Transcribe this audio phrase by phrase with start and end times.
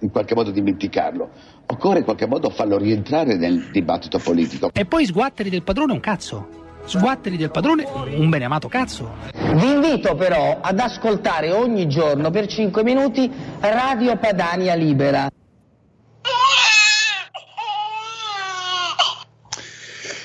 [0.00, 1.30] in qualche modo dimenticarlo.
[1.66, 4.70] Occorre in qualche modo farlo rientrare nel dibattito politico.
[4.72, 6.62] E poi sguatteri del padrone un cazzo.
[6.84, 7.86] Sguatteri del padrone
[8.16, 9.14] un beneamato cazzo.
[9.32, 15.30] Vi invito però ad ascoltare ogni giorno per 5 minuti Radio Padania Libera.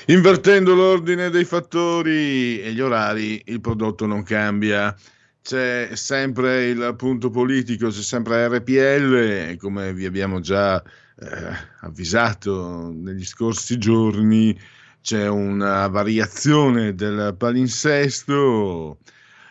[0.06, 4.94] Invertendo l'ordine dei fattori e gli orari, il prodotto non cambia
[5.42, 13.24] c'è sempre il punto politico, c'è sempre RPL, come vi abbiamo già eh, avvisato negli
[13.24, 14.58] scorsi giorni,
[15.00, 18.98] c'è una variazione del palinsesto.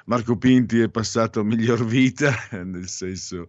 [0.06, 3.45] Marco Pinti è passato a miglior vita, nel senso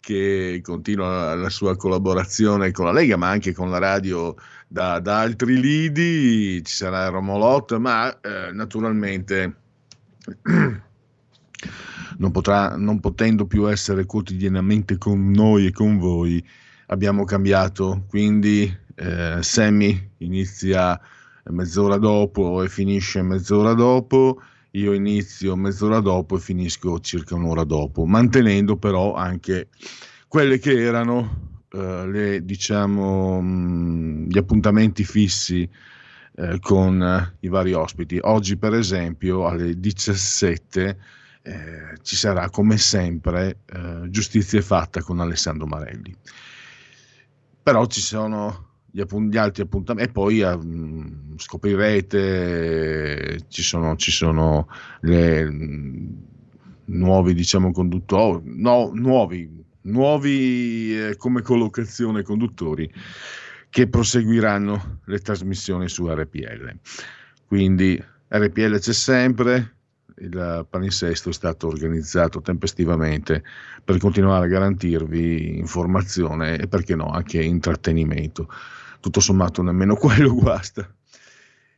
[0.00, 4.34] che continua la sua collaborazione con la Lega, ma anche con la radio
[4.68, 6.62] da, da altri lidi.
[6.62, 9.56] Ci sarà Romolot, ma eh, naturalmente
[12.18, 16.44] non, potrà, non potendo più essere quotidianamente con noi e con voi,
[16.86, 18.04] abbiamo cambiato.
[18.08, 21.00] Quindi eh, Sammy inizia
[21.44, 24.40] mezz'ora dopo e finisce mezz'ora dopo,
[24.72, 29.68] io inizio mezz'ora dopo e finisco circa un'ora dopo, mantenendo però anche
[30.28, 35.68] quelle che erano eh, le, diciamo, mh, gli appuntamenti fissi
[36.36, 38.18] eh, con eh, i vari ospiti.
[38.20, 40.98] Oggi, per esempio, alle 17
[41.46, 46.16] eh, ci sarà come sempre eh, giustizia fatta con Alessandro Marelli.
[47.62, 50.58] Però ci sono gli, appunt- gli altri appuntamenti e poi eh,
[51.36, 54.68] scoprirete ci sono, ci sono
[55.00, 56.16] le mh,
[56.86, 62.90] nuovi diciamo conduttori no, nuovi nuovi eh, come collocazione conduttori
[63.68, 66.78] che proseguiranno le trasmissioni su RPL
[67.46, 69.73] quindi RPL c'è sempre
[70.18, 73.42] il palinsesto è stato organizzato tempestivamente
[73.82, 78.48] per continuare a garantirvi informazione e perché no anche intrattenimento.
[79.00, 80.88] Tutto sommato nemmeno quello guasta.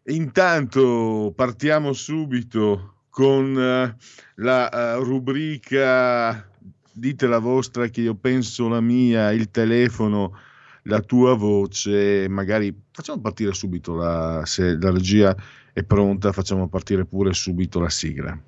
[0.08, 3.97] Intanto partiamo subito con uh,
[4.36, 6.48] la uh, rubrica
[6.92, 10.38] dite la vostra che io penso la mia, il telefono,
[10.86, 15.34] la tua voce, magari facciamo partire subito la, se la regia
[15.72, 18.38] è pronta, facciamo partire pure subito la sigla.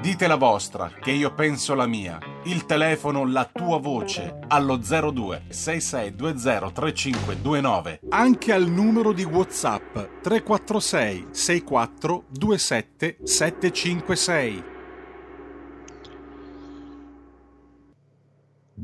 [0.00, 2.18] Dite la vostra, che io penso la mia.
[2.44, 8.00] Il telefono, la tua voce, allo 02 6620 3529.
[8.10, 14.73] Anche al numero di WhatsApp 346 64 27 756.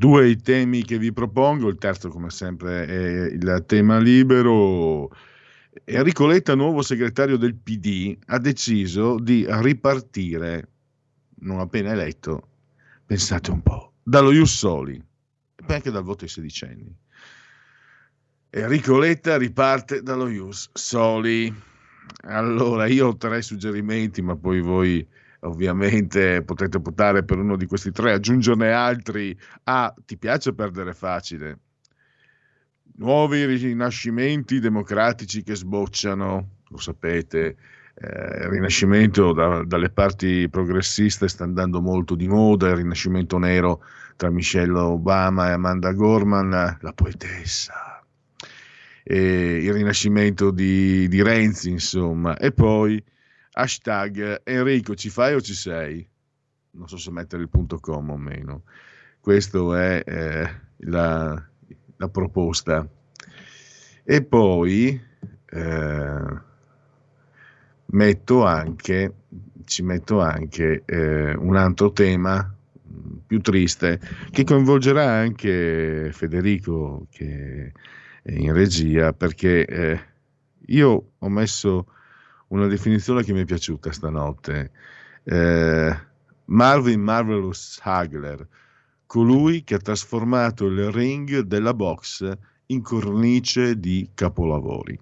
[0.01, 5.15] Due i temi che vi propongo, il terzo come sempre è il tema libero.
[5.83, 10.69] Enrico Letta, nuovo segretario del PD, ha deciso di ripartire,
[11.41, 12.47] non appena eletto,
[13.05, 14.99] pensate un po', dallo Ius Soli
[15.67, 16.91] e anche dal voto ai sedicenni.
[18.49, 21.53] Enrico Letta riparte dallo Ius Soli.
[22.23, 25.07] Allora, io ho tre suggerimenti, ma poi voi
[25.41, 29.37] ovviamente potete votare per uno di questi tre, aggiungerne altri.
[29.63, 31.59] Ah, ti piace perdere facile?
[32.97, 37.55] Nuovi rinascimenti democratici che sbocciano, lo sapete,
[37.95, 43.83] eh, il rinascimento da, dalle parti progressiste sta andando molto di moda, il rinascimento nero
[44.15, 48.03] tra Michelle Obama e Amanda Gorman, la poetessa,
[49.03, 53.03] e il rinascimento di, di Renzi, insomma, e poi
[53.53, 56.07] hashtag Enrico ci fai o ci sei?
[56.71, 58.63] Non so se mettere il punto com o meno.
[59.19, 61.49] Questa è eh, la,
[61.97, 62.87] la, proposta.
[64.03, 64.99] E poi
[65.45, 66.41] eh,
[67.85, 69.13] metto anche
[69.65, 72.53] ci metto anche eh, un altro tema
[73.25, 73.99] più triste
[74.31, 77.71] che coinvolgerà anche Federico che
[78.21, 79.99] è in regia perché eh,
[80.67, 81.85] io ho messo
[82.51, 84.71] una definizione che mi è piaciuta stanotte
[85.23, 85.99] eh,
[86.45, 88.47] Marvin Marvelous Hagler
[89.05, 92.31] colui che ha trasformato il ring della box
[92.67, 94.97] in cornice di capolavori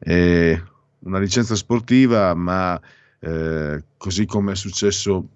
[0.00, 0.62] eh,
[1.00, 2.80] una licenza sportiva ma
[3.20, 5.28] eh, così come è successo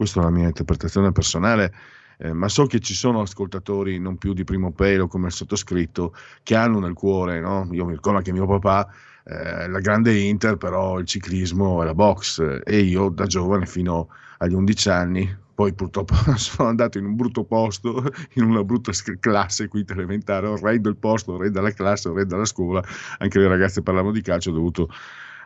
[0.00, 1.74] questa è la mia interpretazione personale,
[2.16, 6.14] eh, ma so che ci sono ascoltatori non più di primo pelo come il sottoscritto
[6.42, 7.68] che hanno nel cuore, no?
[7.70, 8.90] io mi ricordo che mio papà,
[9.30, 12.62] eh, la grande Inter, però il ciclismo e la box.
[12.64, 17.44] E io da giovane fino agli 11 anni, poi purtroppo sono andato in un brutto
[17.44, 18.02] posto,
[18.34, 18.90] in una brutta
[19.20, 22.82] classe quinta elementare, ho re del posto, re della classe, re della scuola,
[23.18, 24.88] anche le ragazze parlavano di calcio, ho dovuto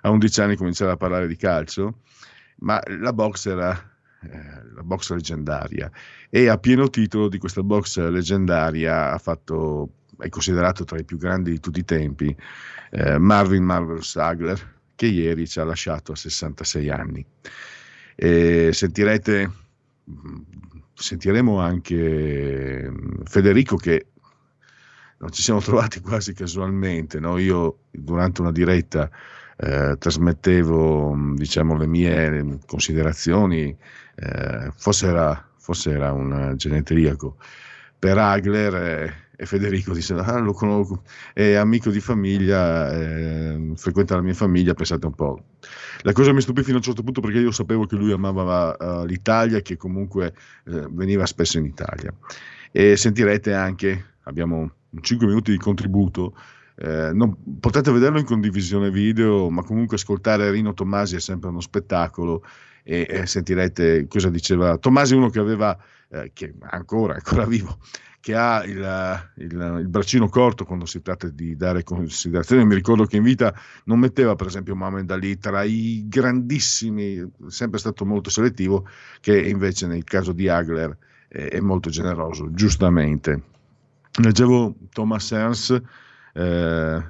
[0.00, 1.98] a 11 anni cominciare a parlare di calcio,
[2.60, 3.72] ma la box era
[4.22, 5.90] eh, la box leggendaria.
[6.30, 9.90] E a pieno titolo di questa box leggendaria ha fatto,
[10.24, 12.34] è considerato tra i più grandi di tutti i tempi
[12.90, 17.24] eh, Marvin Marvel Sagler che ieri ci ha lasciato a 66 anni.
[18.14, 19.50] E sentirete,
[20.94, 22.92] sentiremo anche
[23.24, 24.06] Federico che
[25.18, 27.38] non ci siamo trovati quasi casualmente, no?
[27.38, 29.10] io durante una diretta
[29.56, 33.76] eh, trasmettevo diciamo, le mie considerazioni,
[34.14, 37.36] eh, forse, era, forse, era, un genetriaco,
[37.98, 41.02] per Agler eh, e Federico diceva ah, lo conosco,
[41.32, 45.42] è amico di famiglia, eh, frequenta la mia famiglia, pensate un po'.
[46.02, 48.76] La cosa mi stupì fino a un certo punto perché io sapevo che lui amava
[48.78, 50.34] uh, l'Italia che comunque
[50.64, 52.12] uh, veniva spesso in Italia.
[52.70, 54.70] E sentirete anche, abbiamo
[55.00, 56.34] 5 minuti di contributo,
[56.76, 61.60] eh, non, potete vederlo in condivisione video, ma comunque ascoltare Rino Tommasi è sempre uno
[61.60, 62.44] spettacolo
[62.82, 65.76] e, e sentirete cosa diceva Tommasi, uno che aveva,
[66.08, 67.78] eh, che ancora, ancora vivo,
[68.24, 68.78] che ha il,
[69.34, 72.64] il, il, braccino corto quando si tratta di dare considerazioni.
[72.64, 73.54] Mi ricordo che in vita
[73.84, 78.88] non metteva, per esempio, Mohamed Ali tra i grandissimi, sempre stato molto selettivo,
[79.20, 80.96] che invece nel caso di Hagler
[81.28, 83.42] è, è molto generoso, giustamente.
[84.22, 85.82] Leggevo Thomas Ernst
[86.32, 87.04] eh,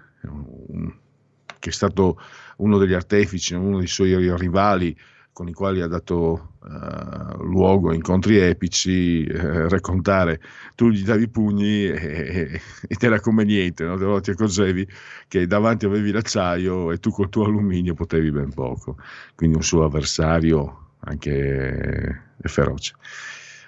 [1.61, 2.19] che è stato
[2.57, 4.99] uno degli artefici, uno dei suoi rivali
[5.35, 10.41] con i quali ha dato uh, luogo a incontri epici, eh, raccontare,
[10.77, 13.95] tu gli davi i pugni e, ed era come niente, no?
[13.95, 14.87] allora ti accorgevi
[15.27, 18.97] che davanti avevi l'acciaio e tu col tuo alluminio potevi ben poco,
[19.35, 22.95] quindi un suo avversario anche feroce.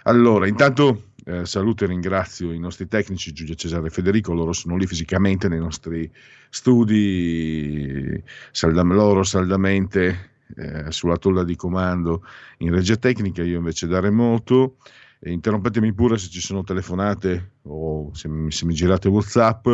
[0.05, 4.77] Allora, intanto eh, saluto e ringrazio i nostri tecnici Giulia Cesare e Federico, loro sono
[4.77, 6.09] lì fisicamente nei nostri
[6.49, 8.23] studi,
[8.53, 12.25] saldam- loro saldamente eh, sulla tolla di comando
[12.59, 14.77] in regia tecnica, io invece da remoto.
[15.19, 19.67] E interrompetemi pure se ci sono telefonate o se, se mi girate WhatsApp.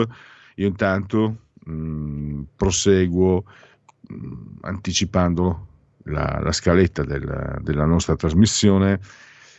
[0.57, 3.45] Io intanto mh, mm, proseguo
[4.09, 4.33] mh, mm,
[4.63, 5.67] anticipando
[6.05, 9.01] la, la scaletta del, della nostra trasmissione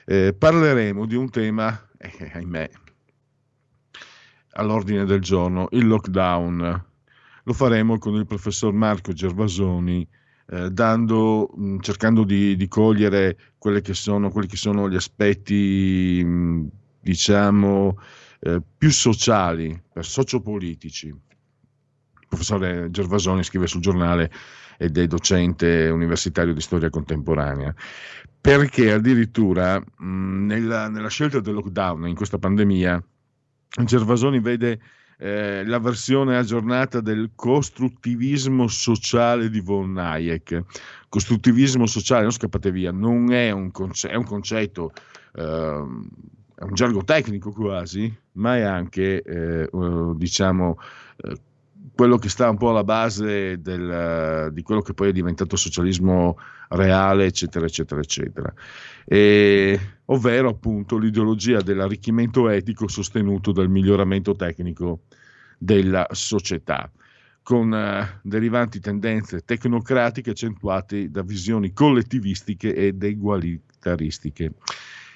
[0.06, 2.70] eh, parleremo di un tema, eh, ahimè,
[4.52, 6.86] all'ordine del giorno, il lockdown.
[7.46, 10.08] Lo faremo con il professor Marco Gervasoni,
[10.50, 13.38] eh, dando, mh, cercando di, di, cogliere
[13.82, 16.68] che sono, quelli che sono gli aspetti, mh,
[17.00, 17.98] diciamo,
[18.40, 21.08] eh, più sociali, sociopolitici.
[21.08, 24.32] Il professore Gervasoni scrive sul giornale
[24.78, 27.74] ed è docente universitario di storia contemporanea
[28.42, 33.02] perché addirittura mh, nella, nella, scelta del lockdown in questa pandemia
[33.86, 34.80] Gervasoni vede
[35.18, 40.64] eh, la versione aggiornata del costruttivismo sociale di von Hayek.
[41.10, 44.92] Costruttivismo sociale, non scappate via, non è un, conce- è un concetto,
[45.36, 45.86] eh,
[46.56, 50.78] è un gergo tecnico quasi, ma è anche, eh, uh, diciamo,
[51.18, 51.36] eh,
[51.96, 56.38] quello che sta un po' alla base del, di quello che poi è diventato socialismo
[56.70, 58.54] reale, eccetera, eccetera, eccetera.
[59.06, 65.02] E, ovvero appunto l'ideologia dell'arricchimento etico sostenuto dal miglioramento tecnico
[65.58, 66.90] della società,
[67.42, 74.54] con uh, derivanti tendenze tecnocratiche accentuate da visioni collettivistiche ed egualitaristiche.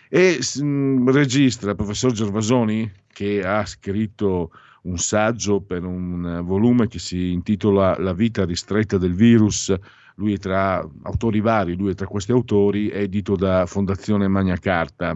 [0.09, 4.51] E mh, mm, registra il professor Gervasoni, che ha scritto
[4.87, 9.73] un saggio per un volume che si intitola La vita ristretta del virus.
[10.15, 14.57] Lui è tra autori vari, lui è tra questi autori, è edito da Fondazione Magna
[14.57, 15.15] Carta.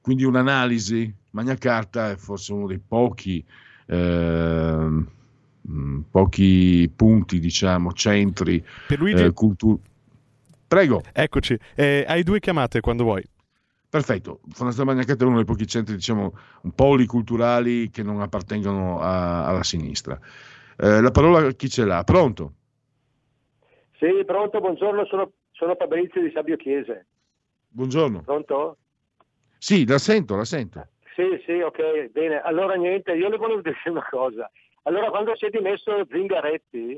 [0.00, 3.44] Quindi un'analisi, Magna Carta è forse uno dei pochi,
[3.86, 5.04] eh,
[6.10, 9.88] pochi punti, diciamo, centri per lui, eh, culturali
[10.70, 11.02] Prego.
[11.12, 13.24] Eccoci, eh, hai due chiamate quando vuoi.
[13.90, 16.32] Perfetto, Fondazione Magnacata è uno dei pochi centri, diciamo,
[16.62, 20.16] un policulturali che non appartengono a, alla sinistra.
[20.78, 22.04] Eh, la parola a chi ce l'ha?
[22.04, 22.52] Pronto?
[23.98, 27.06] Sì, pronto, buongiorno, sono, sono Fabrizio di Sabio Chiese.
[27.66, 28.22] Buongiorno.
[28.22, 28.76] Pronto?
[29.58, 30.86] Sì, la sento, la sento.
[31.16, 32.40] Sì, sì, ok, bene.
[32.40, 34.48] Allora niente, io le volevo dire una cosa.
[34.84, 36.96] Allora quando si è dimesso Zingaretti,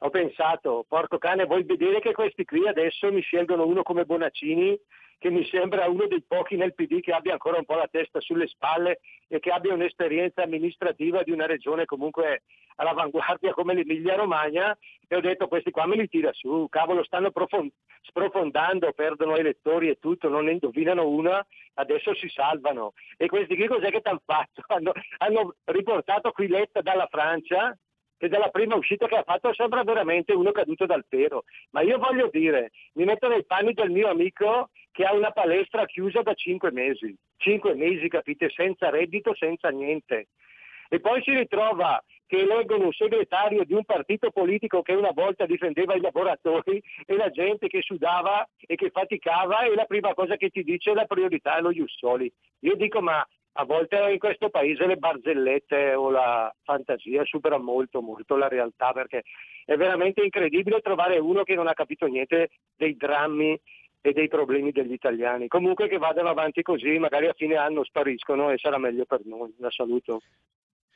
[0.00, 4.78] ho pensato, porco cane, vuoi vedere che questi qui adesso mi scelgono uno come Bonaccini
[5.18, 8.20] che mi sembra uno dei pochi nel PD che abbia ancora un po' la testa
[8.20, 12.42] sulle spalle e che abbia un'esperienza amministrativa di una regione comunque
[12.76, 14.76] all'avanguardia come l'Emilia Romagna
[15.08, 19.88] e ho detto questi qua me li tira su, cavolo stanno profond- sprofondando, perdono elettori
[19.88, 21.44] e tutto, non ne indovinano una,
[21.74, 22.92] adesso si salvano.
[23.16, 24.62] E questi qui cos'è che hanno fatto?
[24.68, 27.76] Hanno, hanno riportato Quiletta dalla Francia
[28.18, 31.44] che dalla prima uscita che ha fatto sembra veramente uno caduto dal pero.
[31.70, 35.84] Ma io voglio dire, mi metto nei panni del mio amico che ha una palestra
[35.84, 37.14] chiusa da cinque mesi.
[37.36, 40.28] Cinque mesi, capite, senza reddito, senza niente.
[40.88, 45.44] E poi si ritrova che eleggono un segretario di un partito politico che una volta
[45.44, 50.36] difendeva i lavoratori e la gente che sudava e che faticava e la prima cosa
[50.36, 52.32] che ti dice la priorità è lo Jussoli.
[52.60, 53.22] Io dico ma
[53.58, 58.92] a volte in questo paese le barzellette o la fantasia superano molto molto la realtà
[58.92, 59.24] perché
[59.64, 63.58] è veramente incredibile trovare uno che non ha capito niente dei drammi
[64.06, 65.48] e dei problemi degli italiani.
[65.48, 69.52] Comunque che vadano avanti così, magari a fine anno spariscono e sarà meglio per noi.
[69.58, 70.20] La saluto.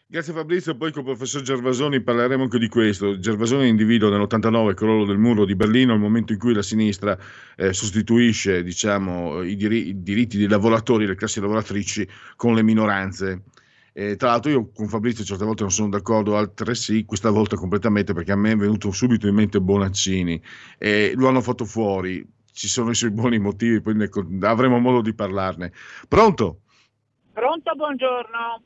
[0.06, 3.18] Grazie Fabrizio, poi con il professor Gervasoni parleremo anche di questo.
[3.18, 7.18] Gervasoni individua nell'89 il crollo del muro di Berlino, il momento in cui la sinistra
[7.56, 13.42] eh, sostituisce diciamo, i, dir- i, diritti dei lavoratori, le classi lavoratrici con le minoranze.
[13.92, 17.56] Eh, tra l'altro io con Fabrizio certe volte non sono d'accordo, altre sì, questa volta
[17.56, 20.40] completamente perché a me è venuto subito in mente Bonaccini
[20.78, 24.08] e lo hanno fatto fuori, ci sono i suoi buoni motivi, poi ne,
[24.42, 25.72] avremo modo di parlarne.
[26.08, 26.60] Pronto?
[27.32, 28.62] Pronto, buongiorno.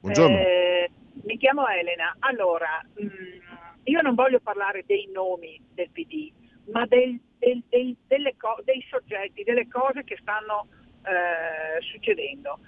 [0.00, 0.36] Buongiorno.
[0.36, 0.90] Eh,
[1.24, 2.16] mi chiamo Elena.
[2.20, 3.38] Allora, mh, mm,
[3.84, 6.32] io non voglio parlare dei nomi del PD,
[6.72, 10.68] ma del, del, del, co- dei soggetti, delle cose che stanno
[11.02, 12.58] eh, succedendo.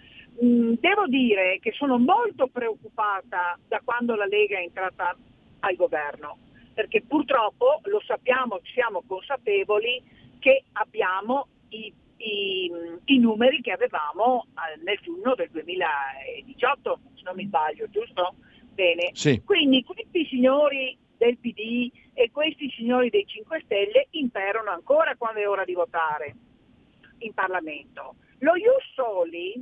[0.41, 5.17] Mh, mm, devo dire che sono molto preoccupata da quando la Lega è entrata
[5.61, 6.39] al governo,
[6.75, 10.03] perché purtroppo lo sappiamo, siamo consapevoli
[10.41, 12.71] che abbiamo i i,
[13.05, 14.47] i numeri che avevamo
[14.83, 18.35] nel giugno del 2018, se non mi sbaglio, giusto?
[18.73, 19.11] Bene.
[19.13, 19.43] Sì.
[19.45, 25.49] Quindi questi signori del PD e questi signori dei 5 Stelle imperano ancora quando è
[25.49, 26.35] ora di votare
[27.19, 28.17] in Parlamento.
[28.39, 29.53] Lo Ius Soli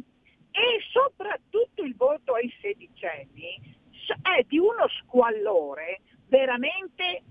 [0.50, 3.76] e soprattutto il voto ai sedicenni
[4.22, 7.22] è di uno squallore veramente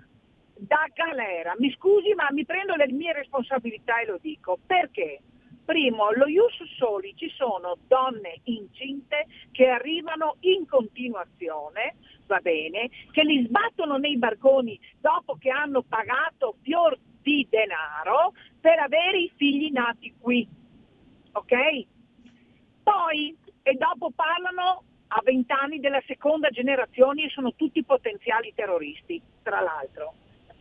[0.60, 1.56] da galera.
[1.58, 4.58] Mi scusi, ma mi prendo le mie responsabilità e lo dico.
[4.66, 5.20] Perché?
[5.66, 11.96] Primo, lo Ius Soli ci sono donne incinte che arrivano in continuazione,
[12.26, 18.80] va bene, che li sbattono nei barconi dopo che hanno pagato fior di denaro per
[18.80, 20.48] avere i figli nati qui.
[21.34, 21.86] Ok?
[22.84, 29.60] Poi, e dopo parlano a vent'anni della seconda generazione e sono tutti potenziali terroristi, tra
[29.60, 30.14] l'altro.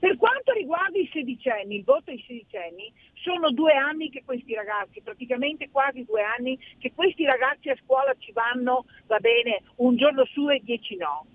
[0.06, 5.00] Per quanto riguarda i sedicenni, il voto ai sedicenni, sono due anni che questi ragazzi,
[5.00, 10.24] praticamente quasi due anni, che questi ragazzi a scuola ci vanno, va bene, un giorno
[10.26, 11.26] su e dieci no.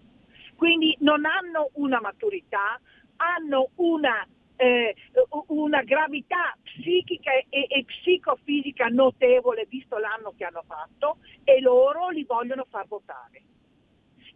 [0.56, 2.80] Quindi non hanno una maturità,
[3.18, 4.26] hanno una,
[4.56, 4.96] eh,
[5.48, 12.24] una gravità psichica e, e psicofisica notevole visto l'anno che hanno fatto e loro li
[12.24, 13.42] vogliono far votare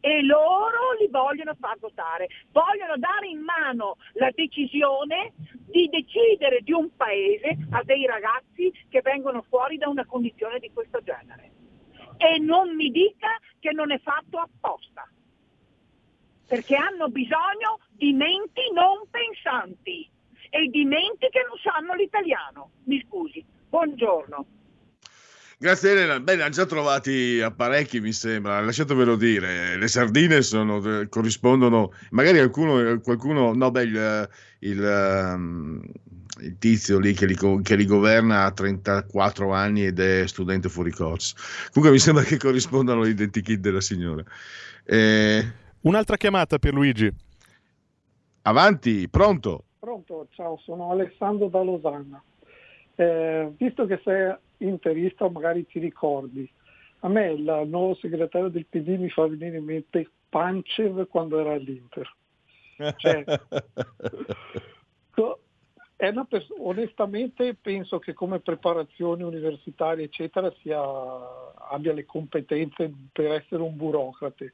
[0.06, 5.34] e loro li vogliono far votare, vogliono dare in mano la decisione
[5.66, 10.72] di decidere di un paese a dei ragazzi che vengono fuori da una condizione di
[10.72, 11.52] questo genere.
[12.18, 15.10] E non mi dica che non è fatto apposta,
[16.48, 20.08] perché hanno bisogno di menti non pensanti
[20.52, 22.70] e di menti che non sanno l'italiano.
[22.84, 24.55] Mi scusi, buongiorno.
[25.58, 31.08] Grazie Elena, bene, hanno già trovati apparecchi mi sembra, lasciatemelo dire, le sardine sono, eh,
[31.08, 35.82] corrispondono, magari qualcuno, qualcuno no beh, il, il, ehm,
[36.42, 40.92] il tizio lì che li, che li, governa ha 34 anni ed è studente fuori
[40.92, 41.36] corso,
[41.72, 44.24] comunque mi sembra che corrispondano all'identikit della signora.
[44.84, 45.46] Eh,
[45.82, 47.10] Un'altra chiamata per Luigi.
[48.42, 49.64] Avanti, pronto?
[49.80, 52.22] Pronto, ciao, sono Alessandro da Losanna.
[52.96, 56.50] Eh, visto che sei interista magari ti ricordi.
[57.00, 61.54] A me il nuovo segretario del PD mi fa venire in mente Pancev quando era
[61.54, 62.16] all'Inter.
[62.98, 63.24] Cioè,
[66.28, 70.82] Pers- onestamente penso che come preparazione universitaria eccetera sia,
[71.70, 74.54] abbia le competenze per essere un burocrate,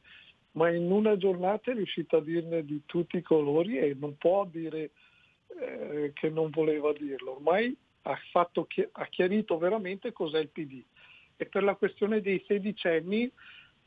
[0.52, 4.46] ma in una giornata è riuscito a dirne di tutti i colori e non può
[4.46, 4.92] dire
[5.60, 7.36] eh, che non voleva dirlo.
[7.36, 10.82] Ormai ha, fatto, ha chiarito veramente cos'è il PD.
[11.38, 13.32] E per la questione dei sedicenni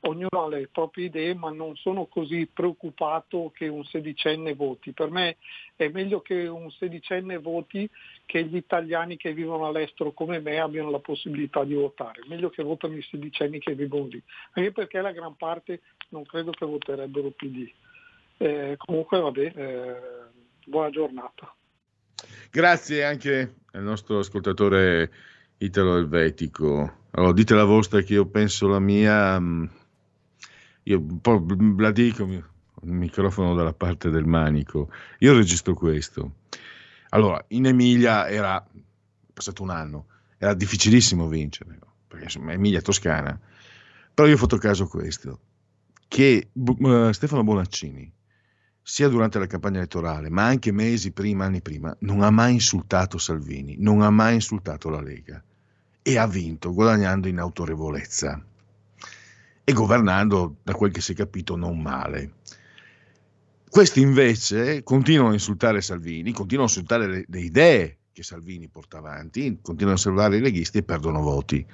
[0.07, 4.93] ognuno ha le proprie idee, ma non sono così preoccupato che un sedicenne voti.
[4.93, 5.37] Per me
[5.77, 7.89] è meglio che un sedicenne voti
[8.27, 12.23] che gli italiani che vivono all'estero come me abbiano la possibilità di votare.
[12.27, 16.51] Meglio che votano i sedicenni che vivono lì, anche perché la gran parte non credo
[16.51, 17.71] che voterebbero PD.
[18.37, 20.01] Eh, comunque vabbè, eh,
[20.67, 21.55] buona giornata.
[22.55, 25.11] Grazie anche al nostro ascoltatore
[25.59, 26.99] italo-elvetico.
[27.11, 29.41] Allora, dite la vostra che io penso la mia.
[29.41, 29.65] Mm,
[30.85, 31.45] io un po'
[31.79, 32.45] la dico, il
[32.93, 34.89] microfono dalla parte del manico.
[35.19, 36.35] Io registro questo.
[37.09, 38.65] Allora, in Emilia era
[39.33, 40.07] passato un anno,
[40.39, 43.37] era difficilissimo vincere, perché insomma Emilia Toscana.
[44.15, 45.41] Però io ho fatto caso a questo,
[46.07, 48.13] che uh, Stefano Bonaccini,
[48.87, 53.17] sia durante la campagna elettorale, ma anche mesi prima, anni prima, non ha mai insultato
[53.17, 55.43] Salvini, non ha mai insultato la Lega
[56.03, 58.45] e ha vinto guadagnando in autorevolezza
[59.65, 62.35] e governando, da quel che si è capito, non male.
[63.71, 68.99] Questi invece continuano a insultare Salvini, continuano a insultare le, le idee che Salvini porta
[68.99, 71.67] avanti, continuano a salvare i leghisti e perdono voti.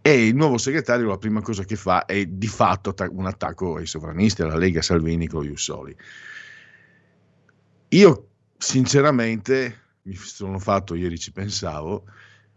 [0.00, 3.86] E il nuovo segretario la prima cosa che fa è di fatto un attacco ai
[3.86, 5.94] sovranisti, alla Lega Salvini con Jussoli.
[7.94, 12.04] Io sinceramente mi sono fatto, ieri ci pensavo,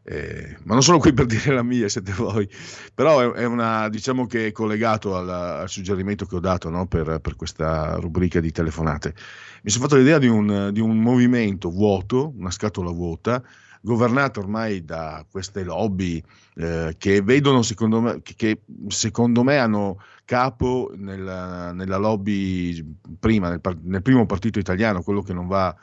[0.02, 2.50] eh, ma non sono qui per dire la mia, siete voi,
[2.92, 6.88] però è, è una, diciamo che è collegato al, al suggerimento che ho dato no,
[6.88, 9.14] per, per, questa rubrica di telefonate.
[9.62, 13.44] Mi sono fatto l'idea di un, di un movimento vuoto, una scatola vuota,
[13.88, 16.22] governata ormai da queste lobby
[16.56, 22.86] eh, che vedono, secondo me, che secondo me hanno capo nella, nella lobby
[23.18, 25.74] prima, nel, nel, primo partito italiano, quello che non va,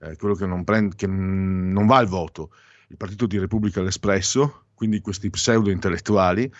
[0.00, 2.50] eh, quello che non, prende, che non va al voto.
[2.88, 6.52] Il partito di Repubblica l'Espresso, quindi questi pseudo intellettuali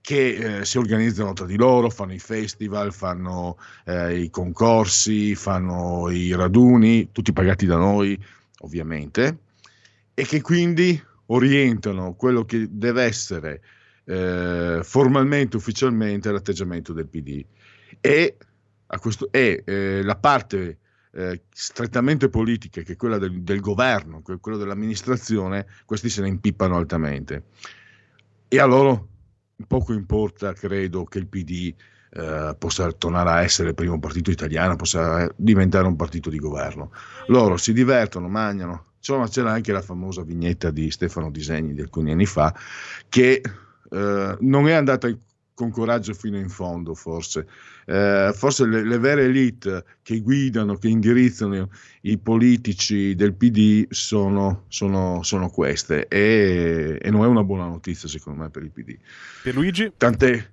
[0.00, 6.08] che eh, si organizzano tra di loro, fanno i festival, fanno eh, i concorsi, fanno
[6.08, 8.16] i raduni, tutti pagati da noi
[8.58, 9.38] ovviamente,
[10.14, 13.62] e che quindi orientano quello che deve essere
[14.04, 17.44] eh, formalmente, ufficialmente l'atteggiamento del PD.
[18.00, 18.36] E,
[19.00, 20.78] questo, e eh, la parte
[21.12, 26.22] eh, strettamente politiche, che è quella del, del governo, che è quella dell'amministrazione, questi se
[26.22, 27.44] ne impippano altamente.
[28.48, 29.08] E a loro
[29.66, 31.74] poco importa, credo, che il PD
[32.14, 36.92] eh, possa tornare a essere il primo partito italiano, possa diventare un partito di governo.
[37.28, 38.91] Loro si divertono, mangiano.
[39.02, 42.54] Insomma, c'era anche la famosa vignetta di Stefano Disegni di alcuni anni fa,
[43.08, 43.42] che
[43.90, 45.08] eh, non è andata
[45.54, 47.48] con coraggio fino in fondo, forse.
[47.84, 51.68] Eh, forse le, le, vere elite che guidano, che indirizzano
[52.02, 58.08] i politici del PD sono, sono, sono queste e, e, non è una buona notizia
[58.08, 58.96] secondo me per il PD.
[59.42, 59.92] Per Luigi?
[59.96, 60.50] Tant'è.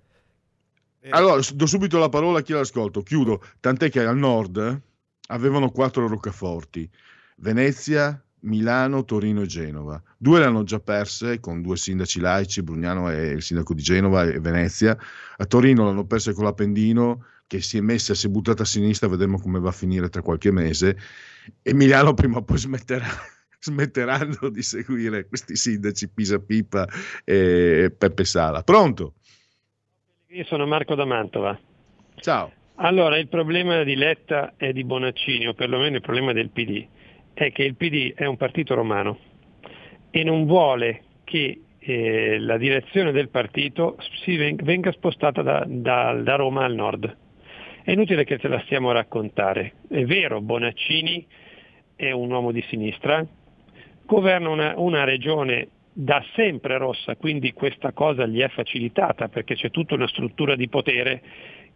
[1.02, 1.10] Eh.
[1.12, 3.44] Allora, do subito la parola a chi l'ascolto, chiudo.
[3.60, 4.82] Tant'è che al nord
[5.28, 6.90] avevano quattro roccaforti,
[7.36, 10.02] Venezia, Milano, Torino e Genova.
[10.18, 14.24] Due le hanno già perse con due sindaci laici, Brugnano e il sindaco di Genova
[14.24, 14.98] e Venezia.
[15.38, 19.08] A Torino l'hanno persa con l'Appendino che si è messa, si è buttata a sinistra,
[19.08, 20.98] vedremo come va a finire tra qualche mese.
[21.64, 23.08] E Milano prima o poi smetterà,
[23.60, 26.88] smetteranno di seguire questi sindaci Pisa Pipa
[27.26, 28.62] e Peppe Sala.
[28.62, 29.16] Pronto?
[30.28, 31.60] Io sono Marco da Mantova.
[32.18, 32.54] Ciao.
[32.82, 36.88] Allora, il problema di Letta e di Bonaccini, o perlomeno il problema del PD,
[37.46, 39.18] è che il PD è un partito romano
[40.12, 46.66] e non vuole che eh, la direzione del partito venga, spostata da, da, da, Roma
[46.66, 47.18] al nord.
[47.84, 49.74] È inutile che te la stiamo a raccontare.
[49.88, 51.26] È vero, Bonaccini
[51.96, 53.26] è un uomo di sinistra,
[54.06, 59.72] governa una, una regione da sempre rossa, quindi questa cosa gli è facilitata perché c'è
[59.72, 61.22] tutta una struttura di potere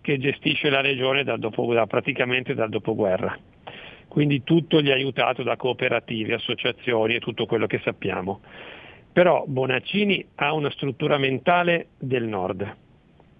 [0.01, 3.37] che gestisce la regione dal dopo, da, praticamente dal dopoguerra
[4.13, 8.41] quindi tutto gli è aiutato da cooperative, associazioni e tutto quello che sappiamo.
[9.11, 12.77] Però Bonaccini ha una struttura mentale del nord.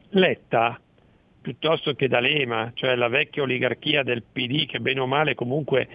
[0.09, 0.81] Letta,
[1.39, 5.87] piuttosto che D'Alema, cioè la vecchia oligarchia del PD che bene o male comunque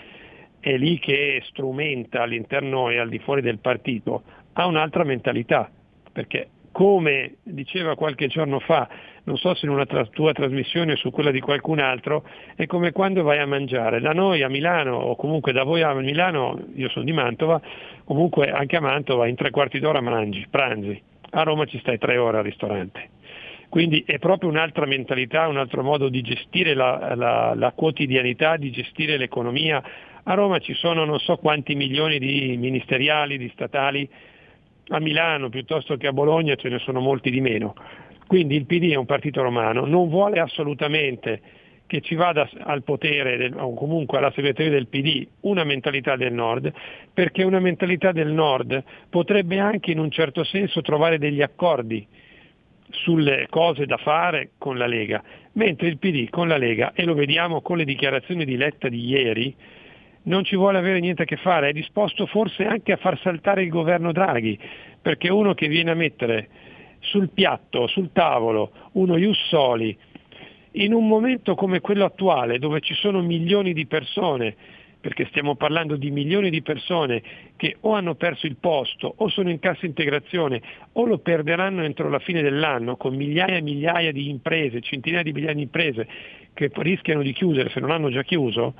[0.61, 5.69] è lì che strumenta all'interno e al di fuori del partito, ha un'altra mentalità,
[6.13, 8.89] perché come diceva qualche giorno fa
[9.29, 12.25] non so se in una tra- tua trasmissione o su quella di qualcun altro,
[12.57, 14.01] è come quando vai a mangiare.
[14.01, 17.61] Da noi a Milano o comunque da voi a Milano, io sono di Mantova,
[18.05, 21.01] comunque anche a Mantova in tre quarti d'ora mangi, pranzi.
[21.31, 23.11] A Roma ci stai tre ore al ristorante.
[23.69, 28.71] Quindi è proprio un'altra mentalità, un altro modo di gestire la, la, la quotidianità, di
[28.71, 29.83] gestire l'economia.
[30.23, 34.09] A Roma ci sono non so quanti milioni di ministeriali, di statali,
[34.89, 37.75] a Milano piuttosto che a Bologna ce ne sono molti di meno.
[38.29, 41.41] Quindi il PD è un partito romano, non vuole assolutamente
[41.87, 46.71] che ci vada al potere o comunque alla segreteria del PD una mentalità del nord,
[47.11, 52.07] perché una mentalità del nord potrebbe anche in un certo senso trovare degli accordi
[52.91, 57.15] sulle cose da fare con la Lega, mentre il PD con la Lega, e lo
[57.15, 59.57] vediamo con le dichiarazioni di Letta di ieri,
[60.25, 63.63] non ci vuole avere niente a che fare, è disposto forse anche a far saltare
[63.63, 64.59] il governo Draghi,
[65.01, 66.49] perché uno che viene a mettere
[67.01, 69.97] sul piatto, sul tavolo, uno Ius Soli,
[70.73, 74.55] in un momento come quello attuale, dove ci sono milioni di persone
[75.01, 77.23] perché stiamo parlando di milioni di persone
[77.57, 80.61] che o hanno perso il posto o sono in cassa integrazione
[80.93, 85.33] o lo perderanno entro la fine dell'anno con migliaia e migliaia di imprese, centinaia di
[85.33, 86.09] migliaia di imprese
[86.53, 88.75] che rischiano di chiudere se non hanno già chiuso,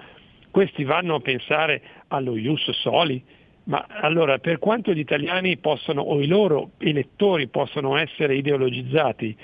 [0.51, 3.23] questi vanno a pensare allo Ius Soli.
[3.69, 9.37] Ma allora per quanto gli italiani possano o i loro elettori possano essere ideologizzati,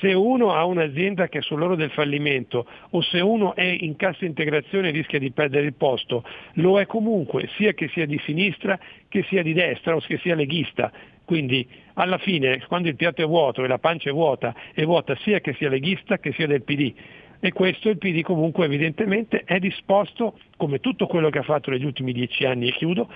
[0.00, 4.26] se uno ha un'azienda che è sull'oro del fallimento o se uno è in cassa
[4.26, 8.78] integrazione e rischia di perdere il posto, lo è comunque, sia che sia di sinistra
[9.08, 10.92] che sia di destra o che sia leghista.
[11.24, 15.16] Quindi alla fine, quando il piatto è vuoto e la pancia è vuota, è vuota
[15.22, 16.94] sia che sia leghista che sia del PD.
[17.40, 21.84] E questo il PD comunque evidentemente è disposto, come tutto quello che ha fatto negli
[21.84, 23.08] ultimi dieci anni, e chiudo,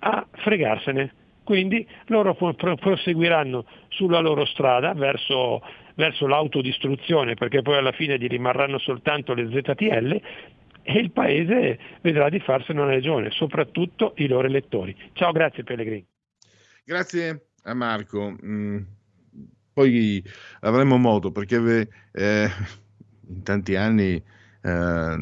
[0.00, 1.14] a fregarsene.
[1.44, 5.60] Quindi loro proseguiranno sulla loro strada verso
[6.00, 10.20] verso l'autodistruzione perché poi alla fine gli rimarranno soltanto le ZTL
[10.82, 14.96] e il Paese vedrà di farsene una regione, soprattutto i loro elettori.
[15.12, 16.06] Ciao, grazie Pellegrini.
[16.84, 18.34] Grazie a Marco.
[18.42, 18.78] Mm,
[19.72, 20.24] poi
[20.60, 22.48] avremo modo perché eh,
[23.28, 24.14] in tanti anni
[24.62, 25.16] eh,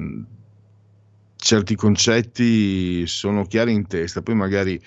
[1.48, 4.78] certi concetti sono chiari in testa, poi magari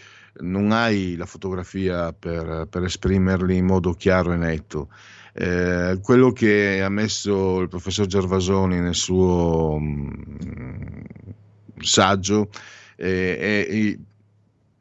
[0.41, 4.89] non hai la fotografia per, per esprimerli in modo chiaro e netto.
[5.34, 10.13] Eh, quello che ha messo il professor Gervasoni nel suo mh,
[10.45, 11.02] mm,
[11.80, 12.50] saggio
[12.95, 13.97] eh, è,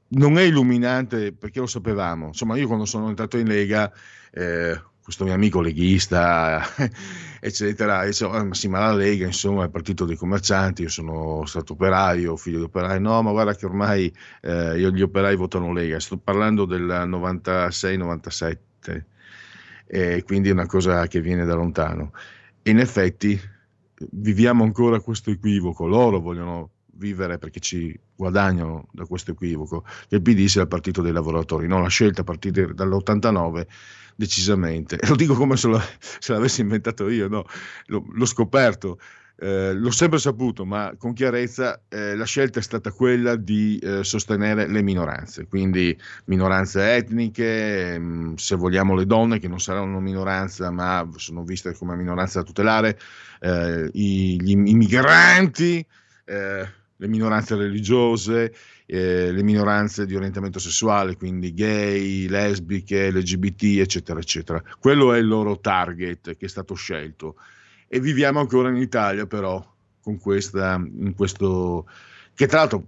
[0.09, 2.27] non è illuminante perché lo sapevamo.
[2.27, 3.91] Insomma, io quando sono entrato in Lega,
[4.33, 4.79] eh,
[5.11, 6.63] questo mio amico leghista,
[7.41, 11.45] eccetera, diceva, ma sì, ma la Lega, insomma, è il partito dei commercianti, io sono
[11.47, 15.99] stato operaio, figlio di operai, no, ma guarda che ormai eh, gli operai votano Lega,
[15.99, 18.59] sto parlando del 96-97
[19.87, 22.13] e quindi è una cosa che viene da lontano.
[22.63, 23.37] In effetti
[24.13, 26.71] viviamo ancora questo equivoco, loro vogliono
[27.01, 31.67] vivere perché ci guadagnano da questo equivoco, che il PD sia il partito dei lavoratori,
[31.67, 33.67] no, la scelta a partire dall'89
[34.15, 37.45] decisamente, e lo dico come se, lo, se l'avessi inventato io, no,
[37.87, 38.99] l'ho scoperto
[39.43, 44.05] eh, l'ho sempre saputo, ma con chiarezza eh, la scelta è stata quella di eh,
[44.05, 49.99] sostenere le minoranze, quindi minoranze etniche, mh, mm, se vogliamo le donne che non saranno
[49.99, 52.99] minoranza ma sono viste come minoranza da tutelare,
[53.41, 55.87] eh, i, gli, i, migranti,
[56.27, 56.69] eh,
[57.01, 64.63] le minoranze religiose, le minoranze di orientamento sessuale, quindi gay, lesbiche, LGBT, eccetera, eccetera.
[64.79, 67.37] Quello è il loro target che è stato scelto
[67.89, 69.67] e viviamo ancora in Italia però
[70.03, 70.79] con questa,
[71.17, 71.89] questo,
[72.35, 72.87] che tra l'altro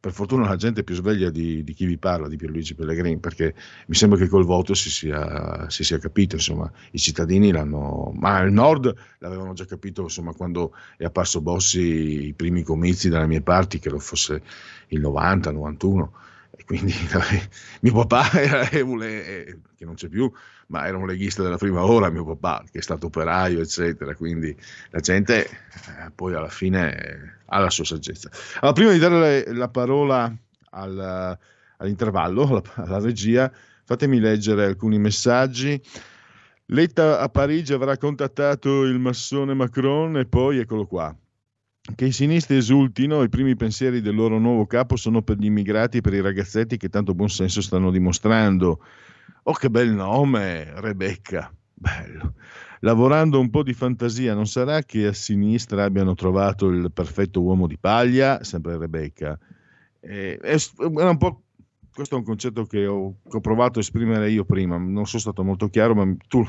[0.00, 3.18] per fortuna la gente è più sveglia di, di, chi vi parla, di Pierluigi Pellegrini,
[3.18, 3.54] perché
[3.86, 8.36] mi sembra che col voto si sia, si sia capito, insomma, i cittadini l'hanno, ma
[8.36, 13.42] al nord l'avevano già capito, insomma, quando è apparso Bossi i primi comizi dalle mie
[13.42, 14.40] parti, che lo fosse
[14.88, 16.12] il 90, 91,
[16.50, 16.94] e quindi
[17.82, 20.30] mio papà era evole, che non c'è più,
[20.68, 24.14] ma era un leghista della prima ora, mio papà, che è stato operaio, eccetera.
[24.14, 24.54] Quindi
[24.90, 28.30] la gente eh, poi alla fine eh, ha la sua saggezza.
[28.60, 30.34] Allora, prima di dare la parola
[30.70, 31.38] al,
[31.78, 33.50] all'intervallo, alla, alla regia,
[33.84, 35.80] fatemi leggere alcuni messaggi.
[36.66, 41.16] Letta a Parigi avrà contattato il massone Macron e poi eccolo qua.
[41.94, 45.96] Che i sinistri esultino, i primi pensieri del loro nuovo capo sono per gli immigrati
[45.96, 48.82] e per i ragazzetti che tanto buon senso stanno dimostrando.
[49.44, 51.52] Oh, che bel nome, Rebecca.
[51.72, 52.34] Bello.
[52.80, 57.66] Lavorando un po' di fantasia, non sarà che a sinistra abbiano trovato il perfetto uomo
[57.66, 59.38] di paglia, sempre Rebecca.
[60.00, 60.56] Eh, è,
[61.16, 61.42] po',
[61.92, 65.20] questo è un concetto che ho, che ho, provato a esprimere io prima, non sono
[65.20, 66.46] stato molto chiaro, ma tu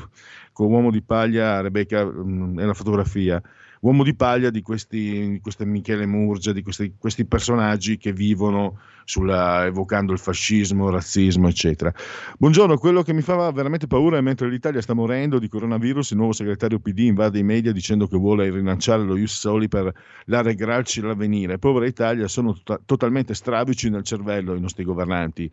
[0.52, 3.42] con Uomo di Paglia, Rebecca, mm, è la fotografia,
[3.80, 8.78] uomo di paglia di questi, di questi Michele Murgia, di questi, questi personaggi che vivono
[9.04, 11.92] sulla, evocando il fascismo, il razzismo, eccetera.
[12.38, 16.18] Buongiorno, quello che mi fa veramente paura è mentre l'Italia sta morendo di coronavirus, il
[16.18, 19.92] nuovo segretario PD invade i media dicendo che vuole rilanciare lo Ius Soli per
[20.26, 21.58] l'arregrarci l'avvenire.
[21.58, 25.50] Povera Italia, sono to- totalmente strabici nel cervello i nostri governanti,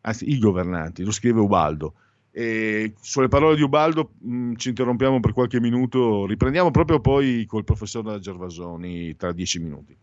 [0.00, 1.94] anzi i governanti, lo scrive Ubaldo.
[2.30, 7.44] E sulle parole di Ubaldo mh, mm, ci interrompiamo per qualche minuto, riprendiamo proprio poi
[7.46, 9.96] col professor Gervasoni tra dieci minuti.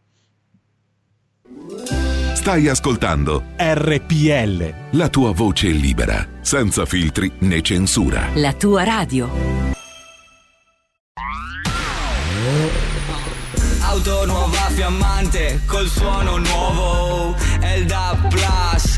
[2.33, 4.73] Stai ascoltando RPL.
[4.91, 8.29] La tua voce libera, senza filtri né censura.
[8.35, 9.29] La tua radio.
[13.81, 17.35] Auto nuova fiammante col suono nuovo.
[17.61, 18.97] Elda Plus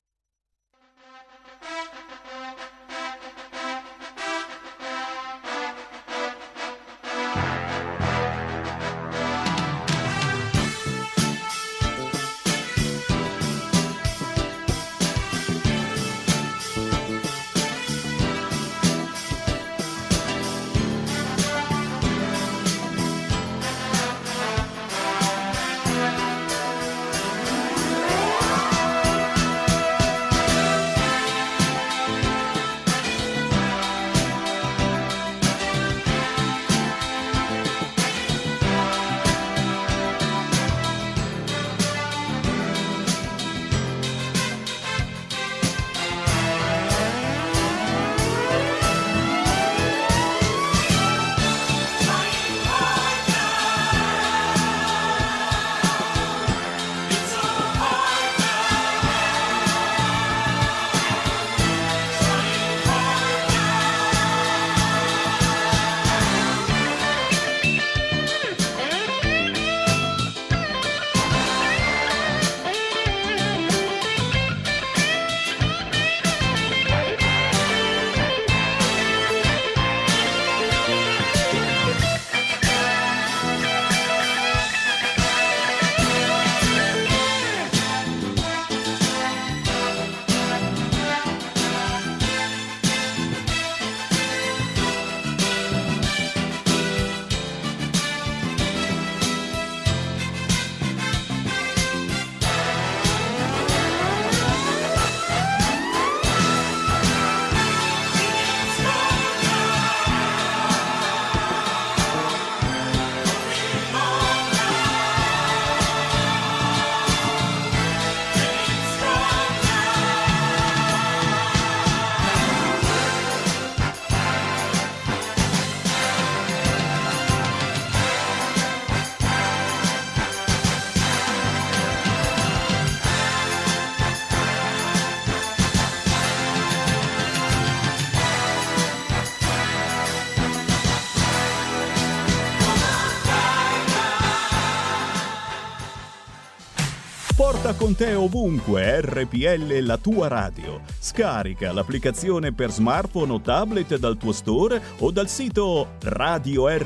[147.77, 150.81] Con te ovunque RPL la tua radio.
[150.99, 156.77] Scarica l'applicazione per smartphone o tablet dal tuo store o dal sito radiorpl.it.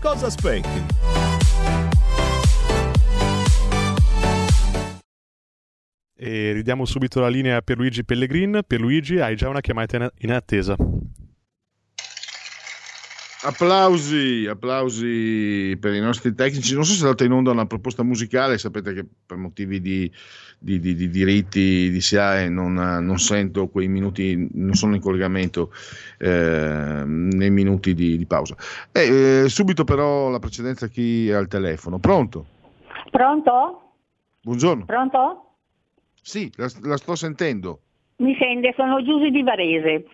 [0.00, 0.84] Cosa aspetti?
[6.22, 8.60] E ridiamo subito la linea a Pierluigi Pellegrin.
[8.66, 10.76] Pierluigi, hai già una chiamata in attesa.
[13.42, 16.74] Applausi, applausi per i nostri tecnici.
[16.74, 20.10] Non so se è andata in onda una proposta musicale, sapete che per motivi di,
[20.58, 25.72] di, di, di diritti di SIAE non, non, sento quei minuti, non sono in collegamento
[26.18, 28.54] eh, nei minuti di, pausa.
[28.92, 31.98] E, eh, subito però la precedenza a chi è al telefono.
[31.98, 32.44] Pronto?
[33.10, 33.94] Pronto?
[34.42, 34.84] Buongiorno.
[34.84, 35.54] Pronto?
[36.20, 37.80] Sì, la, la sto sentendo.
[38.16, 40.04] Mi sente, sono Giusy di Varese.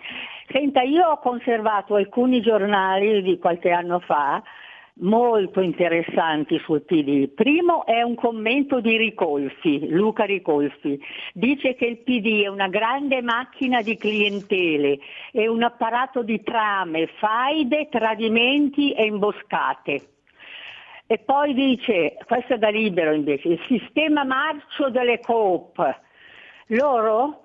[0.49, 4.43] Senta, io ho conservato alcuni giornali di qualche anno fa
[4.99, 7.29] molto interessanti sul PD.
[7.29, 10.99] Primo è un commento di Ricolfi, Luca Ricolfi.
[11.33, 14.99] Dice che il PD è una grande macchina di clientele,
[15.33, 20.09] è un apparato di trame, faide, tradimenti e imboscate.
[21.09, 26.01] E poi dice, questo è da libero invece, il sistema marcio delle coop.
[26.69, 27.43] Loro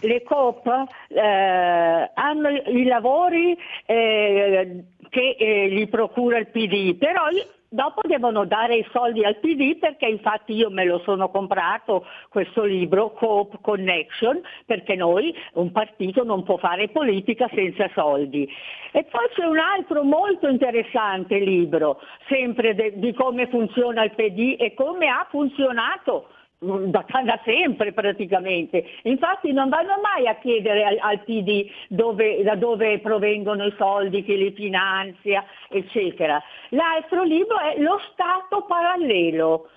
[0.00, 0.66] le COP
[1.08, 7.28] eh, hanno i lavori eh, che eh, gli procura il PD, però
[7.72, 12.64] dopo devono dare i soldi al PD perché infatti io me lo sono comprato questo
[12.64, 18.48] libro Coop Connection perché noi un partito non può fare politica senza soldi.
[18.92, 24.56] E poi c'è un altro molto interessante libro, sempre de- di come funziona il PD
[24.58, 26.26] e come ha funzionato
[26.60, 28.84] da, da, sempre praticamente.
[29.04, 34.22] Infatti non vanno mai a chiedere al, al PD dove, da dove provengono i soldi
[34.22, 36.42] che li finanzia, eccetera.
[36.70, 39.70] L'altro libro è Lo Stato parallelo.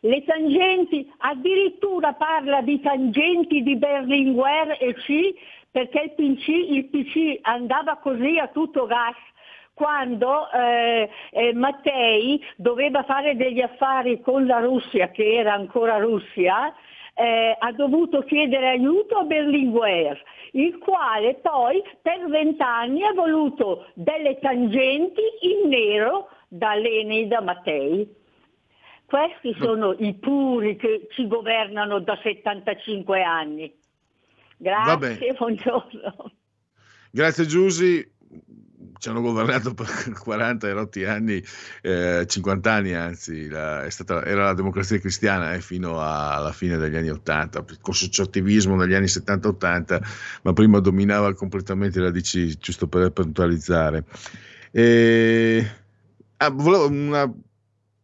[0.00, 5.34] Le tangenti, addirittura parla di tangenti di Berlinguer e C,
[5.70, 9.16] perché il PC, il PC andava così a tutto gas
[9.74, 16.72] quando eh, eh, Mattei doveva fare degli affari con la Russia, che era ancora Russia,
[17.14, 20.20] eh, ha dovuto chiedere aiuto a Berlinguer,
[20.52, 27.40] il quale poi per vent'anni ha voluto delle tangenti in nero da Leni e da
[27.40, 28.22] Mattei.
[29.06, 33.72] Questi sono i puri che ci governano da 75 anni.
[34.56, 36.32] Grazie, buongiorno.
[37.10, 38.04] Grazie Giusy,
[39.04, 39.86] ci hanno governato per
[40.18, 41.44] 40 e rotti anni,
[41.82, 46.96] eh, 50 anni anzi, la, stata, era la democrazia cristiana eh, fino alla fine degli
[46.96, 50.02] anni 80, con associativismo negli anni 70-80,
[50.40, 54.04] ma prima dominava completamente la DC, giusto per puntualizzare.
[54.70, 55.70] E,
[56.38, 57.30] ah, volevo una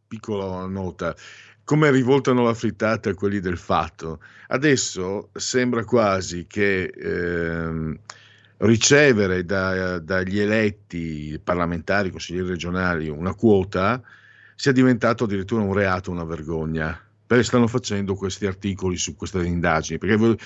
[0.06, 1.16] piccola nota
[1.64, 4.20] come rivoltano la frittata quelli del fatto.
[4.48, 7.98] Adesso sembra quasi che ehm,
[8.60, 14.02] ricevere da, dagli eletti parlamentari, consiglieri regionali una quota
[14.54, 16.98] sia diventato addirittura un reato, una vergogna.
[17.26, 19.98] Perché stanno facendo questi articoli su queste indagini?
[19.98, 20.36] Perché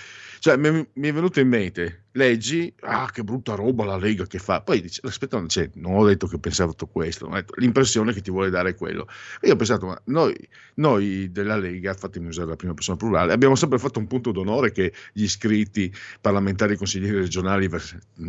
[0.45, 4.39] cioè, mi, mi, è venuto in mente, leggi, ah che brutta roba la Lega che
[4.39, 8.21] fa, poi dici, aspetta, non, non ho detto che pensavo tutto questo, detto, l'impressione che
[8.21, 9.09] ti vuole dare è quello.
[9.41, 10.37] E io ho pensato, ma noi,
[10.75, 14.71] noi della Lega, fatemi usare la prima persona plurale, abbiamo sempre fatto un punto d'onore
[14.71, 17.71] che gli iscritti parlamentari, consiglieri regionali,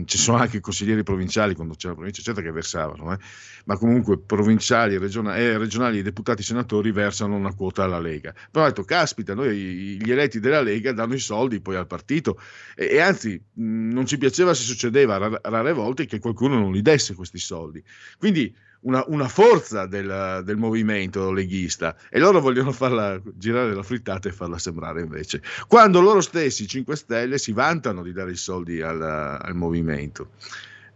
[0.06, 3.18] ci sono anche consiglieri provinciali quando c'è la provincia, eccetera, che versavano, eh?
[3.66, 8.34] ma comunque provinciali, regionali, eh, regionali, deputati, senatori versano una quota alla Lega.
[8.50, 12.04] Però ho detto, caspita, noi gli eletti della Lega danno i soldi poi al partito
[12.06, 12.40] partito
[12.76, 16.72] e, e anzi mh, non ci piaceva se succedeva rare, rare volte che qualcuno non
[16.72, 17.84] li desse questi soldi.
[18.18, 24.30] Quindi una, una forza del, del, movimento leghista e loro vogliono farla girare la frittata
[24.30, 25.42] e farla sembrare invece.
[25.68, 30.30] Quando loro stessi, 5 Stelle, si vantano di dare i soldi al, al movimento.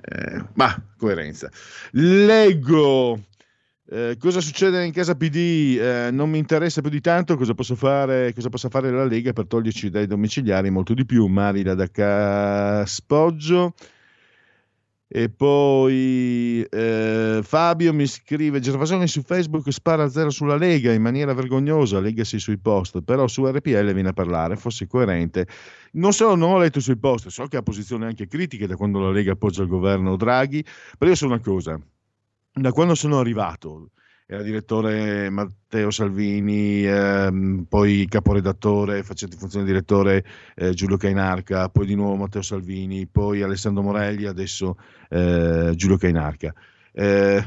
[0.01, 1.49] Eh, ma coerenza.
[1.91, 3.19] Leggo
[3.91, 5.77] eh, cosa succede in casa PD?
[5.79, 9.33] Eh, non mi interessa più di tanto cosa, posso fare, cosa possa fare la Lega
[9.33, 11.25] per toglierci dai domiciliari molto di più.
[11.25, 13.73] Marila da Caspoggio.
[15.11, 21.01] E poi eh, Fabio mi scrive: Gervasoni su Facebook spara a zero sulla Lega in
[21.01, 21.99] maniera vergognosa.
[21.99, 24.55] Legasi sui post, però su RPL viene a parlare.
[24.55, 25.47] Fosse coerente.
[25.93, 28.99] Non solo non ho letto sui post, so che ha posizioni anche critiche da quando
[28.99, 30.63] la Lega appoggia il governo Draghi.
[30.95, 31.79] Però io so una cosa:
[32.53, 33.91] da quando sono arrivato,
[34.31, 40.23] era direttore Matteo Salvini, ehm, poi caporedattore, facente funzione di direttore
[40.55, 44.77] eh, Giulio Cainarca, poi di nuovo Matteo Salvini, poi Alessandro Morelli, adesso
[45.09, 46.53] eh, Giulio Cainarca.
[46.91, 47.43] Eh,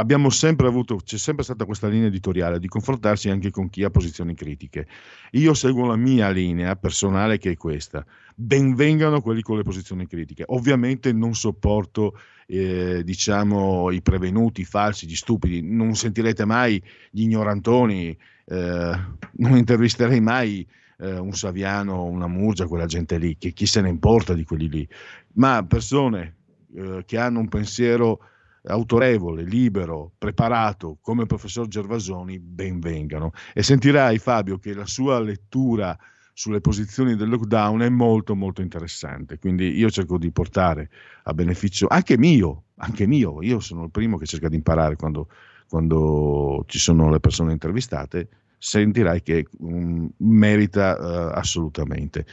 [0.00, 3.90] abbiamo sempre avuto, c'è sempre stata questa linea editoriale di confrontarsi anche con chi ha
[3.90, 4.86] posizioni critiche.
[5.32, 8.04] Io seguo la mia linea personale che è questa.
[8.34, 10.44] Benvengano quelli con le posizioni critiche.
[10.46, 15.60] Ovviamente non sopporto eh, diciamo i prevenuti, i falsi, gli stupidi.
[15.60, 19.00] Non sentirete mai gli ignorantoni, eh,
[19.32, 20.66] non intervisterei mai
[20.98, 24.68] eh, un Saviano, una Murgia, quella gente lì, che chi se ne importa di quelli
[24.70, 24.88] lì.
[25.34, 26.36] Ma persone
[26.74, 28.20] eh, che hanno un pensiero
[28.64, 33.32] autorevole, libero, preparato come il professor Gervasoni, benvengano.
[33.54, 35.96] E sentirai Fabio che la sua lettura
[36.32, 40.88] sulle posizioni del lockdown è molto molto interessante, quindi io cerco di portare
[41.24, 45.28] a beneficio anche mio, anche mio, io sono il primo che cerca di imparare quando,
[45.68, 52.24] quando ci sono le persone intervistate, sentirai che um, merita uh, assolutamente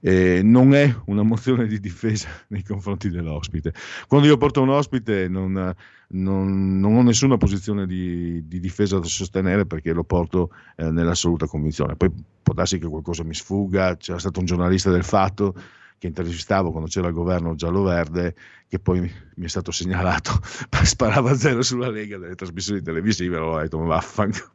[0.00, 3.72] eh, non è una mozione di difesa nei confronti dell'ospite.
[4.06, 5.74] Quando io porto un ospite non,
[6.08, 11.46] non, non ho nessuna posizione di, di, difesa da sostenere perché lo porto eh, nell'assoluta
[11.46, 11.96] convinzione.
[11.96, 12.10] Poi
[12.42, 15.54] può darsi che qualcosa mi sfugga, c'era stato un giornalista del fatto
[15.98, 18.34] che intervistavo quando c'era il governo giallo-verde,
[18.68, 20.38] che poi mi è stato segnalato,
[20.84, 24.50] sparava zero sulla Lega delle trasmissioni televisive, allora ho detto, vaffanculo,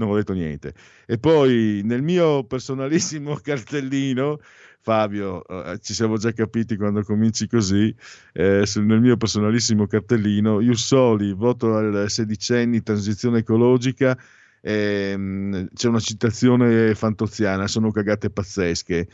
[0.00, 0.74] non ho detto niente.
[1.06, 4.40] E poi nel mio personalissimo cartellino,
[4.80, 7.94] Fabio, eh, ci siamo già capiti quando cominci così,
[8.32, 14.18] eh, nel mio personalissimo cartellino, io soli, voto al sedicenni, transizione ecologica,
[14.62, 19.08] ehm, c'è una citazione fantoziana, sono cagate pazzesche.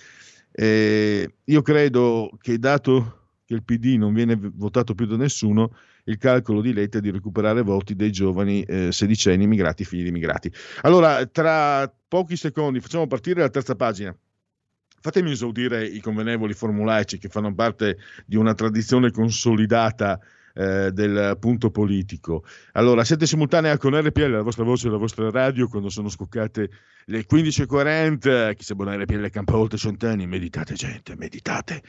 [0.53, 6.19] Eh, io credo che dato che il PD non viene votato più da nessuno, il
[6.19, 10.53] calcolo di Letta è di recuperare voti dei giovani eh, sedicenni immigrati, figli di immigrati.
[10.83, 14.15] Allora, tra pochi secondi facciamo partire la terza pagina.
[15.01, 20.19] Fatemi esaudire i convenevoli formulaici che fanno parte di una tradizione consolidata
[20.57, 22.45] eh, del punto politico.
[22.73, 26.71] Allora, siete simultanea con RPL, la vostra voce, la vostra radio, quando sono scoccate
[27.05, 31.83] le 15.40, chi sa buona RPL campa oltre cent'anni, meditate gente, meditate.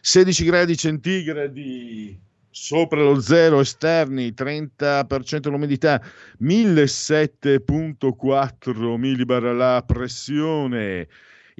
[0.00, 6.02] 16 gradi centigradi sopra lo zero esterni, 30% l'umidità,
[6.42, 11.06] 1007.4 millibar la pressione.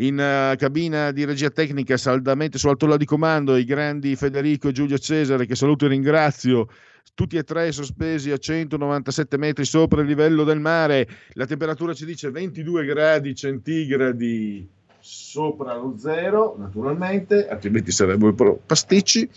[0.01, 4.97] In uh, cabina di regia tecnica, saldamente sull'alto di comando, i grandi Federico e Giulio
[4.97, 6.69] Cesare, che saluto e ringrazio,
[7.15, 11.09] tutti e tre sospesi a 197 metri sopra il livello del mare.
[11.33, 14.69] La temperatura ci dice 22 gradi centigradi
[15.01, 19.29] sopra lo zero, naturalmente, altrimenti sarebbero pasticci.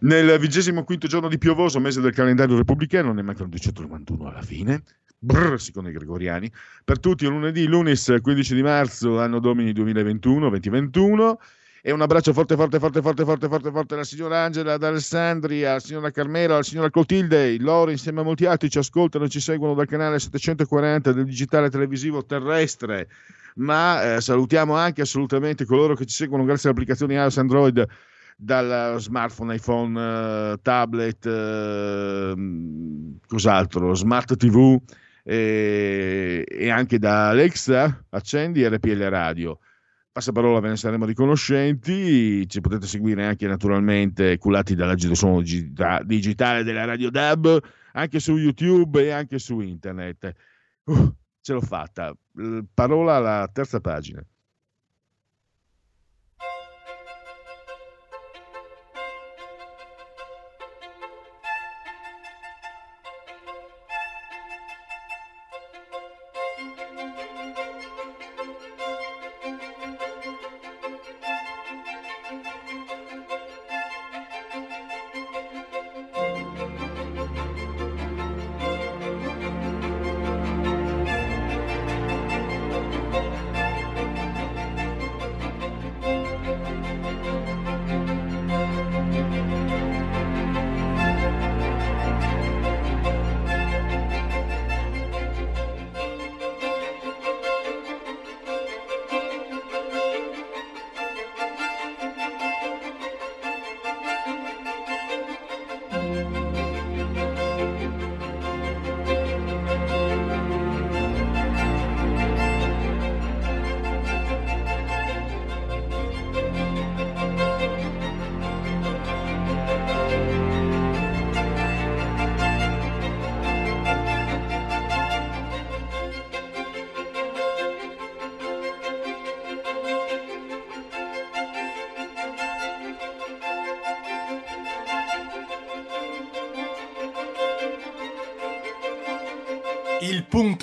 [0.00, 4.82] Nel vigesimo quinto giorno di piovoso mese del calendario repubblicano, ne mancano 291 alla fine,
[5.20, 6.50] brr, secondo i gregoriani,
[6.82, 11.34] per tutti è lunedì, lunis 15 di marzo, anno domini 2021-2021,
[11.82, 15.70] e un abbraccio forte, forte, forte, forte, forte, forte, forte alla signora Angela, ad Alessandria,
[15.70, 19.40] alla signora Carmela, alla signora Clotilde, loro insieme a molti altri ci ascoltano e ci
[19.40, 23.08] seguono dal canale 740 del digitale televisivo terrestre.
[23.56, 27.86] Ma eh, salutiamo anche assolutamente coloro che ci seguono grazie alle applicazioni iOS Android
[28.36, 30.00] dal smartphone, iPhone,
[30.52, 32.34] eh, tablet, eh,
[33.26, 34.80] cos'altro, smart TV
[35.22, 39.58] eh, e anche da Alexa, accendi RPL Radio.
[40.12, 46.84] Passaparola ve ne saremo riconoscenti, ci potete seguire anche naturalmente culati dall'agito suono digitale della
[46.84, 47.60] Radio DAB,
[47.92, 50.32] anche su YouTube e anche su internet.
[50.84, 52.12] Uh, ce l'ho fatta.
[52.74, 54.24] Parola alla terza pagina.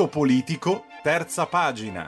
[0.08, 2.08] Punto politico, terza pagina.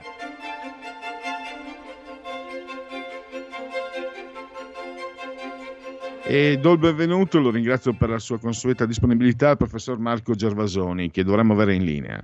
[6.24, 11.12] E do il benvenuto, lo ringrazio per la sua consueta disponibilità, al professor Marco Gervasoni,
[11.12, 12.22] che dovremmo avere in linea.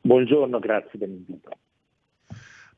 [0.00, 1.43] Buongiorno, grazie dell'invito.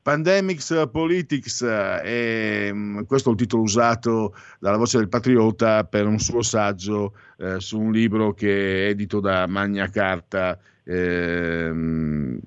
[0.07, 6.43] Pandemics Politics, eh, questo è il titolo usato dalla voce del Patriota per un suo
[6.43, 12.39] saggio eh, su un libro che è edito da Magna Carta Ehm,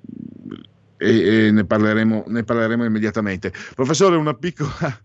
[0.96, 3.52] e, e ne, parleremo, ne, parleremo, immediatamente.
[3.74, 4.98] Professore, una piccola,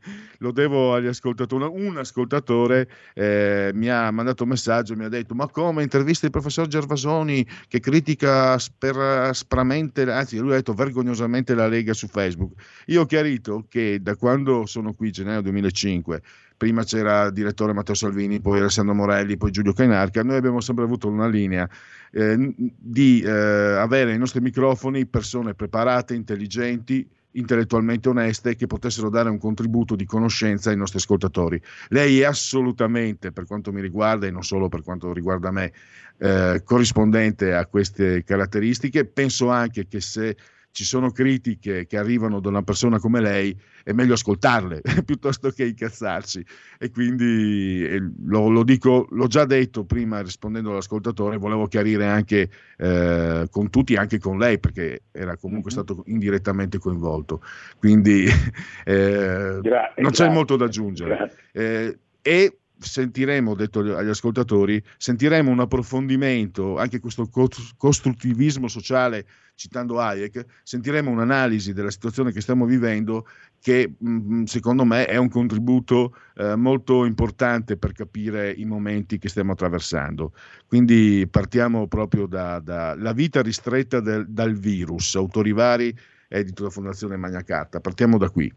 [0.45, 5.33] lo devo agli ascoltatori, un ascoltatore eh, mi ha mandato un messaggio, mi ha detto
[5.33, 11.55] ma come intervista il professor Gervasoni che critica sper, aspramente, anzi lui ha detto vergognosamente
[11.55, 12.53] la Lega su Facebook.
[12.87, 16.21] Io ho chiarito che da quando sono qui, gennaio 2005,
[16.57, 20.83] prima c'era il direttore Matteo Salvini, poi Alessandro Morelli, poi Giulio Cainarca, noi abbiamo sempre
[20.83, 21.67] avuto una linea
[22.11, 29.29] eh, di eh, avere ai nostri microfoni persone preparate, intelligenti, intellettualmente oneste che potessero dare
[29.29, 31.61] un contributo di conoscenza ai nostri ascoltatori.
[31.89, 35.71] Lei è assolutamente, per quanto mi riguarda e non solo per quanto riguarda me,
[36.17, 39.05] eh, corrispondente a queste caratteristiche.
[39.05, 40.35] Penso anche che se
[40.75, 45.67] ci sono critiche che arrivano da una persona come lei, è meglio ascoltarle piuttosto che
[45.67, 46.45] incazzarsi.
[46.77, 52.49] E quindi eh, lo, lo, dico, l'ho già detto prima rispondendo all'ascoltatore, volevo chiarire anche
[52.75, 55.81] eh, con tutti, anche con lei, perché era comunque mm-hmm.
[55.81, 57.41] stato indirettamente coinvolto.
[57.79, 58.25] Quindi
[58.83, 61.33] eh, grazie, non c'è molto da aggiungere.
[61.53, 67.29] Eh, e sentiremo, ho detto agli ascoltatori, sentiremo un approfondimento, anche questo
[67.77, 73.25] costruttivismo sociale, citando Hayek, sentiremo un'analisi della situazione che stiamo vivendo
[73.61, 79.29] che mh, secondo me è un contributo eh, molto importante per capire i momenti che
[79.29, 80.33] stiamo attraversando.
[80.67, 85.95] Quindi partiamo proprio dalla da, vita ristretta del, dal virus, autori vari,
[86.27, 88.53] edito da Fondazione Magna Carta, partiamo da qui.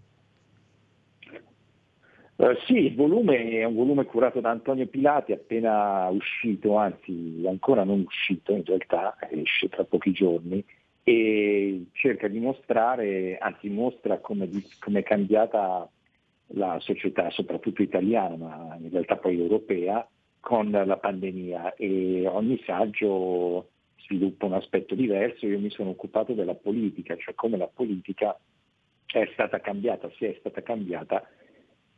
[2.38, 7.82] Uh, sì, il volume è un volume curato da Antonio Pilati, appena uscito, anzi ancora
[7.82, 10.64] non uscito in realtà, esce tra pochi giorni,
[11.02, 15.90] e cerca di mostrare, anzi mostra come, come è cambiata
[16.52, 20.08] la società, soprattutto italiana, ma in realtà poi europea,
[20.38, 23.70] con la pandemia e ogni saggio
[24.04, 25.44] sviluppa un aspetto diverso.
[25.44, 28.38] Io mi sono occupato della politica, cioè come la politica
[29.06, 31.26] è stata cambiata, si è stata cambiata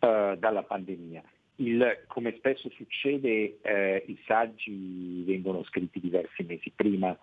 [0.01, 1.22] uh, dalla pandemia.
[1.57, 7.16] Il, come spesso succede, eh, i saggi vengono scritti diversi mesi prima,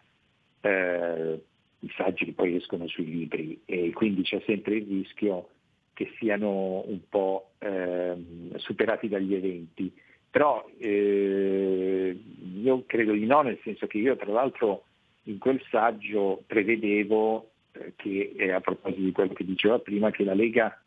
[0.61, 1.41] eh,
[1.79, 5.49] i saggi che poi escono sui libri e quindi c'è sempre il rischio
[5.93, 8.15] che siano un po' eh,
[8.57, 9.91] superati dagli eventi.
[10.29, 12.15] Però eh,
[12.61, 14.83] io credo di no, nel senso che io tra l'altro
[15.23, 20.23] in quel saggio prevedevo eh, che, eh, a proposito di quello che diceva prima, che
[20.23, 20.79] la Lega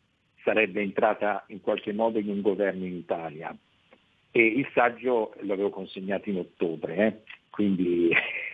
[0.43, 3.55] sarebbe entrata in qualche modo in un governo in Italia.
[4.31, 7.21] E il saggio l'avevo consegnato in ottobre, eh?
[7.49, 8.09] quindi,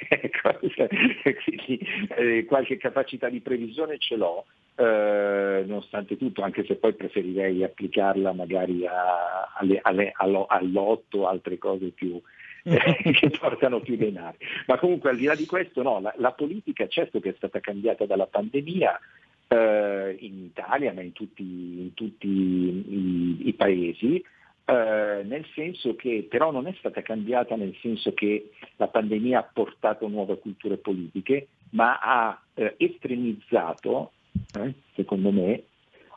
[1.43, 7.63] quindi eh, qualche capacità di previsione ce l'ho, eh, nonostante tutto, anche se poi preferirei
[7.63, 12.19] applicarla magari a, alle, alle, allo, all'otto, altre cose più,
[12.63, 14.37] eh, che portano più denari.
[14.65, 17.59] Ma comunque al di là di questo no, la, la politica certo che è stata
[17.59, 18.99] cambiata dalla pandemia,
[19.47, 24.23] eh, in Italia ma in tutti, in tutti i, i, paesi,
[24.65, 29.49] eh, nel senso che però non è stata cambiata nel senso che la pandemia ha
[29.51, 34.11] portato nuove culture politiche, ma ha eh, estremizzato,
[34.59, 35.63] eh, secondo me,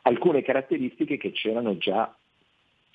[0.03, 2.13] alcune caratteristiche che c'erano già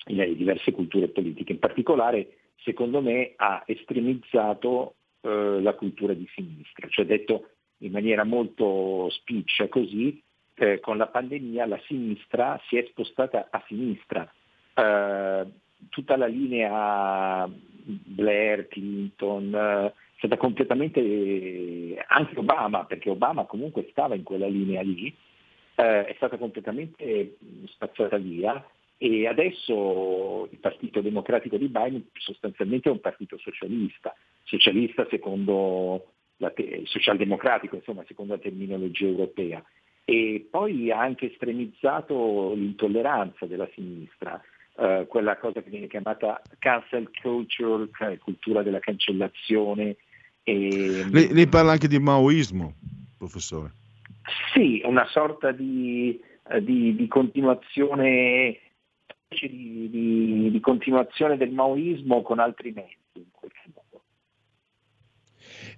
[0.07, 1.53] nelle diverse culture politiche.
[1.53, 7.49] In particolare, secondo me, ha estremizzato eh, la cultura di sinistra, cioè detto
[7.81, 10.21] in maniera molto spiccia così,
[10.59, 14.29] eh, con la pandemia la sinistra si è spostata a sinistra.
[14.73, 15.45] Eh,
[15.89, 24.15] tutta la linea Blair, Clinton, eh, è stata completamente, anche Obama, perché Obama comunque stava
[24.15, 25.15] in quella linea lì,
[25.75, 27.37] eh, è stata completamente
[27.67, 28.65] spazzata via
[28.97, 36.49] e adesso il Partito Democratico di Biden sostanzialmente è un partito socialista, socialista secondo la
[36.49, 39.63] te- socialdemocratico, insomma, secondo la terminologia europea
[40.09, 44.41] e poi ha anche estremizzato l'intolleranza della sinistra,
[44.77, 49.97] eh, quella cosa che viene chiamata cancel culture, cioè cultura della cancellazione.
[50.43, 51.05] E...
[51.11, 52.75] Lei, lei, parla anche di maoismo,
[53.17, 53.71] professore.
[54.53, 56.17] Sì, una sorta di,
[56.51, 58.59] eh, di, di continuazione
[59.27, 62.95] di, di, continuazione del maoismo con altri mezzi.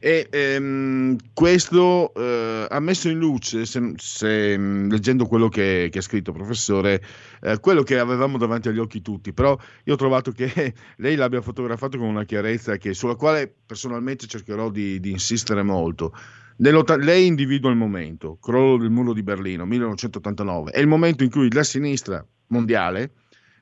[0.02, 6.02] E ehm, questo eh, ha messo in luce, se, se, leggendo quello che, che, ha
[6.02, 7.04] scritto professore,
[7.41, 11.41] eh, quello che avevamo davanti agli occhi tutti, però io ho trovato che lei l'abbia
[11.41, 16.16] fotografato con una chiarezza che, sulla quale personalmente cercherò di, di insistere molto.
[16.56, 21.52] Lei individua il momento, crollo del muro di Berlino, 1989, è il momento in cui
[21.52, 23.12] la sinistra mondiale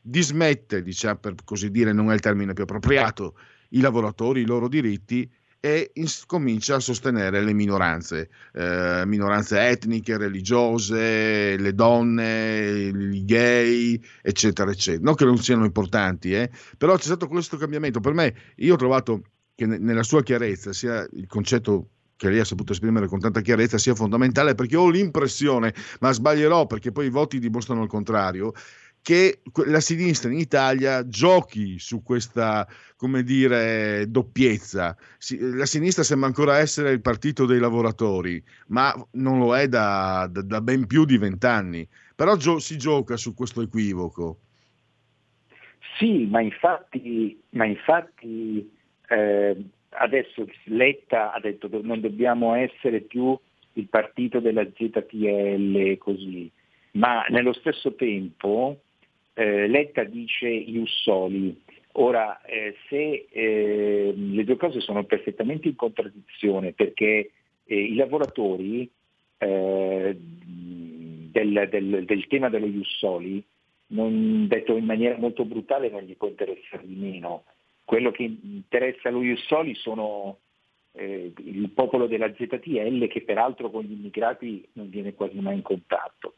[0.02, 3.36] dismette, diciamo per così dire, non è il termine più appropriato,
[3.70, 5.30] i lavoratori, i loro diritti
[5.60, 14.00] e ins- comincia a sostenere le minoranze, eh, minoranze etniche, religiose, le donne, i gay,
[14.22, 15.04] eccetera, eccetera.
[15.04, 18.00] Non che non siano importanti, eh, però c'è stato questo cambiamento.
[18.00, 19.22] Per me, io ho trovato
[19.56, 23.42] che ne- nella sua chiarezza sia il concetto che lei ha saputo esprimere con tanta
[23.42, 28.54] chiarezza sia fondamentale perché ho l'impressione, ma sbaglierò perché poi i voti dimostrano il contrario,
[29.08, 34.98] che la sinistra in Italia giochi su questa, come dire, doppiezza.
[35.54, 40.42] La sinistra sembra ancora essere il partito dei lavoratori, ma non lo è da, da,
[40.42, 41.88] da ben più di vent'anni.
[42.18, 44.40] Però gio- si gioca su questo equivoco.
[45.98, 48.70] Sì, ma infatti, ma infatti
[49.08, 53.40] eh, adesso Letta ha detto che non dobbiamo essere più
[53.72, 56.52] il partito della ZTL così,
[56.92, 58.82] ma nello stesso tempo
[59.38, 61.56] eh, Letta dice Ius Soli.
[61.94, 67.32] Ora, eh, se eh, le due cose sono perfettamente in contraddizione perché
[67.64, 68.90] eh, i lavoratori
[69.38, 73.44] eh, del, del, del, tema dello Ius Soli,
[73.88, 77.44] non, detto in maniera molto brutale, non gli può interessare di meno.
[77.86, 80.40] Quello che interessa allo Ius Soli sono
[80.94, 85.62] eh, il popolo della ZTL che peraltro con gli immigrati non viene quasi mai in
[85.62, 86.38] contatto.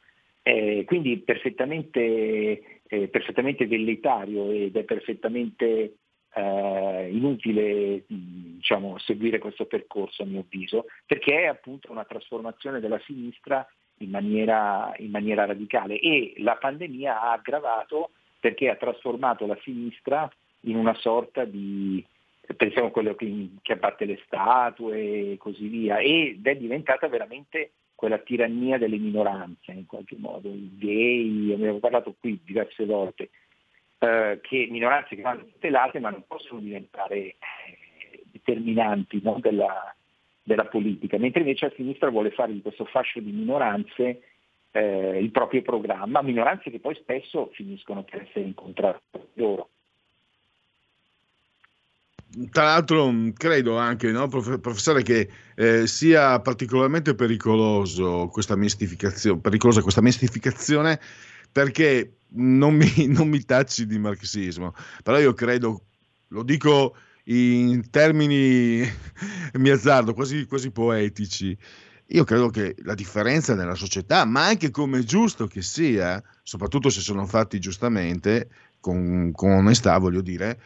[0.50, 5.97] Eh, quindi perfettamente, eh, perfettamente velleitario ed è perfettamente
[6.34, 13.00] eh, inutile diciamo, seguire questo percorso a mio avviso, perché è appunto una trasformazione della
[13.06, 13.64] sinistra
[14.00, 16.00] in maniera, in maniera radicale.
[16.00, 20.28] E la pandemia ha aggravato perché ha trasformato la sinistra
[20.62, 22.04] in una sorta di,
[22.56, 27.74] pensiamo a quello che, che abbatte le statue e così via, ed è diventata veramente
[28.00, 33.30] quella tirannia delle minoranze in qualche modo, i gay, abbiamo parlato qui diverse volte,
[33.97, 37.36] eh, che minoranze che vanno tutelate ma non possono diventare eh,
[38.32, 39.93] determinanti no, della,
[40.41, 44.22] della, politica, mentre invece a sinistra vuole fare di questo fascio di minoranze
[44.72, 49.72] eh, il proprio programma, minoranze che poi spesso finiscono per essere incontrate loro.
[52.51, 58.55] Tra l'altro credo anche, no, professore, che eh, sia particolarmente questa
[59.38, 60.99] pericolosa questa mistificazione
[61.51, 64.73] perché non mi, non mi tacci di marxismo,
[65.03, 65.86] però io credo,
[66.27, 68.82] lo dico in termini,
[69.53, 71.57] mi azzardo, quasi, quasi poetici,
[72.11, 76.89] io credo che la differenza nella società, ma anche come è giusto che sia, soprattutto
[76.89, 78.49] se sono fatti giustamente,
[78.80, 80.59] con, con onestà voglio dire,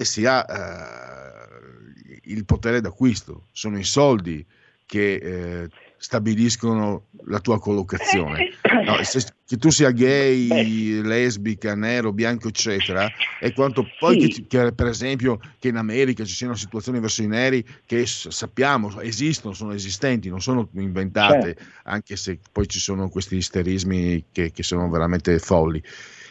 [0.00, 4.42] e sia eh, il potere d'acquisto, sono i soldi
[4.86, 8.48] che eh, stabiliscono la tua collocazione.
[8.86, 13.06] No, se, che tu sia gay, lesbica, nero, bianco, eccetera,
[13.38, 14.46] è quanto poi sì.
[14.46, 19.02] che, che, per esempio che in America ci siano situazioni verso i neri che sappiamo
[19.02, 21.64] esistono, sono esistenti, non sono inventate, certo.
[21.82, 25.82] anche se poi ci sono questi isterismi che, che sono veramente folli.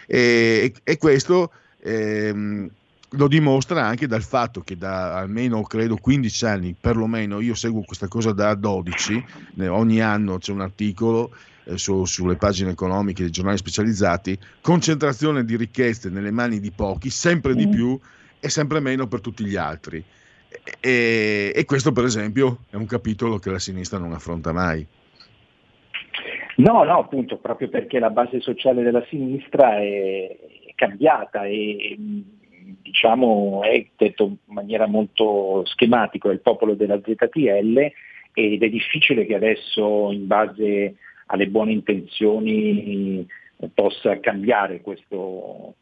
[0.07, 1.51] E, e questo
[1.83, 2.69] ehm,
[3.13, 8.07] lo dimostra anche dal fatto che da almeno credo 15 anni, perlomeno io seguo questa
[8.07, 9.25] cosa da 12,
[9.67, 11.31] ogni anno c'è un articolo
[11.63, 17.09] eh, su, sulle pagine economiche dei giornali specializzati, concentrazione di ricchezze nelle mani di pochi,
[17.09, 17.71] sempre di mm.
[17.71, 17.99] più
[18.39, 20.03] e sempre meno per tutti gli altri.
[20.79, 24.85] E, e questo per esempio è un capitolo che la sinistra non affronta mai.
[26.57, 30.35] No, no, appunto, proprio perché la base sociale della sinistra è
[30.75, 31.97] cambiata e
[32.81, 37.91] diciamo, è detto in maniera molto schematica, è il popolo della ZTL
[38.33, 40.95] ed è difficile che adesso in base
[41.27, 43.27] alle buone intenzioni
[43.73, 45.75] possa cambiare questo,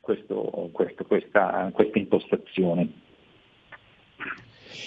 [0.00, 2.88] questo, questo, questa, questa impostazione.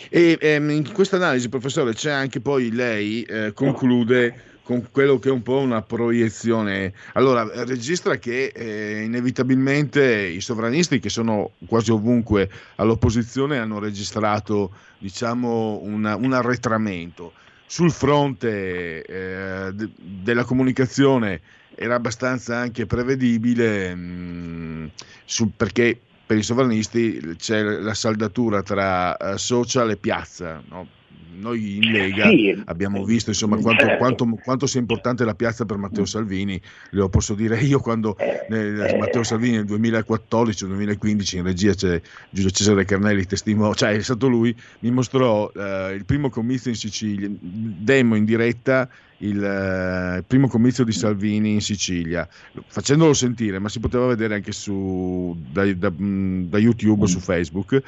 [0.10, 5.28] E ehm, in questa analisi, professore, c'è anche poi lei eh, conclude con quello che
[5.30, 6.94] è un po' una proiezione.
[7.14, 15.82] Allora, registra che eh, inevitabilmente i sovranisti che sono quasi ovunque all'opposizione hanno registrato, diciamo,
[15.84, 17.34] una, un arretramento.
[17.66, 21.42] Sul fronte eh, de- della comunicazione
[21.76, 24.86] era abbastanza anche prevedibile mh, mm,
[25.26, 30.88] sul, perché per i sovranisti c'è la saldatura tra uh, social e piazza, no?
[31.40, 33.98] Noi in Lega sì, abbiamo visto insomma, quanto, certo.
[33.98, 36.60] quanto, quanto, sia importante la piazza per Matteo Salvini,
[36.92, 38.16] lo posso dire io quando
[38.50, 44.28] nel, Matteo Salvini nel 2014-2015 in regia c'è Giulio Cesare Carnelli, testimone, cioè è stato
[44.28, 50.24] lui, mi mostrò eh, il primo comizio in Sicilia, demo in diretta il, uh, il,
[50.28, 52.28] primo comizio di Salvini in Sicilia,
[52.68, 57.82] facendolo sentire, ma si poteva vedere anche su, da, da, da YouTube, su Facebook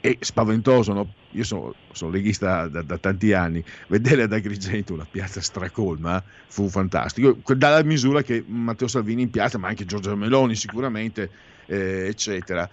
[0.00, 1.12] è spaventoso, no?
[1.32, 6.68] io sono, sono leghista da, da, tanti anni, vedere ad Agrigento una piazza stracolma fu
[6.68, 11.30] fantastico, dalla misura che Matteo Salvini in piazza, ma anche Giorgio Meloni sicuramente,
[11.66, 12.68] eh, eccetera.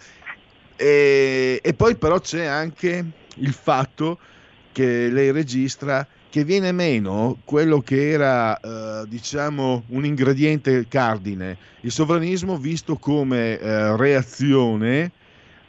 [0.75, 3.05] E, e, poi però c'è anche
[3.35, 4.19] il fatto
[4.71, 11.91] che lei registra che viene meno quello che era, eh, diciamo, un ingrediente cardine, il
[11.91, 15.11] sovranismo visto come eh, reazione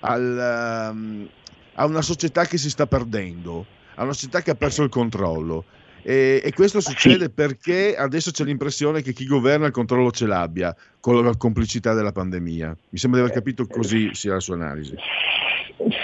[0.00, 1.28] al, um,
[1.76, 3.64] a una società che si sta perdendo,
[3.94, 5.64] a una società che ha perso il controllo.
[6.02, 10.74] E, e questo succede perché adesso c'è l'impressione che chi governa il controllo ce l'abbia
[11.00, 12.76] con la complicità della pandemia.
[12.90, 14.94] Mi sembra di aver capito così sia la sua analisi.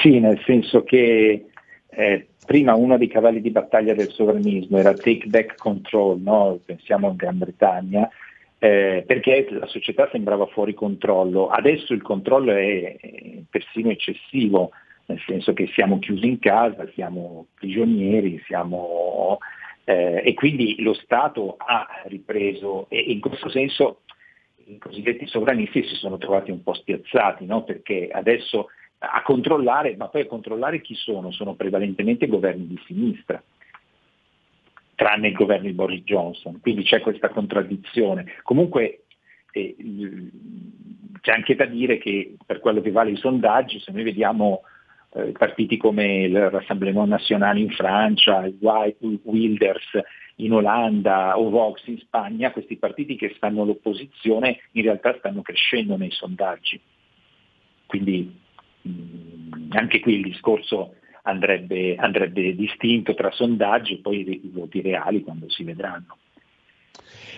[0.02, 1.46] Sì, nel senso che
[1.88, 6.58] eh, prima uno dei cavalli di battaglia del sovranismo era take back control, no?
[6.64, 8.08] pensiamo in Gran Bretagna,
[8.58, 11.48] eh, perché la società sembrava fuori controllo.
[11.48, 12.96] Adesso il controllo è
[13.48, 14.72] persino eccessivo,
[15.07, 19.38] nel senso che siamo chiusi in casa, siamo prigionieri, siamo,
[19.84, 24.03] eh, e quindi lo Stato ha ripreso e in questo senso
[24.66, 27.64] i cosiddetti sovranisti si sono trovati un po' spiazzati, no?
[27.64, 31.32] perché adesso a controllare, ma poi a controllare chi sono?
[31.32, 33.42] Sono prevalentemente governi di sinistra
[34.94, 38.34] tranne il governo di Boris Johnson, quindi c'è questa contraddizione.
[38.44, 39.05] Comunque
[39.50, 39.74] eh,
[41.20, 44.62] c'è anche da dire che per quello che vale i sondaggi, se noi vediamo
[45.14, 50.00] eh, partiti come il Rassemblement National in Francia, il Wilders
[50.36, 55.96] in Olanda o Vox in Spagna, questi partiti che stanno all'opposizione in realtà stanno crescendo
[55.96, 56.80] nei sondaggi.
[57.86, 58.34] Quindi
[58.80, 60.94] mh, mm, anche qui il discorso
[61.24, 66.16] andrebbe, andrebbe distinto tra sondaggi e poi i voti reali quando si vedranno.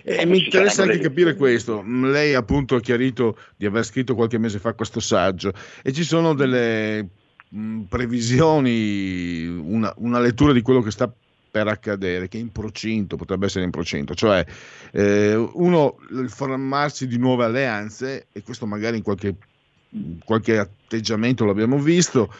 [0.04, 1.82] E mi interessa anche capire questo.
[1.82, 5.52] Lei appunto ha chiarito di aver scritto qualche mese fa questo saggio
[5.82, 7.08] e ci sono delle
[7.54, 11.10] mh, previsioni, una, una, lettura di quello che sta
[11.50, 14.44] per accadere, che è in procinto, potrebbe essere in procinto, cioè
[14.90, 19.36] eh, uno, il formarsi di nuove alleanze, e questo magari in qualche,
[20.24, 22.32] qualche atteggiamento l'abbiamo visto,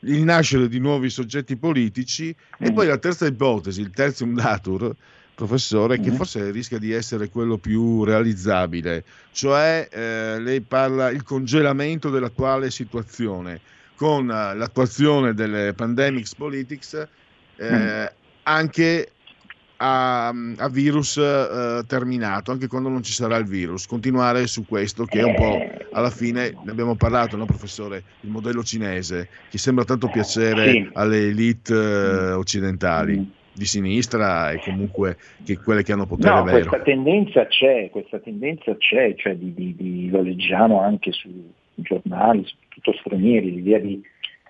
[0.00, 2.66] il nascere di nuovi soggetti politici mm.
[2.66, 4.94] e poi la terza ipotesi, il terzium datur,
[5.34, 6.02] professore, mm.
[6.02, 12.70] che forse rischia di essere quello più realizzabile, cioè eh, lei parla il congelamento dell'attuale
[12.70, 13.60] situazione
[13.96, 17.08] con eh, l'attuazione delle pandemics politics
[17.56, 18.04] eh, mm.
[18.44, 19.10] anche
[19.78, 23.86] a, a virus eh, terminato, anche quando non ci sarà il virus.
[23.86, 25.58] Continuare su questo che è un po'
[25.92, 30.90] alla fine, ne abbiamo parlato, no, professore, il modello cinese, che sembra tanto piacere sì.
[30.94, 33.18] alle elite eh, occidentali.
[33.18, 33.24] Mm.
[33.56, 36.68] di sinistra e comunque che quelle che hanno potere no, vero.
[36.68, 42.46] Questa tendenza c'è, questa tendenza c'è, cioè di, di, di, lo leggiamo anche sui giornali,
[42.76, 44.02] soprattutto stranieri, l'idea di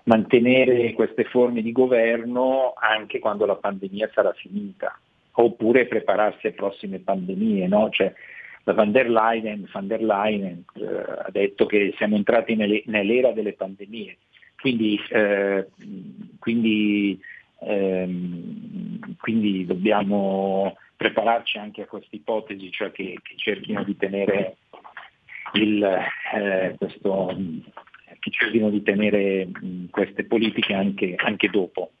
[0.03, 4.97] mantenere queste forme di governo anche quando la pandemia sarà finita
[5.39, 7.67] oppure prepararsi a prossime pandemie.
[7.67, 7.89] No?
[7.89, 8.13] Cioè,
[8.63, 13.31] la van der Leyen, van der Leyen eh, ha detto che siamo entrati nelle, nell'era
[13.31, 14.17] delle pandemie,
[14.59, 15.67] quindi, eh,
[16.39, 17.19] quindi,
[17.61, 24.57] ehm, quindi, dobbiamo prepararci anche a questa ipotesi, cioè che, che cerchino di tenere
[25.53, 25.83] il,
[26.33, 27.37] eh, questo,
[28.19, 31.91] che cerchino di tenere mh, queste politiche anche, anche dopo.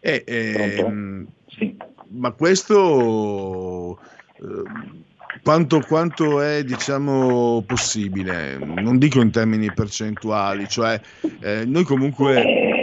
[0.00, 1.76] Eh, ehm, sì.
[2.10, 3.98] Ma questo
[4.36, 4.62] eh,
[5.42, 8.58] quanto, quanto, è diciamo, possibile?
[8.58, 11.00] Non dico in termini percentuali, cioè
[11.40, 12.76] eh, noi comunque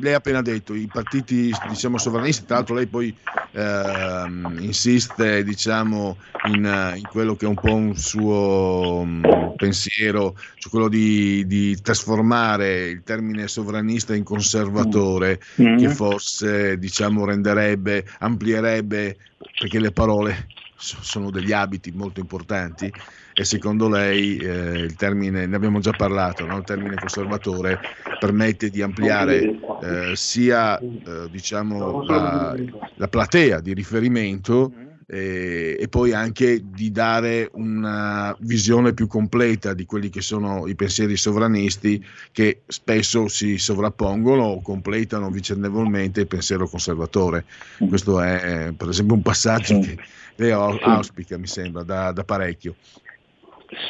[0.00, 3.16] lei ha appena detto, i partiti diciamo, sovranisti, tra l'altro lei poi
[3.52, 4.24] eh,
[4.58, 6.16] insiste diciamo,
[6.46, 11.80] in, in, quello che è un po' un suo um, pensiero, cioè quello di, di,
[11.80, 15.78] trasformare il termine sovranista in conservatore, mm.
[15.78, 19.16] che forse diciamo, renderebbe, amplierebbe,
[19.58, 22.92] perché le parole sono degli abiti molto importanti
[23.38, 26.56] e secondo lei eh, il termine, ne abbiamo già parlato, no?
[26.56, 27.78] il termine conservatore
[28.18, 29.42] permette di ampliare
[29.82, 32.56] eh, sia eh, diciamo, la,
[32.94, 34.72] la, platea di riferimento
[35.06, 40.74] eh, e poi anche di dare una visione più completa di quelli che sono i
[40.74, 47.44] pensieri sovranisti che spesso si sovrappongono o completano vicendevolmente il pensiero conservatore.
[47.86, 49.98] Questo è per esempio un passaggio che
[50.36, 52.76] lei auspica, mi sembra, da, da parecchio.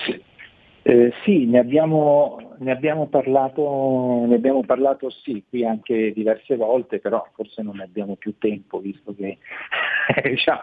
[0.05, 0.23] Sì,
[0.83, 7.01] eh, sì ne, abbiamo, ne, abbiamo parlato, ne abbiamo parlato sì, qui anche diverse volte,
[7.01, 9.39] però forse non abbiamo più tempo, visto che
[10.23, 10.63] diciamo,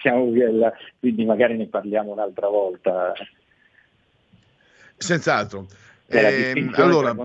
[0.00, 3.12] siamo via, quindi magari ne parliamo un'altra volta.
[4.96, 5.66] Senz'altro.
[6.14, 7.16] Eh, allora,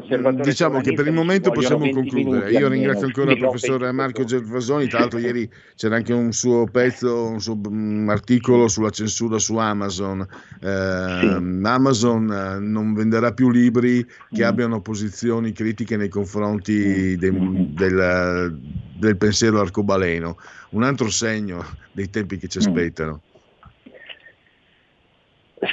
[0.41, 2.51] diciamo che per il momento possiamo concludere.
[2.51, 7.27] Io ringrazio ancora il professor Marco Gervasoni, tra l'altro ieri c'era anche un suo pezzo,
[7.27, 10.21] un suo um, articolo sulla censura su Amazon.
[10.21, 11.59] Eh, sì.
[11.63, 14.47] Amazon eh, non venderà più libri che mm.
[14.47, 17.19] abbiano posizioni critiche nei confronti mm.
[17.19, 17.55] de, mm.
[17.75, 18.59] del,
[18.99, 20.37] del pensiero arcobaleno.
[20.69, 22.61] Un altro segno dei tempi che ci mm.
[22.61, 23.21] aspettano.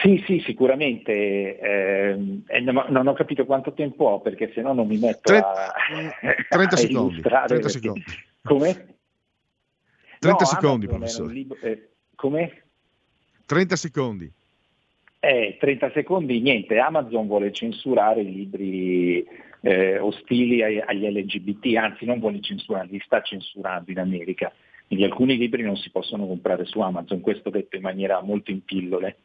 [0.00, 1.58] Sì, sì, sicuramente.
[1.58, 2.16] Eh,
[2.60, 5.72] non ho capito quanto tempo ho perché se no non mi metto Tre, a,
[6.48, 7.20] 30 a secondi.
[7.20, 7.68] 30 perché...
[7.68, 8.04] secondi.
[8.42, 8.72] Come?
[10.18, 11.32] 30 no, secondi, Amazon professore.
[11.34, 11.58] Libro...
[11.60, 12.62] Eh, come?
[13.44, 14.32] 30 secondi.
[15.20, 16.78] Eh, 30 secondi, niente.
[16.78, 19.26] Amazon vuole censurare i libri
[19.60, 24.50] eh, ostili agli LGBT, anzi non vuole censurarli, li sta censurando in America.
[24.86, 28.64] Quindi alcuni libri non si possono comprare su Amazon, questo detto in maniera molto in
[28.64, 29.16] pillole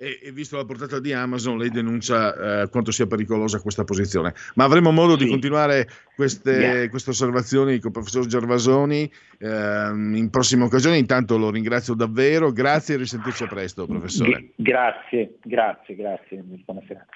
[0.00, 4.32] e, e, visto la portata di Amazon lei denuncia eh, quanto sia pericolosa questa posizione.
[4.54, 5.24] Ma avremo modo sì.
[5.24, 5.86] di continuare
[6.16, 6.88] queste, yeah.
[6.88, 10.96] queste, osservazioni con il professor Gervasoni eh, in prossime occasioni.
[10.96, 14.52] Intanto lo ringrazio davvero, grazie e risentirci a presto professore.
[14.56, 17.12] G- grazie, grazie, grazie, buona serata.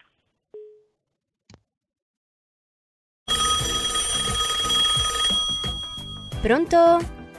[6.43, 6.77] Pronto?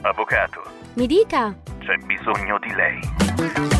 [0.00, 0.62] Avvocato.
[0.94, 1.56] Mi dica.
[1.78, 3.75] C'è bisogno di lei.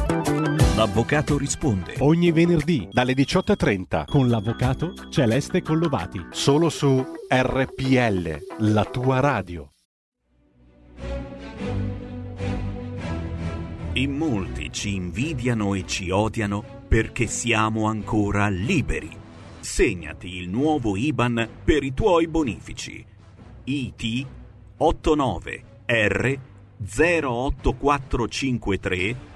[0.77, 1.95] L'avvocato risponde.
[2.01, 6.21] Ogni venerdì dalle 18.30 con l'avvocato Celeste Collovati.
[6.33, 9.71] Solo su RPL, la tua radio.
[13.95, 19.09] In molti ci invidiano e ci odiano perché siamo ancora liberi.
[19.61, 23.03] Segnati il nuovo IBAN per i tuoi bonifici.
[23.65, 24.27] IT
[24.77, 26.39] 89 R
[26.85, 29.36] 08453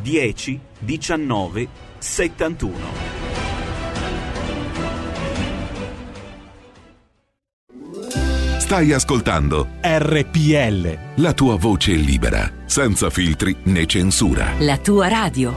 [0.00, 1.68] 10 19
[1.98, 3.20] 71.
[8.58, 10.98] Stai ascoltando RPL.
[11.16, 14.54] La tua voce libera, senza filtri né censura.
[14.60, 15.52] La tua radio.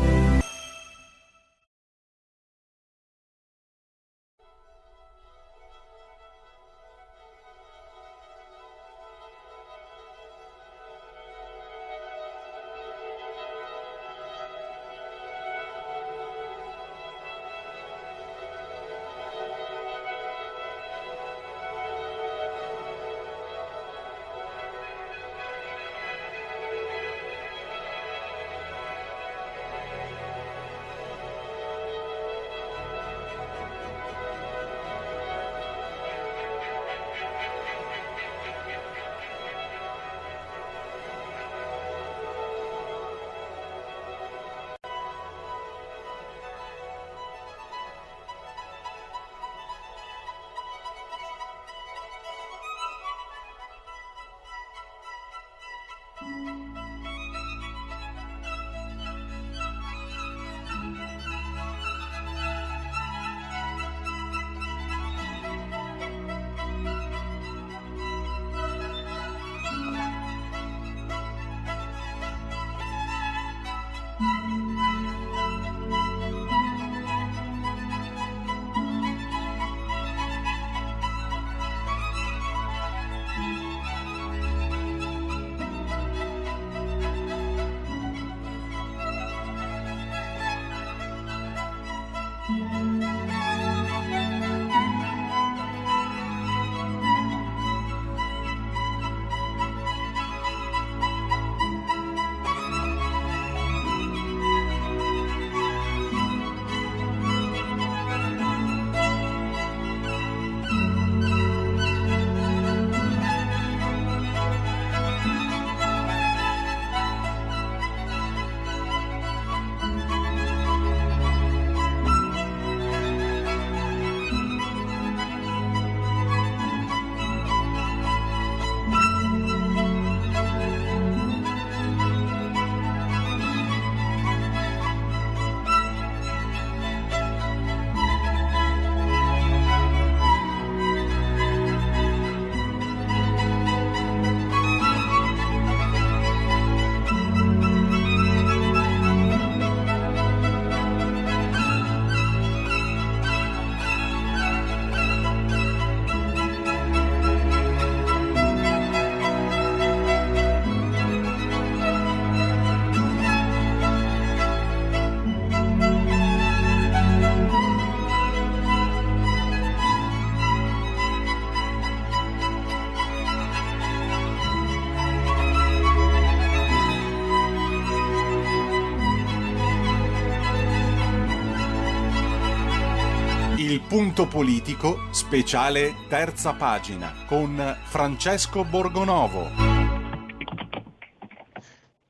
[183.96, 189.48] Punto politico, speciale terza pagina con Francesco Borgonovo.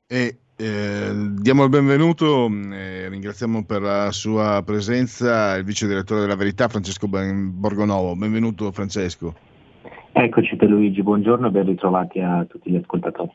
[0.04, 6.34] E eh, diamo il benvenuto, eh, ringraziamo per la sua presenza il vice direttore della
[6.34, 8.16] Verità Francesco Borgonovo.
[8.16, 9.36] Benvenuto Francesco.
[10.10, 13.30] Eccoci per Luigi, buongiorno e ben ritrovati a tutti gli ascoltatori.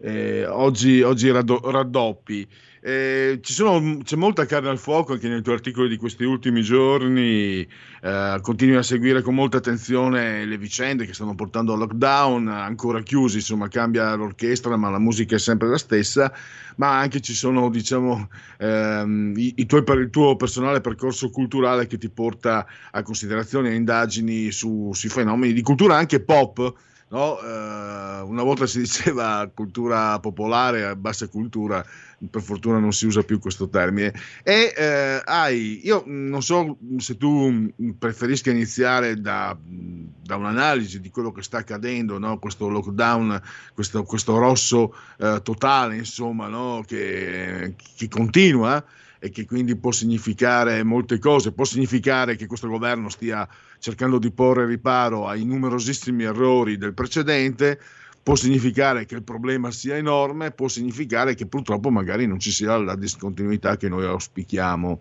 [0.00, 2.48] Eh, oggi, oggi raddoppi.
[2.82, 7.66] Eh, sono, c'è molta carne al fuoco anche nei tuoi articoli di questi ultimi giorni.
[8.02, 13.02] Eh, continui a seguire con molta attenzione le vicende che stanno portando al lockdown, ancora
[13.02, 16.32] chiusi, insomma, cambia l'orchestra, ma la musica è sempre la stessa.
[16.76, 21.98] Ma anche ci sono, diciamo, ehm, i, i tuoi, il tuo personale percorso culturale che
[21.98, 27.40] ti porta a considerazioni e indagini su, sui fenomeni di cultura anche pop No?
[27.40, 31.84] Eh, una volta si diceva cultura popolare, bassa cultura,
[32.30, 34.12] per fortuna non si usa più questo termine.
[34.42, 41.32] E eh, hai, io non so se tu preferisca iniziare da, da un'analisi di quello
[41.32, 42.38] che sta accadendo, no?
[42.38, 43.40] questo lockdown,
[43.74, 46.82] questo, questo rosso eh, totale, insomma, no?
[46.86, 48.84] che, che continua
[49.22, 53.46] e che quindi può significare molte cose, può significare che questo governo stia
[53.78, 57.78] cercando di porre riparo ai numerosissimi errori del precedente,
[58.22, 62.78] può significare che il problema sia enorme, può significare che purtroppo magari non ci sia
[62.78, 65.00] la discontinuità che noi auspichiamo.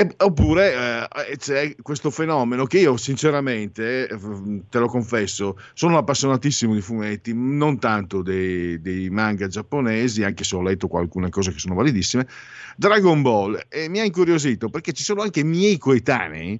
[0.00, 4.18] E, oppure eh, c'è questo fenomeno che io sinceramente, eh,
[4.70, 10.56] te lo confesso, sono appassionatissimo di fumetti, non tanto dei, dei, manga giapponesi, anche se
[10.56, 12.26] ho letto alcune cose che sono validissime,
[12.76, 16.58] Dragon Ball, e mi ha incuriosito perché ci sono anche miei coetanei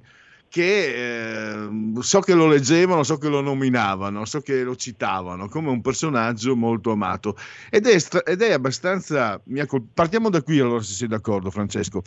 [0.50, 1.68] che eh,
[2.00, 6.56] so che lo leggevano, so che lo nominavano, so che lo citavano come un personaggio
[6.56, 7.36] molto amato
[7.70, 9.40] ed è, ed è abbastanza...
[9.66, 12.02] Col- partiamo da qui allora se sei d'accordo Francesco.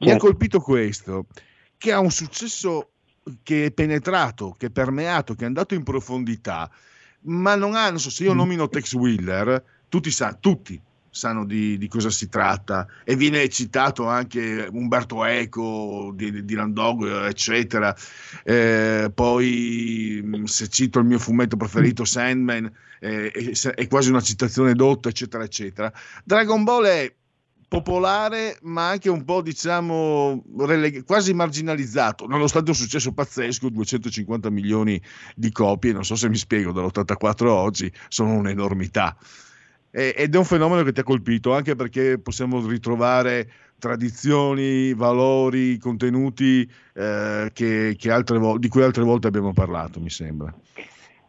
[0.00, 1.26] Mi ha colpito questo,
[1.78, 2.90] che ha un successo
[3.42, 6.70] che è penetrato, che è permeato, che è andato in profondità,
[7.22, 8.36] ma non ha, non so se io mm.
[8.36, 10.80] nomino Tex Wheeler, tutti sanno, tutti
[11.12, 17.26] sanno di, di, cosa si tratta e viene citato anche Umberto Eco di, di Landog
[17.26, 17.94] eccetera.
[18.42, 24.22] Eh, poi mm, se cito il mio fumetto preferito Sandman eh, è, è, quasi una
[24.22, 25.92] citazione dotta eccetera eccetera.
[26.24, 27.14] Dragon Ball è
[27.72, 35.00] popolare ma anche un po' diciamo releg- quasi marginalizzato nonostante un successo pazzesco 250 milioni
[35.34, 39.16] di copie non so se mi spiego dall'84 a oggi sono un'enormità
[39.90, 46.70] ed è un fenomeno che ti ha colpito anche perché possiamo ritrovare tradizioni, valori, contenuti
[46.94, 50.54] eh, che, che vo- di cui altre volte abbiamo parlato, mi sembra.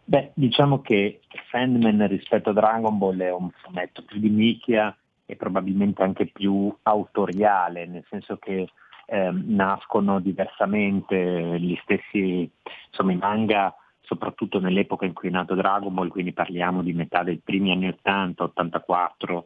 [0.06, 1.20] Beh, diciamo che
[1.52, 4.96] Sandman rispetto a Dragon Ball è un fumetto più di nicchia
[5.34, 8.70] e probabilmente anche più autoriale, nel senso che
[9.06, 12.50] eh, nascono diversamente gli stessi,
[12.88, 17.24] insomma i manga soprattutto nell'epoca in cui è nato Dragon Ball, quindi parliamo di metà
[17.24, 19.46] dei primi anni 80, 84,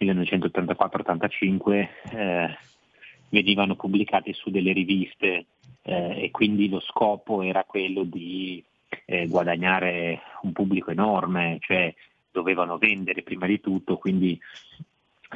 [0.00, 2.58] 1984-85, eh,
[3.28, 5.46] venivano pubblicati su delle riviste
[5.82, 8.62] eh, e quindi lo scopo era quello di
[9.04, 11.94] eh, guadagnare un pubblico enorme, cioè
[12.32, 14.38] dovevano vendere prima di tutto, quindi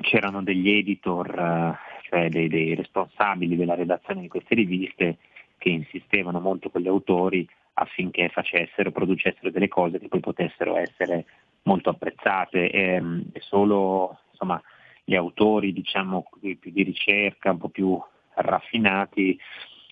[0.00, 1.78] c'erano degli editor, eh,
[2.08, 5.18] cioè dei, dei responsabili della redazione di queste riviste
[5.58, 11.24] che insistevano molto con gli autori affinché facessero, producessero delle cose che poi potessero essere
[11.62, 12.70] molto apprezzate.
[12.70, 14.60] E, mm, e solo insomma,
[15.04, 18.00] gli autori diciamo più di ricerca, un po' più
[18.34, 19.38] raffinati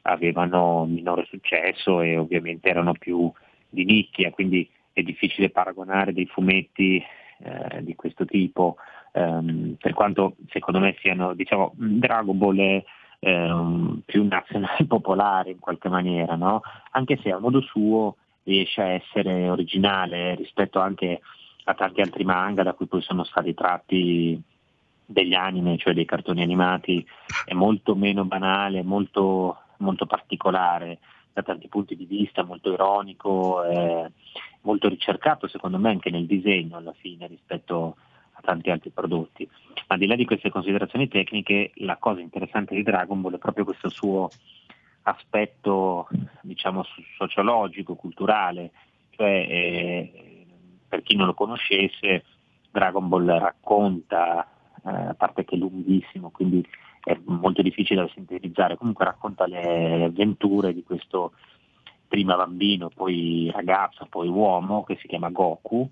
[0.03, 3.31] avevano minore successo e ovviamente erano più
[3.69, 7.03] di nicchia, quindi è difficile paragonare dei fumetti
[7.39, 8.77] eh, di questo tipo,
[9.13, 12.85] ehm, per quanto secondo me siano, diciamo, Dragon Ball è
[13.21, 16.63] eh, più nazionale popolare in qualche maniera, no?
[16.91, 21.21] anche se a modo suo riesce a essere originale rispetto anche
[21.65, 24.41] a tanti altri manga da cui poi sono stati tratti
[25.05, 27.07] degli anime, cioè dei cartoni animati,
[27.45, 30.99] è molto meno banale, molto, molto particolare
[31.33, 34.11] da tanti punti di vista, molto ironico, eh,
[34.63, 37.97] molto ricercato secondo me anche nel disegno alla fine rispetto
[38.43, 39.49] tanti altri prodotti.
[39.89, 43.39] Ma al di là di queste considerazioni tecniche, la cosa interessante di Dragon Ball è
[43.39, 44.29] proprio questo suo
[45.03, 46.09] aspetto,
[46.43, 46.85] diciamo,
[47.17, 48.73] sociologico, culturale,
[49.11, 50.47] cioè eh,
[50.89, 52.25] per chi non lo conoscesse,
[52.71, 54.47] Dragon Ball racconta,
[54.85, 56.67] eh, a parte che è lunghissimo, quindi
[57.03, 61.33] è molto difficile da sintetizzare, comunque racconta le avventure di questo
[62.07, 65.89] prima bambino, poi ragazzo, poi uomo che si chiama Goku,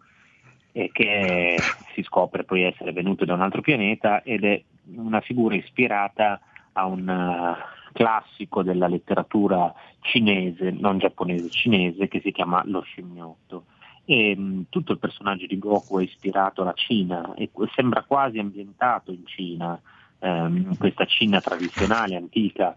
[0.72, 1.58] e che
[1.94, 4.62] si scopre poi essere venuto da un altro pianeta ed è
[4.96, 6.40] una figura ispirata
[6.72, 7.56] a un,
[7.92, 13.66] classico della letteratura cinese, non giapponese, cinese, che si chiama Lo scimmiotto.
[14.04, 19.12] E, mh, tutto il personaggio di Goku è ispirato alla Cina e sembra quasi ambientato
[19.12, 19.80] in Cina,
[20.18, 22.76] ehm, questa Cina tradizionale, antica.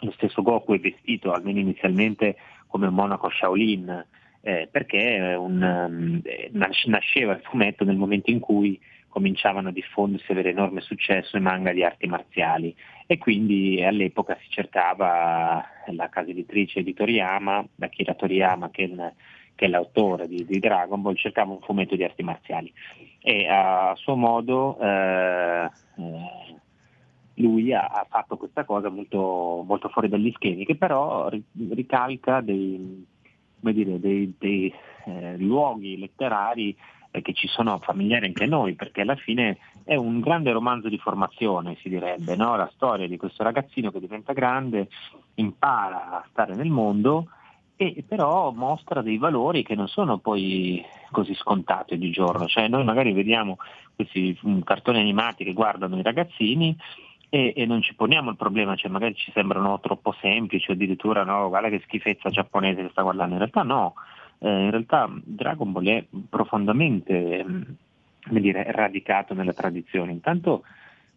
[0.00, 2.36] Lo stesso Goku è vestito, almeno inizialmente,
[2.66, 4.06] come un monaco Shaolin,
[4.46, 6.22] eh, perché un, um,
[6.84, 11.40] nasceva il fumetto nel momento in cui cominciavano a diffondersi e avere enorme successo i
[11.40, 12.72] manga di arti marziali.
[13.08, 18.88] E quindi all'epoca si cercava la casa editrice di Toriyama, da Kira Toriyama che,
[19.56, 22.72] che è l'autore di, di, Dragon Ball, cercava un fumetto di arti marziali.
[23.22, 26.56] E a suo modo eh, eh,
[27.34, 31.28] lui ha, ha, fatto questa cosa molto, molto, fuori dagli schemi che però
[31.74, 33.04] ricalca dei,
[33.72, 34.72] dire, dei, dei
[35.06, 36.76] eh, luoghi letterari
[37.22, 40.98] che ci sono familiari anche a noi, perché alla fine è un grande romanzo di
[40.98, 42.56] formazione, si direbbe, no?
[42.56, 44.88] la storia di questo ragazzino che diventa grande,
[45.34, 47.28] impara a stare nel mondo
[47.78, 52.84] e però mostra dei valori che non sono poi così scontati di giorno, cioè noi
[52.84, 53.58] magari vediamo
[53.94, 56.76] questi mm, cartoni animati che guardano i ragazzini
[57.28, 61.48] e, e, non ci poniamo il problema, cioè magari ci sembrano troppo semplici addirittura no,
[61.48, 63.94] guarda che schifezza giapponese che sta guardando, in realtà no,
[64.38, 67.62] eh, in realtà Dragon Ball è profondamente mm,
[68.28, 70.12] dire, radicato nella tradizione.
[70.12, 70.62] Intanto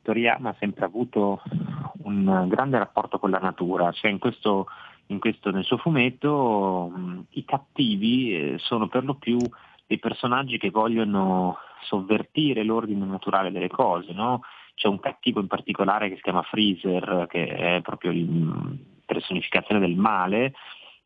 [0.02, 1.42] Toriyama ha sempre avuto
[2.04, 4.68] un grande rapporto con la natura, cioè in questo,
[5.08, 9.38] in questo nel suo fumetto mm, i cattivi eh, sono per lo più
[9.86, 14.42] dei personaggi che vogliono sovvertire l'ordine naturale delle cose, no?
[14.80, 18.72] C'è un cattivo in particolare che si chiama Freezer, che è proprio la
[19.06, 20.54] personificazione del male,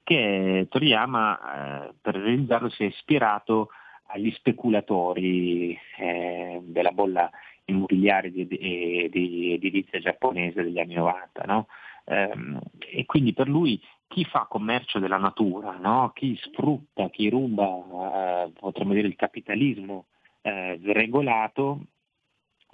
[0.03, 3.69] che Toriyama eh, per realizzarlo si è ispirato
[4.09, 7.32] agli speculatori eh, della bolla
[7.65, 11.43] immobiliare di, di, di, edilizia giapponese degli anni 90.
[11.47, 11.65] No?
[12.05, 12.59] Eh,
[12.91, 16.11] e quindi per lui chi fa commercio della natura, no?
[16.13, 20.05] chi sfrutta, chi ruba, eh, potremmo dire il capitalismo
[20.43, 21.80] eh, regolato,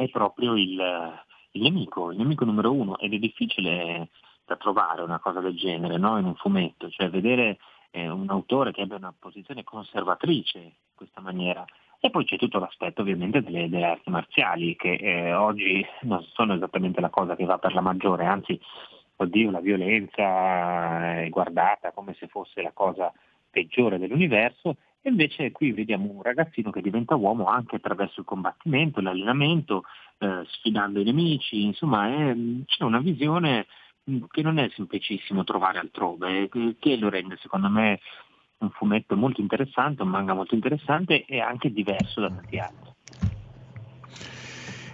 [0.03, 0.81] è proprio il,
[1.51, 4.07] il nemico, il nemico numero uno ed è difficile
[4.45, 6.17] da trovare una cosa del genere no?
[6.17, 7.57] in un fumetto, cioè vedere
[7.91, 11.65] eh, un autore che abbia una posizione conservatrice in questa maniera.
[11.99, 16.53] E poi c'è tutto l'aspetto ovviamente delle, delle arti marziali, che eh, oggi non sono
[16.53, 18.57] esattamente la cosa che va per la maggiore, anzi,
[19.17, 23.11] oddio, la violenza è guardata come se fosse la cosa
[23.51, 28.99] peggiore dell'universo, e invece qui vediamo un ragazzino che diventa uomo anche attraverso il combattimento,
[28.99, 29.83] l'allenamento,
[30.17, 32.35] eh, sfidando i nemici, insomma è,
[32.65, 33.65] c'è una visione
[34.29, 37.99] che non è semplicissimo trovare altrove, che lo rende secondo me
[38.57, 42.93] un fumetto molto interessante, un manga molto interessante e anche diverso da tanti altri.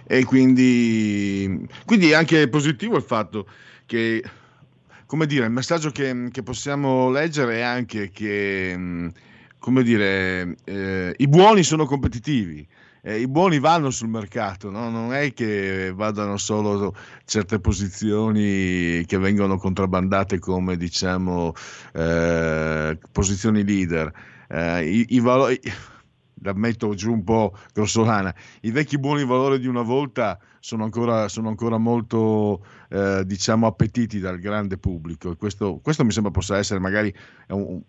[0.08, 3.48] E quindi, quindi è anche positivo il fatto
[3.86, 4.22] che,
[5.04, 9.10] come dire, il messaggio che, che possiamo leggere è anche che,
[9.58, 12.66] come dire, eh, i buoni sono competitivi
[13.06, 14.90] eh, i buoni vanno sul mercato, no?
[14.90, 16.92] non è che vadano solo
[17.24, 21.52] certe posizioni che vengono contrabbandate come diciamo
[21.92, 24.12] eh, posizioni leader.
[24.48, 25.60] Eh, i, i valori,
[26.42, 31.28] la metto giù un po' grossolana, i vecchi buoni valori di una volta sono ancora,
[31.28, 36.58] sono ancora molto eh, diciamo appetiti dal grande pubblico e questo, questo mi sembra possa
[36.58, 37.14] essere magari
[37.50, 37.80] un,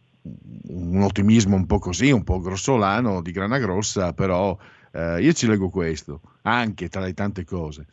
[0.70, 4.58] un ottimismo un po' così, un po' grossolano, di grana grossa, però
[4.92, 7.88] eh, io ci leggo questo, anche tra le tante cose.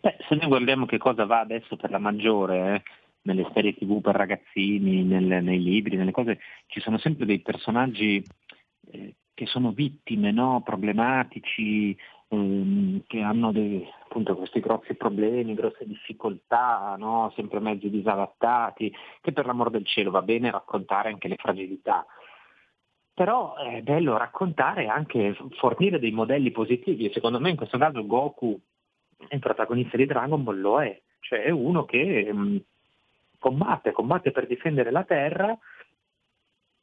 [0.00, 2.82] Beh, se noi guardiamo che cosa va adesso per la maggiore, eh,
[3.22, 8.22] nelle serie tv per ragazzini, nel, nei libri, nelle cose, ci sono sempre dei personaggi
[8.90, 10.62] eh, che sono vittime, no?
[10.64, 11.96] problematici,
[12.28, 17.32] ehm, che hanno dei, appunto, questi grossi problemi, grosse difficoltà, no?
[17.34, 22.06] sempre mezzi disadattati, che per l'amor del cielo va bene raccontare anche le fragilità,
[23.18, 28.06] però è bello raccontare anche fornire dei modelli positivi e secondo me in questo caso
[28.06, 28.60] Goku,
[29.30, 32.56] il protagonista di Dragon Ball, lo è, cioè è uno che mm,
[33.38, 35.58] combatte, combatte per difendere la Terra,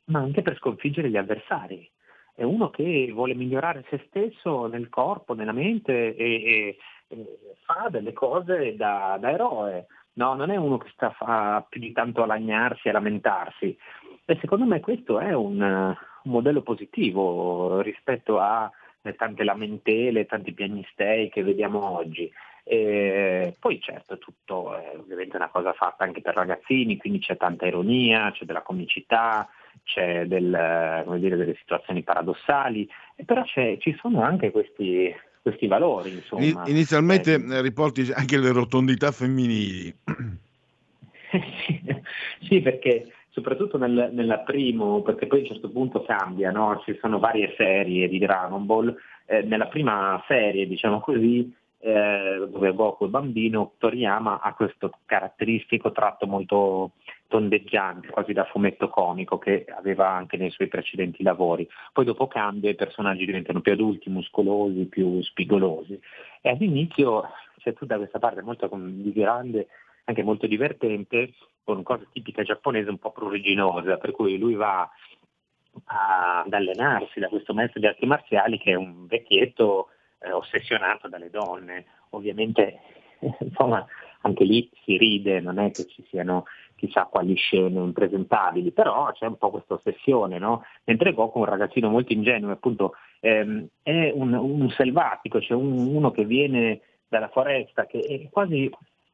[0.07, 1.89] ma anche per sconfiggere gli avversari.
[2.35, 7.87] È uno che vuole migliorare se stesso nel corpo, nella mente e, e, e fa
[7.89, 9.87] delle cose da, da eroe.
[10.13, 13.77] No, non è uno che sta fa più di tanto a lagnarsi e a lamentarsi.
[14.25, 18.69] E secondo me questo è un, un modello positivo rispetto a
[19.15, 22.29] tante lamentele, tanti piagnistei che vediamo oggi.
[22.63, 27.67] E poi certo tutto è ovviamente una cosa fatta anche per ragazzini, quindi c'è tanta
[27.67, 29.47] ironia, c'è della comicità,
[29.85, 32.89] c'è del, dire, delle situazioni paradossali,
[33.23, 36.11] però ci sono anche questi, questi valori.
[36.11, 36.67] Insomma.
[36.67, 39.95] Inizialmente eh, riporti anche le rotondità femminili.
[42.41, 46.81] sì, perché soprattutto nel, nella primo, perché poi a un certo punto cambia, no?
[46.85, 48.95] ci sono varie serie di Dragon Ball,
[49.25, 55.91] eh, nella prima serie, diciamo così, eh, dove Goku è bambino, Toriyama ha questo caratteristico
[55.91, 56.91] tratto molto
[57.27, 61.67] tondeggiante, quasi da fumetto comico, che aveva anche nei suoi precedenti lavori.
[61.91, 65.99] Poi dopo cambia, i personaggi diventano più adulti, muscolosi, più spigolosi.
[66.41, 69.67] E all'inizio c'è tutta questa parte molto di grande,
[70.05, 71.33] anche molto divertente,
[71.63, 74.89] con cose tipiche giapponese un po' pruriginosa, per cui lui va
[75.85, 79.89] ad allenarsi da questo maestro di arti marziali che è un vecchietto
[80.19, 81.85] eh, ossessionato dalle donne.
[82.11, 82.79] Ovviamente
[83.39, 83.85] insomma,
[84.21, 86.45] anche lì si ride, non è che ci siano
[86.75, 90.63] chissà quali scene impresentabili, però c'è un po' questa ossessione, no?
[90.83, 95.95] Mentre Goku è un ragazzino molto ingenuo, appunto ehm, è un, un selvatico, cioè un,
[95.95, 98.69] uno che viene dalla foresta, che è quasi,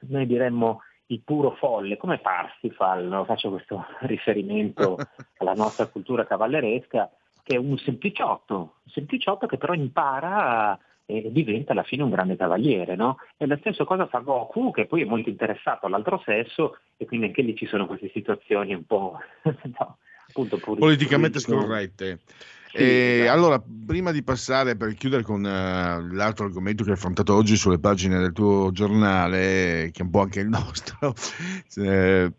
[0.07, 3.25] noi diremmo, il puro folle, come Parsifal, no?
[3.25, 4.97] faccio questo riferimento
[5.37, 7.09] alla nostra cultura cavalleresca,
[7.43, 10.77] che è un sempliciotto, un sempliciotto che però impara
[11.11, 12.95] e diventa alla fine un grande cavaliere.
[12.95, 13.17] No?
[13.37, 17.27] E la stessa cosa fa Goku, che poi è molto interessato all'altro sesso, e quindi
[17.27, 19.97] anche lì ci sono queste situazioni un po' no,
[20.27, 22.19] appunto, politicamente scorrette.
[22.71, 23.31] Sì, e esatto.
[23.37, 27.79] allora, prima di passare per chiudere con uh, l'altro argomento che hai affrontato oggi sulle
[27.79, 31.13] pagine del tuo giornale, che è un po' anche il nostro,
[31.75, 32.31] eh,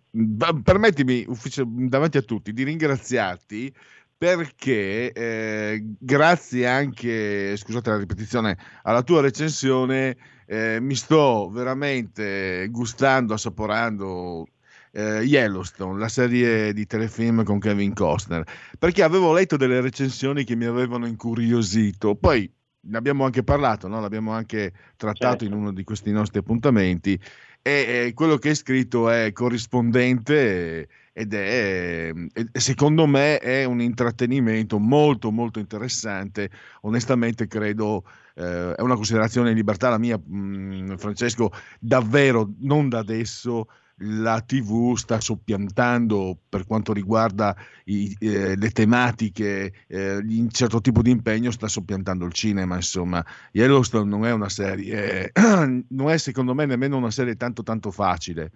[0.63, 3.75] permettimi ufficio, davanti a tutti di ringraziarti
[4.23, 10.17] perché eh, grazie anche, scusate la ripetizione, alla tua recensione
[10.47, 14.47] eh, mi sto veramente gustando, assaporando
[14.93, 18.45] eh, Yellowstone, la serie di telefilm con Kevin Costner,
[18.79, 22.49] perché avevo letto delle recensioni che mi avevano incuriosito, poi
[22.85, 24.01] ne abbiamo anche parlato, no?
[24.01, 25.45] l'abbiamo anche trattato certo.
[25.47, 27.19] in uno di questi nostri appuntamenti
[27.63, 32.13] e, quello che è scritto è corrispondente ed è,
[32.53, 36.51] secondo me è un intrattenimento molto molto interessante.
[36.83, 42.89] Onestamente credo eh, è una considerazione in libertà la mia mh, mm, Francesco davvero non
[42.89, 43.67] da adesso
[43.99, 47.55] la TV sta soppiantando per quanto riguarda
[47.85, 53.25] i, eh, le tematiche, eh, un certo tipo di impegno sta soppiantando il cinema, insomma.
[53.53, 55.31] Yellowstone non è una serie,
[55.89, 58.51] non è secondo me nemmeno una serie tanto tanto facile.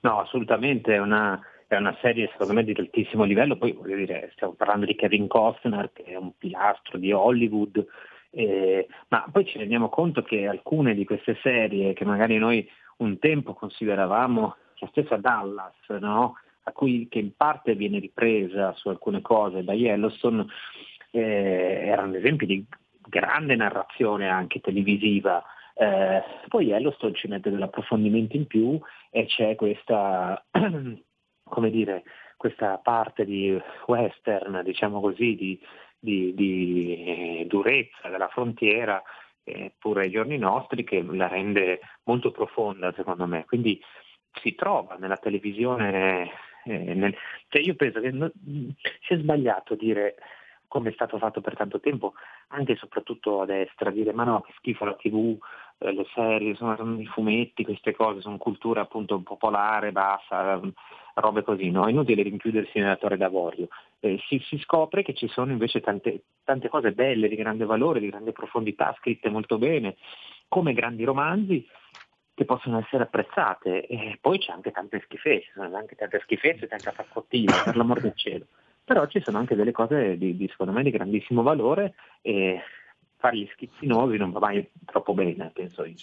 [0.00, 4.30] No, assolutamente, è una, è una serie secondo me di altissimo livello, poi voglio dire,
[4.34, 7.84] stiamo parlando di Kevin Costner che è un pilastro di Hollywood,
[8.30, 12.68] eh, ma poi ci rendiamo conto che alcune di queste serie che magari noi
[12.98, 16.36] un tempo consideravamo la stessa Dallas, no?
[16.64, 20.46] a cui, che in parte viene ripresa su alcune cose da Yellowstone,
[21.10, 22.66] eh, erano esempi di
[23.06, 25.42] grande narrazione anche televisiva.
[25.74, 28.80] Eh, poi Yellowstone ci mette dell'approfondimento in più
[29.10, 32.02] e c'è questa, come dire,
[32.36, 35.60] questa parte di western, diciamo così, di,
[35.98, 39.02] di, di durezza della frontiera
[39.78, 43.44] pure ai giorni nostri che la rende molto profonda secondo me.
[43.44, 43.80] Quindi
[44.40, 46.30] si trova nella televisione,
[46.64, 47.14] eh, nel...
[47.48, 48.30] cioè io penso che no,
[49.02, 50.16] sia sbagliato dire
[50.66, 52.14] come è stato fatto per tanto tempo,
[52.48, 55.38] anche e soprattutto a destra, dire ma no, che schifo la tv, eh,
[55.92, 60.60] le serie, insomma, i fumetti, queste cose, sono cultura appunto popolare, bassa,
[61.14, 61.86] robe così, no?
[61.86, 63.68] È inutile rinchiudersi nella torre d'avorio.
[64.00, 68.00] Eh, si, si, scopre che ci sono invece tante, tante cose belle, di grande valore,
[68.00, 69.96] di grande profondità, scritte molto bene,
[70.48, 71.66] come grandi romanzi
[72.34, 73.86] che possono essere apprezzate.
[73.86, 78.14] E poi c'è anche tante schifezze, sono anche tante schifezze, tanta faccottina, per l'amor del
[78.16, 78.46] cielo.
[78.84, 82.60] Però ci sono anche delle cose di, di, secondo me di grandissimo valore e
[83.24, 85.94] fare gli schizzi nuovi non va mai troppo bene, penso io.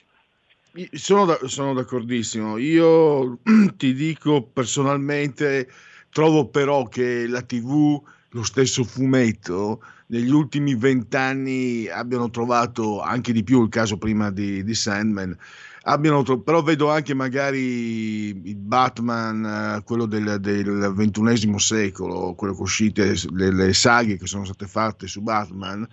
[0.93, 2.57] Sono, da, sono d'accordissimo.
[2.57, 3.37] Io
[3.77, 5.69] ti dico personalmente,
[6.09, 13.43] trovo però che la TV, lo stesso fumetto, negli ultimi vent'anni abbiano trovato anche di
[13.43, 15.37] più il caso prima di, di Sandman.
[15.83, 22.61] Abbiano, però vedo anche magari il Batman, eh, quello del, del ventunesimo secolo, quello che
[22.61, 25.87] uscite, le, le saghe che sono state fatte su Batman,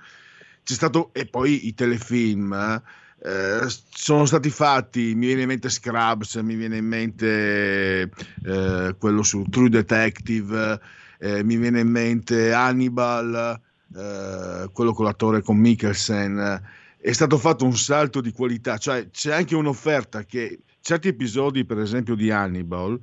[0.68, 2.52] c'è stato, e poi i telefilm
[3.24, 8.02] eh, sono stati fatti, mi viene in mente Scrubs, mi viene in mente
[8.44, 10.78] eh, quello su True Detective,
[11.20, 13.58] eh, mi viene in mente Hannibal,
[13.96, 16.62] eh, quello con l'attore con Mikkelsen.
[17.00, 21.78] È stato fatto un salto di qualità, cioè c'è anche un'offerta che certi episodi, per
[21.78, 23.00] esempio di Hannibal,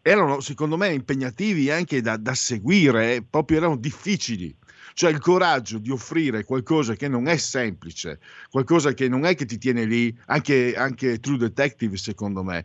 [0.00, 4.54] erano secondo me impegnativi anche da, da seguire, proprio erano difficili
[4.94, 9.44] cioè il coraggio di offrire qualcosa che non è semplice, qualcosa che non è che
[9.44, 12.64] ti tiene lì, anche, anche True Detective secondo me,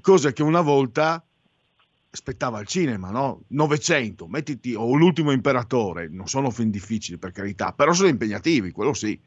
[0.00, 1.24] cosa che una volta
[2.10, 3.42] aspettava al cinema, no?
[3.48, 8.92] 900, mettiti, o l'ultimo imperatore, non sono film difficili per carità, però sono impegnativi, quello
[8.92, 9.18] sì.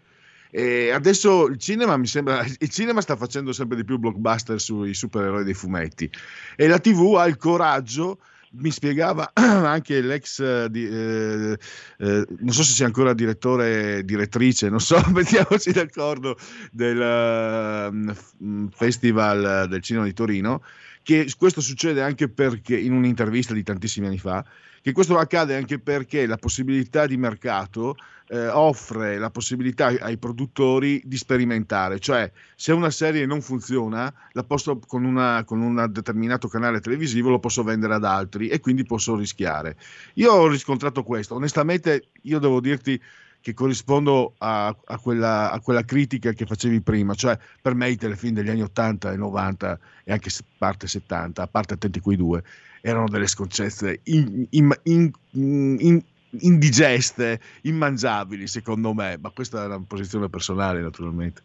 [0.53, 5.45] E adesso il cinema sembra il cinema sta facendo sempre di più blockbuster sui supereroi
[5.45, 6.11] dei fumetti
[6.57, 8.19] e la TV ha il coraggio
[8.53, 11.57] mi spiegava anche l'ex eh, eh,
[11.97, 16.37] eh, non so se sia ancora direttore direttrice non so mettiamoci d'accordo
[16.71, 20.63] del uh, festival del cinema di Torino
[21.03, 24.45] che questo succede anche perché in un'intervista di tantissimi anni fa
[24.81, 27.95] che questo accade anche perché la possibilità di mercato
[28.27, 34.43] eh, offre la possibilità ai produttori di sperimentare, cioè se una serie non funziona, la
[34.43, 38.83] posso, con, una, con un determinato canale televisivo lo posso vendere ad altri e quindi
[38.83, 39.75] posso rischiare.
[40.15, 42.99] Io ho riscontrato questo, onestamente io devo dirti
[43.41, 47.97] che corrispondo a, a, quella, a, quella, critica che facevi prima, cioè per me i
[47.97, 52.43] telefilm degli anni 80 e 90 e anche parte 70, a parte attenti quei due,
[52.81, 56.01] erano delle sconcezze in, in, in,
[56.39, 61.41] indigeste, immangiabili secondo me, ma questa è una posizione personale naturalmente.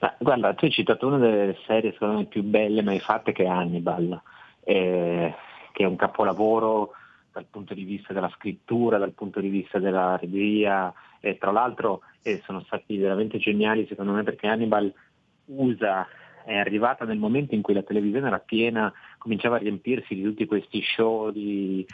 [0.00, 3.44] Ma, guarda, tu hai citato una delle serie secondo me più belle mai fatte che
[3.44, 4.20] è Hannibal,
[4.64, 5.34] eh,
[5.72, 6.92] che è un capolavoro
[7.32, 12.02] dal punto di vista della scrittura, dal punto di vista della regia e tra l'altro
[12.22, 14.92] eh, sono stati veramente geniali secondo me perché Hannibal
[15.46, 16.06] usa
[16.44, 20.46] è arrivata nel momento in cui la televisione era piena, cominciava a riempirsi di tutti
[20.46, 21.86] questi show di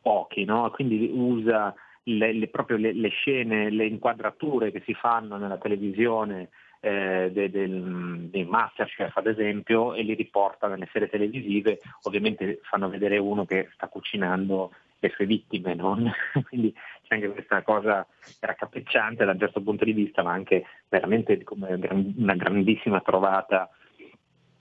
[0.00, 0.70] pochi, no?
[0.70, 1.74] quindi usa
[2.04, 6.48] le, le, proprio le, le, scene, le inquadrature che si fanno nella televisione
[6.80, 12.88] eh, de, del, dei Masterchef ad esempio e li riporta nelle serie televisive, ovviamente fanno
[12.88, 16.10] vedere uno che sta cucinando le sue vittime, non?
[16.48, 16.72] quindi
[17.02, 18.06] c'è anche questa cosa
[18.40, 23.70] raccapricciante da un certo punto di vista, ma anche veramente una grandissima trovata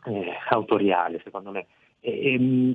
[0.06, 1.68] eh, autoriale, secondo me.
[2.00, 2.72] E, e, mm,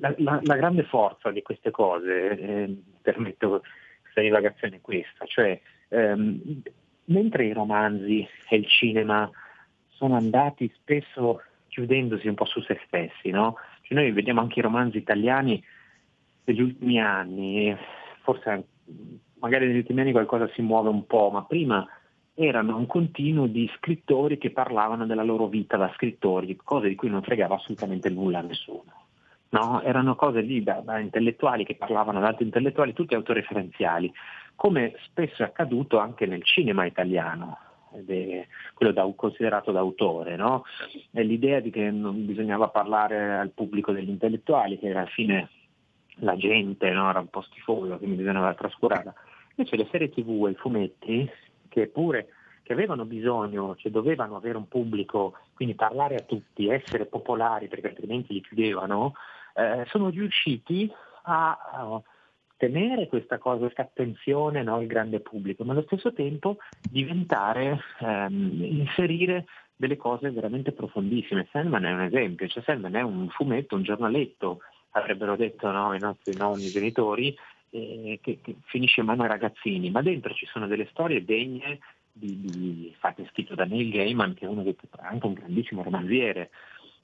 [0.00, 3.62] la, la, la, grande forza di queste cose, eh, permetto
[4.02, 5.58] questa divagazione è questa, cioè
[5.88, 6.62] ehm,
[7.06, 9.30] mentre i romanzi e il cinema
[9.88, 13.56] sono andati spesso chiudendosi un po' su se stessi, no?
[13.82, 15.62] cioè noi vediamo anche i romanzi italiani
[16.44, 17.76] degli ultimi anni,
[18.22, 18.66] forse
[19.38, 21.86] magari negli ultimi anni qualcosa si muove un po', ma prima
[22.34, 27.08] erano un continuo di scrittori che parlavano della loro vita da scrittori, cose di cui
[27.08, 29.04] non fregava assolutamente nulla a nessuno.
[29.48, 29.80] No?
[29.82, 34.12] Erano cose lì da, da, intellettuali che parlavano ad altri intellettuali, tutti autoreferenziali,
[34.56, 37.58] come spesso è accaduto anche nel cinema italiano,
[38.74, 40.64] quello da, considerato d'autore, no?
[41.12, 45.48] l'idea di che non bisognava parlare al pubblico degli intellettuali, che alla fine
[46.20, 47.08] la gente no?
[47.08, 49.14] era un po' schifoso, quindi bisognava trascurarla.
[49.54, 51.30] Invece le serie tv e i fumetti
[51.68, 52.28] che pure
[52.62, 57.88] che avevano bisogno, cioè dovevano avere un pubblico, quindi parlare a tutti, essere popolari perché
[57.88, 59.14] altrimenti li chiudevano,
[59.54, 60.92] eh, sono riusciti
[61.22, 62.02] a, a,
[62.56, 66.56] tenere questa cosa, questa attenzione no, al grande pubblico, ma allo stesso tempo
[66.90, 69.44] diventare, ehm, inserire
[69.76, 71.46] delle cose veramente profondissime.
[71.50, 74.60] Sandman è un esempio, cioè Sandman è un fumetto, un giornaletto,
[74.92, 77.36] avrebbero detto no, i nostri nonni genitori,
[77.70, 81.78] eh, che, che, finisce in mano ai ragazzini, ma dentro ci sono delle storie degne
[82.10, 86.50] di, di fatte scritto da Neil Gaiman, che è uno dei, anche un grandissimo romanziere.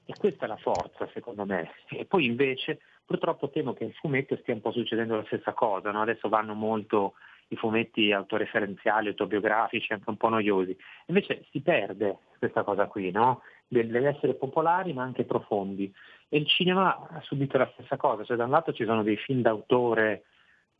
[0.05, 1.69] E questa è la forza, secondo me.
[1.89, 5.91] E poi invece, purtroppo temo che il fumetto stia un po' succedendo la stessa cosa,
[5.91, 6.01] no?
[6.01, 7.13] adesso vanno molto
[7.49, 10.75] i fumetti autoreferenziali, autobiografici, anche un po' noiosi.
[11.07, 13.41] Invece si perde questa cosa qui, no?
[13.67, 15.93] Deve essere popolari ma anche profondi.
[16.29, 19.17] E il cinema ha subito la stessa cosa, cioè da un lato ci sono dei
[19.17, 20.23] film d'autore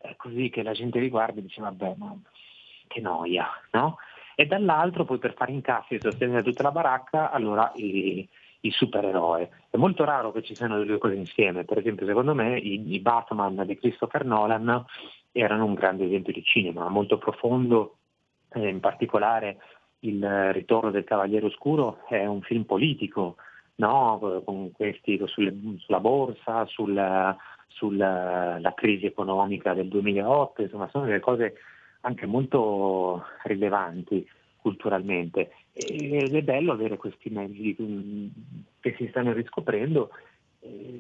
[0.04, 2.16] è così che la gente li guarda e dice vabbè ma
[2.88, 3.98] che noia, no?
[4.36, 8.28] E dall'altro poi per fare incassi e sostenere tutta la baracca allora il,
[8.66, 9.50] il supereroe.
[9.70, 13.00] È molto raro che ci siano due cose insieme, per esempio secondo me i, i
[13.00, 14.86] Batman di Christopher Nolan
[15.32, 17.98] erano un grande esempio di cinema, molto profondo,
[18.54, 19.58] eh, in particolare
[20.00, 23.36] il ritorno del Cavaliere Oscuro è un film politico,
[23.76, 24.42] no?
[24.46, 27.36] con questi sulle, sulla borsa, sul,
[27.68, 31.56] sulla crisi economica del 2008, insomma sono delle cose
[32.02, 34.28] anche molto rilevanti
[34.64, 37.76] culturalmente ed è bello avere questi mezzi
[38.80, 40.10] che si stanno riscoprendo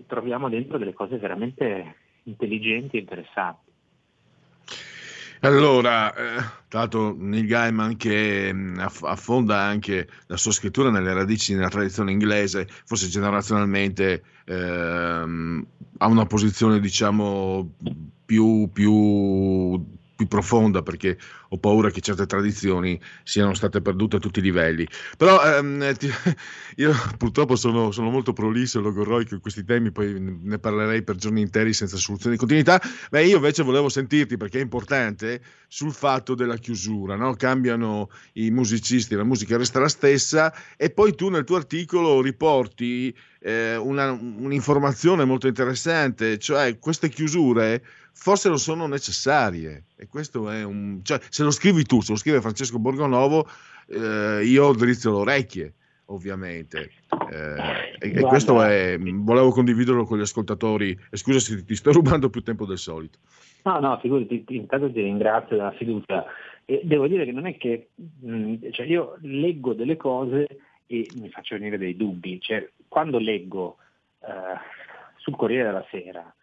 [0.05, 3.71] troviamo dentro delle cose veramente intelligenti e interessanti.
[5.39, 11.53] Allora, eh, tra l'altro Neil Gaiman che mh, affonda anche la sua scrittura nelle radici
[11.53, 15.65] nella tradizione inglese, forse generazionalmente ehm,
[15.97, 17.73] ha una posizione diciamo
[18.25, 19.85] più, più
[20.15, 21.17] più profonda perché
[21.49, 24.87] ho paura che certe tradizioni siano state perdute a tutti i livelli.
[25.17, 26.09] Però ehm, ti,
[26.77, 31.15] io purtroppo sono, sono, molto prolisso e logorroico in questi temi, poi ne parlerei per
[31.15, 32.81] giorni interi senza soluzione di continuità.
[33.09, 37.33] Beh, io invece volevo sentirti perché è importante sul fatto della chiusura, no?
[37.33, 43.15] cambiano i musicisti, la musica resta la stessa e poi tu nel tuo articolo riporti
[43.39, 47.83] eh, una, un'informazione molto interessante, cioè queste chiusure
[48.13, 49.85] forse non sono necessarie.
[49.97, 51.01] E questo è un.
[51.03, 53.47] Cioè, se lo scrivi tu, se lo scrive Francesco Borgonovo,
[53.87, 55.73] eh, io drizzo le orecchie,
[56.05, 56.91] ovviamente.
[57.31, 58.97] Eh, e, e, questo è.
[58.99, 60.97] Volevo condividerlo con gli ascoltatori.
[61.09, 63.19] E scusa se ti sto rubando più tempo del solito.
[63.63, 66.25] No, no, figurati, intanto ti ringrazio della fiducia.
[66.65, 67.89] E devo dire che non è che.
[67.95, 70.47] Mh, cioè io leggo delle cose
[70.85, 72.39] e mi faccio venire dei dubbi.
[72.39, 73.77] Cioè, quando leggo
[74.21, 74.57] eh,
[75.17, 76.33] sul Corriere della Sera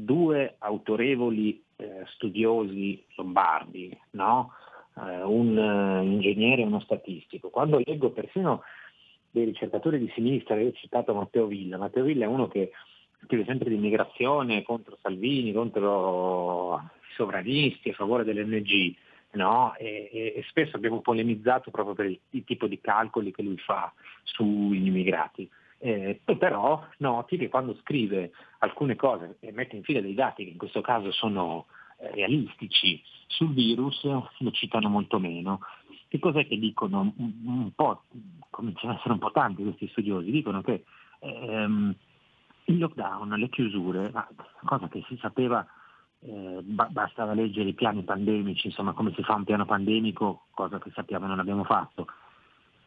[0.00, 4.52] due autorevoli eh, studiosi lombardi, no?
[4.96, 7.50] eh, un uh, ingegnere e uno statistico.
[7.50, 8.62] Quando leggo persino
[9.30, 12.70] dei ricercatori di sinistra, io ho citato Matteo Villa, Matteo Villa è uno che
[13.24, 18.94] scrive sempre di immigrazione contro Salvini, contro i sovranisti, a favore dell'NG,
[19.32, 19.74] no?
[19.76, 23.58] e, e, e, spesso abbiamo polemizzato proprio per il, il tipo di calcoli che lui
[23.58, 23.92] fa
[24.22, 25.50] sugli immigrati.
[25.80, 30.50] Eh, però noti che quando scrive alcune cose e mette in fila dei dati che
[30.50, 31.66] in questo caso sono
[31.98, 35.60] eh, realistici sul virus, lo citano molto meno.
[36.08, 37.12] Che cos'è che dicono?
[37.16, 38.04] Un, po',
[38.50, 40.84] cominciano ad essere un po' tanti questi studiosi, dicono che
[41.20, 41.94] ehm,
[42.64, 44.12] il lockdown, le chiusure,
[44.64, 45.66] cosa che si sapeva,
[46.20, 50.78] eh, ba- bastava leggere i piani pandemici, insomma come si fa un piano pandemico, cosa
[50.78, 52.06] che sappiamo non abbiamo fatto.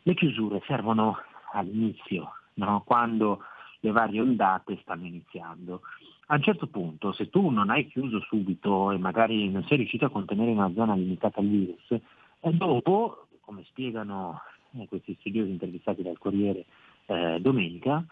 [0.03, 1.17] Le chiusure servono
[1.53, 2.83] all'inizio, no?
[2.85, 3.43] quando
[3.81, 5.81] le varie ondate stanno iniziando.
[6.27, 10.05] A un certo punto, se tu non hai chiuso subito e magari non sei riuscito
[10.05, 11.99] a contenere una zona limitata al virus,
[12.39, 14.41] dopo, come spiegano
[14.77, 16.65] eh, questi studiosi intervistati dal Corriere
[17.07, 18.05] eh, domenica,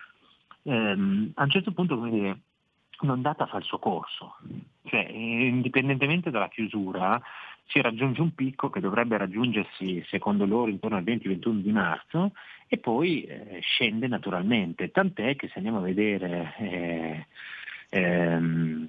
[0.64, 2.40] ehm, a un certo punto come dire,
[3.02, 4.36] un'ondata fa il suo corso,
[4.84, 7.22] cioè indipendentemente dalla chiusura
[7.68, 12.32] si raggiunge un picco che dovrebbe raggiungersi secondo loro intorno al 20-21 di marzo
[12.72, 17.26] e poi eh, scende naturalmente, tant'è che se andiamo a vedere eh,
[17.90, 18.88] ehm,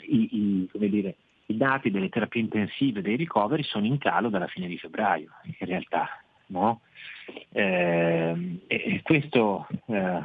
[0.00, 1.14] i, i, dire,
[1.46, 5.66] i, dati delle terapie intensive dei ricoveri sono in calo dalla fine di febbraio in
[5.66, 6.08] realtà.
[6.46, 6.80] No?
[7.52, 10.22] Eh, e questo è,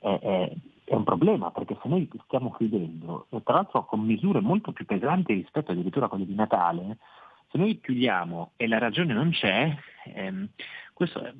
[0.00, 0.52] è,
[0.84, 4.84] è un problema perché se noi stiamo chiudendo, e tra l'altro con misure molto più
[4.86, 6.96] pesanti rispetto addirittura a quelle di Natale,
[7.48, 9.72] se noi chiudiamo e la ragione non c'è,
[10.14, 10.48] ehm,
[11.00, 11.32] questo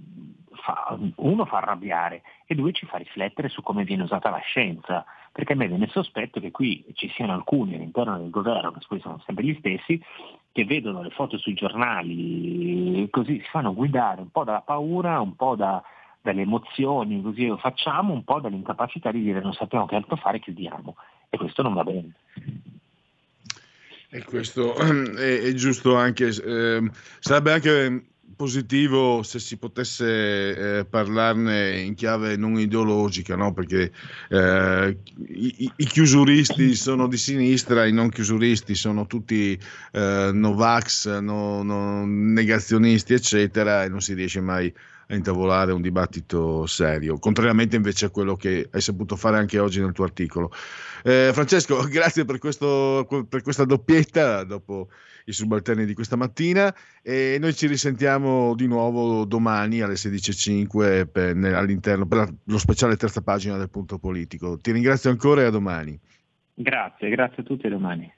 [0.54, 5.04] fa, uno fa arrabbiare e due ci fa riflettere su come viene usata la scienza,
[5.30, 9.00] perché a me viene sospetto che qui ci siano alcuni all'interno del governo, che poi
[9.00, 10.02] sono sempre gli stessi,
[10.50, 15.36] che vedono le foto sui giornali, così si fanno guidare un po' dalla paura, un
[15.36, 15.82] po' da,
[16.22, 20.40] dalle emozioni, così lo facciamo, un po' dall'incapacità di dire non sappiamo che altro fare,
[20.40, 20.96] chiudiamo.
[21.28, 22.12] E questo non va bene.
[24.08, 24.74] E questo
[25.16, 28.04] è, è giusto anche, eh, sarebbe anche
[28.36, 33.52] positivo se si potesse eh, parlarne in chiave non ideologica, no?
[33.52, 33.92] perché
[34.28, 34.96] eh,
[35.28, 39.58] i, i, chiusuristi sono di sinistra, i non chiusuristi sono tutti
[39.92, 46.66] eh, Novax, no, no, negazionisti, eccetera, e non si riesce mai a intavolare un dibattito
[46.66, 50.52] serio, contrariamente invece a quello che hai saputo fare anche oggi nel tuo articolo.
[51.02, 54.88] Eh, Francesco, grazie per, questo, per, questa doppietta dopo
[55.26, 61.36] i subalterni di questa mattina e noi ci risentiamo di nuovo domani alle 16.05 per,
[61.54, 64.56] all'interno per lo speciale terza pagina del punto politico.
[64.58, 65.98] Ti ringrazio ancora e a domani.
[66.54, 68.12] Grazie, grazie a tutti e a domani.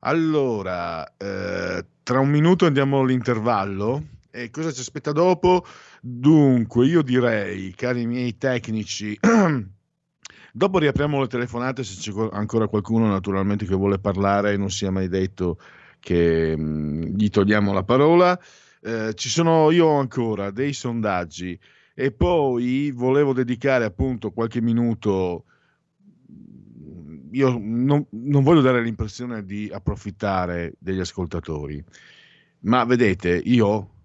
[0.00, 4.02] Allora, eh, tra un minuto andiamo all'intervallo
[4.36, 5.64] e cosa ci aspetta dopo?
[6.02, 9.18] Dunque, io direi, cari miei tecnici,
[10.52, 14.90] dopo riapriamo le telefonate se c'è ancora qualcuno naturalmente che vuole parlare e non sia
[14.90, 15.58] mai detto
[16.00, 18.38] che mh, mm, gli togliamo la parola.
[18.82, 21.58] Eh, ci sono io ancora dei sondaggi
[21.94, 25.44] e poi volevo dedicare appunto qualche minuto
[27.32, 31.82] io non, non, voglio dare l'impressione di approfittare degli ascoltatori,
[32.60, 33.95] ma vedete, io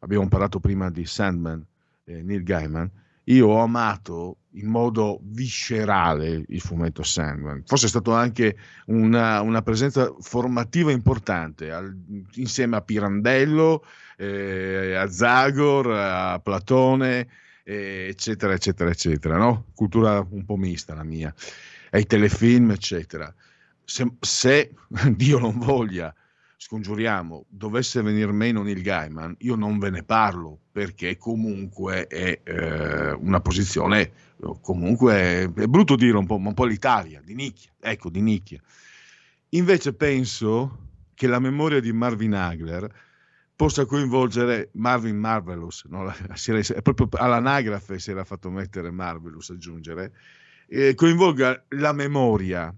[0.00, 1.64] abbiamo parlato prima di Sandman,
[2.04, 2.90] eh, Neil Gaiman,
[3.24, 7.62] io ho amato in modo viscerale il fumetto Sandman.
[7.64, 8.56] Forse è stato anche
[8.86, 11.96] una, una presenza formativa importante, al,
[12.34, 13.84] insieme a Pirandello,
[14.16, 17.28] eh, a Zagor, a Platone,
[17.62, 19.36] eh, eccetera, eccetera, eccetera.
[19.36, 19.66] No?
[19.74, 21.32] Cultura un po' mista la mia,
[21.90, 23.32] ai telefilm, eccetera.
[23.84, 24.74] se, se
[25.14, 26.12] Dio non voglia,
[26.62, 33.12] scongiuriamo, dovesse venire meno Neil Gaiman, io non ve ne parlo perché comunque è eh,
[33.12, 34.12] una posizione,
[34.60, 38.60] comunque è brutto dire un po', un po' l'Italia, di nicchia, ecco, di nicchia.
[39.50, 42.92] Invece penso che la memoria di Marvin Hagler
[43.56, 46.12] possa coinvolgere Marvin Marvelous, no?
[46.12, 50.12] è proprio all'anagrafe si era fatto mettere Marvelous aggiungere,
[50.68, 52.74] eh, coinvolga la memoria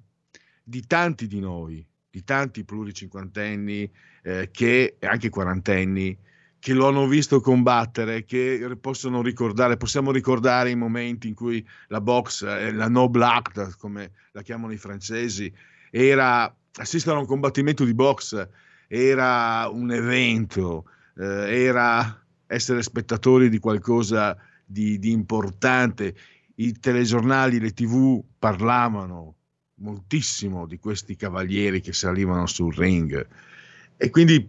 [0.62, 3.90] di tanti di noi, di tanti pluricinquantenni,
[4.22, 6.16] eh, che anche quarantenni,
[6.58, 12.00] che lo hanno visto combattere, che possono ricordare, possiamo ricordare i momenti in cui la
[12.00, 15.52] box, eh, la noble act, come la chiamano i francesi,
[15.90, 18.48] era assistere a un combattimento di box
[18.94, 20.84] era un evento,
[21.16, 24.36] eh, era essere spettatori di qualcosa
[24.66, 26.14] di, di importante.
[26.56, 29.36] I telegiornali, le tv parlavano
[29.82, 33.26] moltissimo di questi cavalieri che salivano sul ring.
[33.96, 34.48] E quindi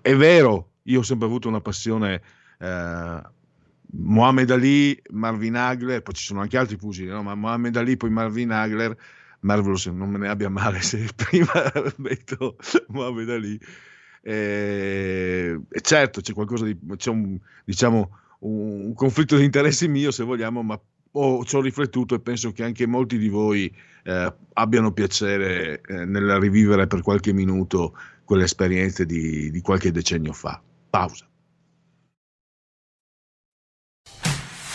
[0.00, 2.22] è vero, io ho sempre avuto una passione.
[2.58, 3.22] Eh,
[3.92, 7.22] Mohamed Ali, Marvin Hagler, poi ci sono anche altri pugili, no?
[7.22, 8.96] ma Mohamed Ali, poi Marvin Hagler
[9.40, 11.52] Marvelous non me ne abbia male se prima
[11.96, 12.56] metto
[12.88, 13.60] Mohamed Ali.
[14.22, 20.24] E, e certo c'è qualcosa di, c'è un, diciamo, un conflitto di interessi mio se
[20.24, 20.80] vogliamo, ma
[21.12, 23.72] ho, ci ho riflettuto e penso che anche molti di voi
[24.04, 30.32] eh, abbiano piacere eh, nel rivivere per qualche minuto quelle esperienze di, di qualche decennio
[30.32, 30.62] fa.
[30.88, 31.26] Pausa.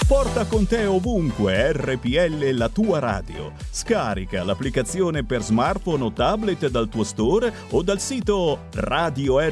[0.08, 3.54] Porta con te ovunque RPL la tua radio.
[3.72, 9.50] Scarica l'applicazione per smartphone o tablet dal tuo store o dal sito radiorpl.it.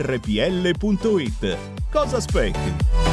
[1.89, 3.12] Cosa aspetti?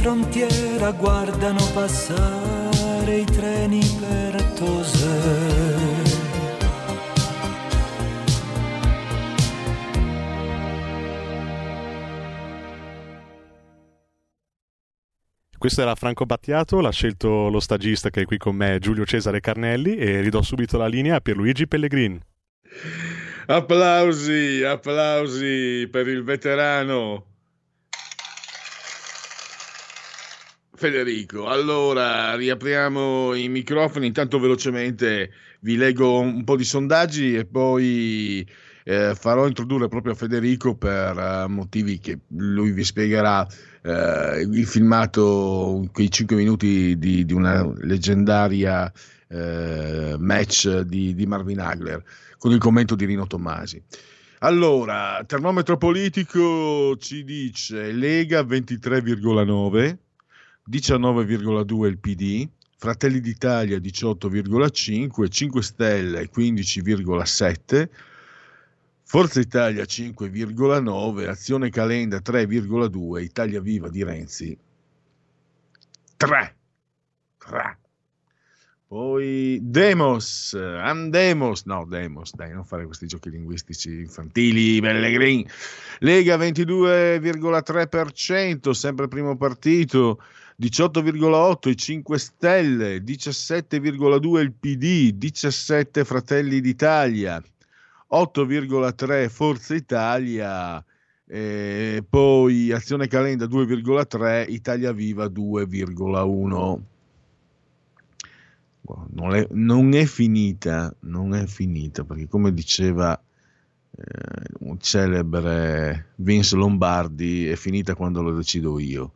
[0.00, 5.88] Frontiera guardano passare i treni per Tosè.
[15.58, 19.40] Questo era Franco Battiato, l'ha scelto lo stagista che è qui con me, Giulio Cesare
[19.40, 22.18] Carnelli, e ridò subito la linea a Pierluigi Pellegrin.
[23.44, 27.29] Applausi, applausi per il veterano.
[30.80, 35.30] Federico, allora riapriamo i microfoni, intanto velocemente
[35.60, 38.48] vi leggo un po' di sondaggi e poi
[38.84, 43.46] eh, farò introdurre proprio Federico per uh, motivi che lui vi spiegherà
[43.82, 48.90] eh, il filmato, quei 5 minuti di, di una leggendaria
[49.28, 52.02] eh, match di, di Marvin Hagler
[52.38, 53.82] con il commento di Rino Tommasi.
[54.38, 59.96] Allora, termometro politico ci dice Lega 23,9,
[60.70, 67.88] 19,2 il PD, Fratelli d'Italia 18,5, 5 Stelle 15,7,
[69.02, 74.56] Forza Italia 5,9, Azione Calenda 3,2, Italia Viva di Renzi
[76.16, 76.54] 3.
[77.38, 77.78] 3.
[78.86, 85.48] Poi Demos, Andemos, no Demos, dai, non fare questi giochi linguistici infantili, Pellegrini.
[86.00, 90.20] Lega 22,3%, sempre primo partito,
[90.60, 97.42] 18,8 i 5 Stelle, 17,2 il PD, 17 Fratelli d'Italia,
[98.12, 100.84] 8,3 Forza Italia,
[101.26, 106.80] eh, poi Azione Calenda 2,3, Italia Viva 2,1.
[109.12, 113.18] Non è, non è, finita, non è finita, perché come diceva
[113.96, 119.12] eh, un celebre Vince Lombardi, è finita quando lo decido io.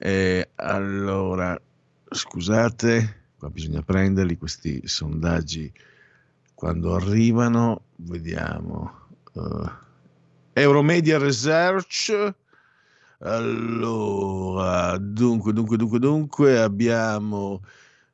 [0.00, 1.60] Eh, allora,
[2.08, 5.72] scusate, qua bisogna prenderli questi sondaggi
[6.54, 9.06] quando arrivano, vediamo.
[9.32, 9.68] Uh,
[10.52, 12.34] Euromedia Research.
[13.20, 17.62] Allora, dunque, dunque, dunque, dunque, abbiamo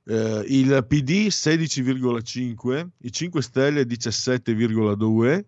[0.07, 5.45] eh, il PD 16,5, i 5 Stelle 17,2,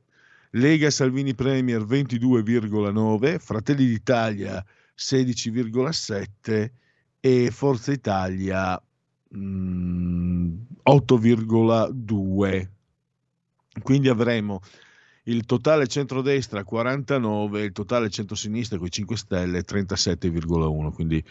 [0.50, 4.64] Lega Salvini Premier 22,9, Fratelli d'Italia
[4.97, 6.70] 16,7
[7.20, 8.81] e Forza Italia
[9.28, 10.52] mh,
[10.85, 12.68] 8,2.
[13.82, 14.60] Quindi avremo
[15.24, 21.23] il totale centrodestra 49, il totale centrosinistra con i 5 Stelle 37,1, quindi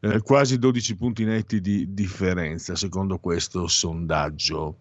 [0.00, 4.78] eh, quasi 12 punti netti di differenza secondo questo sondaggio.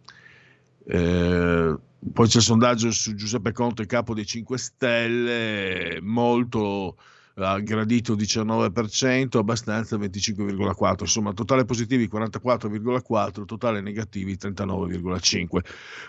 [0.88, 1.78] Eh,
[2.12, 6.98] poi c'è il sondaggio su Giuseppe Conte, capo dei 5 Stelle, molto
[7.38, 15.60] ha gradito 19%, abbastanza 25,4%, insomma totale positivi 44,4%, totale negativi 39,5%.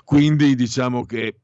[0.04, 1.40] Quindi diciamo che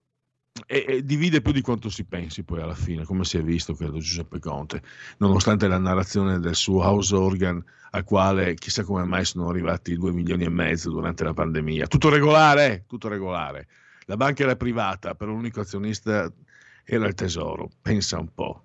[0.66, 3.98] e, divide più di quanto si pensi poi alla fine, come si è visto, credo,
[3.98, 4.82] Giuseppe Conte,
[5.18, 10.12] nonostante la narrazione del suo house organ al quale chissà come mai sono arrivati 2
[10.12, 11.86] milioni e mezzo durante la pandemia.
[11.86, 13.68] Tutto regolare, tutto regolare.
[14.06, 16.30] La banca era privata, però l'unico azionista
[16.84, 18.64] era il tesoro, pensa un po'.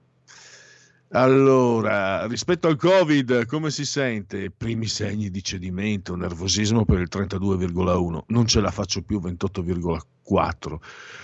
[1.12, 4.52] Allora, rispetto al Covid, come si sente?
[4.52, 10.78] Primi segni di cedimento, nervosismo per il 32,1, non ce la faccio più 28,4.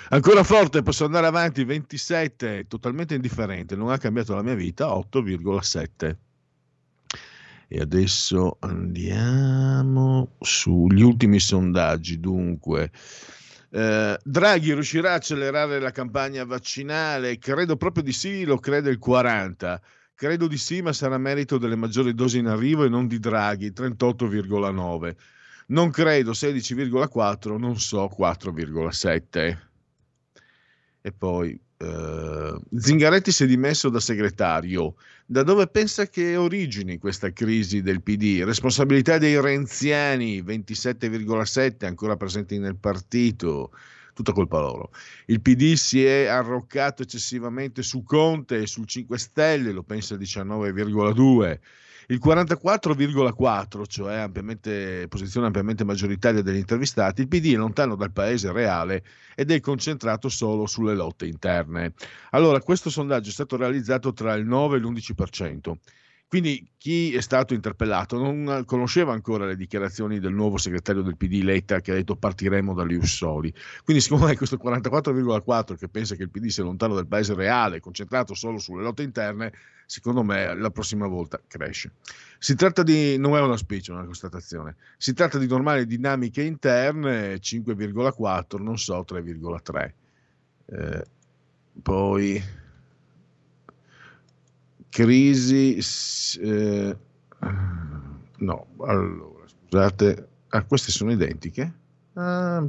[0.09, 6.15] Ancora forte, posso andare avanti 27, totalmente indifferente, non ha cambiato la mia vita 8,7.
[7.67, 12.89] E adesso andiamo sugli ultimi sondaggi, dunque.
[13.75, 17.39] Eh, Draghi riuscirà a accelerare la campagna vaccinale?
[17.39, 19.81] Credo proprio di sì, lo crede il 40.
[20.13, 23.71] Credo di sì, ma sarà merito delle maggiori dosi in arrivo e non di Draghi,
[23.71, 25.15] 38,9.
[25.67, 29.57] Non credo, 16,4, non so, 4,7.
[31.01, 34.95] E poi eh, Zingaretti si è dimesso da segretario.
[35.25, 38.41] Da dove pensa che origini questa crisi del PD?
[38.43, 43.71] Responsabilità dei renziani, 27,7 ancora presenti nel partito,
[44.13, 44.91] tutta colpa loro.
[45.27, 51.59] Il PD si è arroccato eccessivamente su Conte e sul 5 Stelle, lo pensa 19,2
[52.07, 58.51] il 44,4, cioè ampiamente, posizione ampiamente maggioritaria degli intervistati, il PD è lontano dal paese
[58.51, 59.03] reale
[59.35, 61.93] ed è concentrato solo sulle lotte interne.
[62.31, 65.73] Allora, questo sondaggio è stato realizzato tra il 9 e l'11%.
[66.33, 71.43] Quindi chi è stato interpellato non conosceva ancora le dichiarazioni del nuovo segretario del PD
[71.43, 73.53] Letta che ha detto partiremo dagli Ussoli.
[73.83, 77.79] Quindi secondo me questo 44,4 che pensa che il PD sia lontano dal paese reale,
[77.79, 79.53] concentrato solo sulle lotte interne,
[79.85, 81.91] secondo me la prossima volta cresce.
[82.39, 86.41] Si tratta di, non è una speech, è una constatazione, si tratta di normali dinamiche
[86.41, 89.91] interne 5,4, non so 3,3.
[90.65, 91.03] Eh,
[91.79, 92.43] poi
[94.93, 95.79] crisi
[96.39, 96.97] eh,
[98.37, 101.73] no allora scusate ah, queste sono identiche
[102.13, 102.63] ah,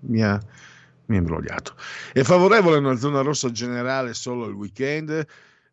[0.00, 0.40] mi ha
[1.08, 1.74] mi ha imbrogliato.
[2.12, 5.26] È favorevole a una zona rossa generale solo il weekend?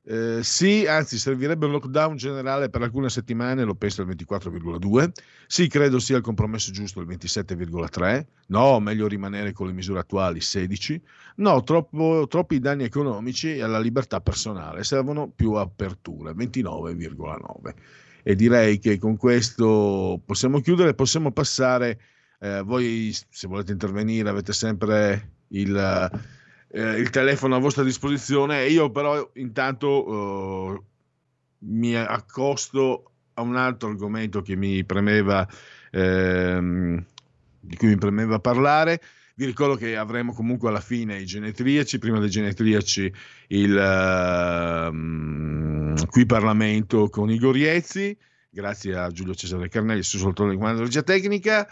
[0.07, 5.11] Eh, sì, anzi, servirebbe un lockdown generale per alcune settimane, lo penso il 24,2.
[5.47, 8.25] Sì, credo sia il compromesso giusto il 27,3.
[8.47, 11.01] No, meglio rimanere con le misure attuali 16.
[11.37, 17.73] No, troppo, troppi danni economici alla libertà personale, servono più aperture 29,9.
[18.21, 21.99] E direi che con questo possiamo chiudere, possiamo passare.
[22.39, 26.11] Eh, voi, se volete intervenire, avete sempre il
[26.75, 28.67] eh, il telefono a vostra disposizione.
[28.67, 30.81] Io però intanto eh,
[31.59, 35.47] mi accosto a un altro argomento che mi premeva,
[35.91, 37.05] ehm,
[37.61, 39.01] di cui mi premeva parlare.
[39.35, 43.13] Vi ricordo che avremo comunque alla fine i genetriaci, prima dei genetriaci
[43.47, 43.73] il
[44.89, 48.17] uh, qui Parlamento con Igor Iezzi,
[48.49, 51.67] grazie a Giulio Cesare Carnelli, su soltanto di comando regia tecnica,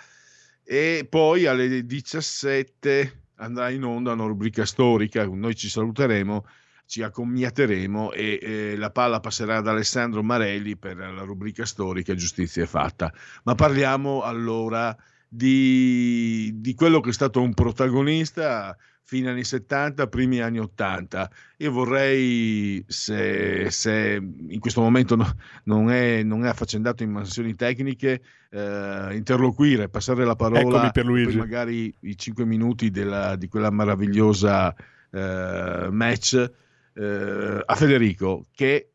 [0.62, 6.46] e poi alle 17 andrà in onda una rubrica storica, noi ci saluteremo,
[6.86, 12.64] ci accomiateremo e eh, la palla passerà ad Alessandro Marelli per la rubrica storica Giustizia
[12.64, 13.14] è fatta.
[13.44, 14.96] Ma parliamo allora
[15.28, 21.30] di, di quello che è stato un protagonista fine anni 70, primi anni 80.
[21.58, 25.32] Io vorrei, se, se in questo momento no,
[25.66, 31.38] non, è, non, è, affaccendato in mansioni tecniche, eh, interloquire, passare la parola per Luigi.
[31.38, 34.74] magari i 5 minuti della, di quella meravigliosa
[35.12, 36.52] eh, match
[36.96, 38.90] eh, a Federico, che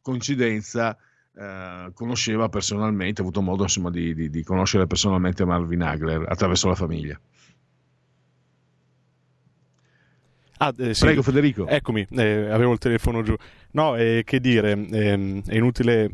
[0.00, 0.96] coincidenza
[1.36, 6.68] Uh, conosceva personalmente, ha avuto modo insomma, di, di, di, conoscere personalmente Marvin Hagler attraverso
[6.68, 7.20] la famiglia.
[10.58, 11.04] Ah, eh, sì.
[11.04, 11.66] Prego Federico.
[11.66, 13.34] Eccomi, eh, avevo il telefono giù.
[13.72, 16.10] No, eh, che dire, ehm, è inutile...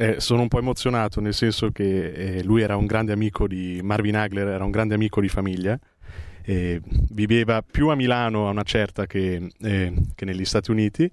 [0.00, 3.80] Eh, sono un po' emozionato nel senso che eh, lui era un grande amico di
[3.82, 5.78] Marvin Hagler, era un grande amico di famiglia.
[7.10, 11.10] viveva più a Milano a una certa che, eh, che negli Stati Uniti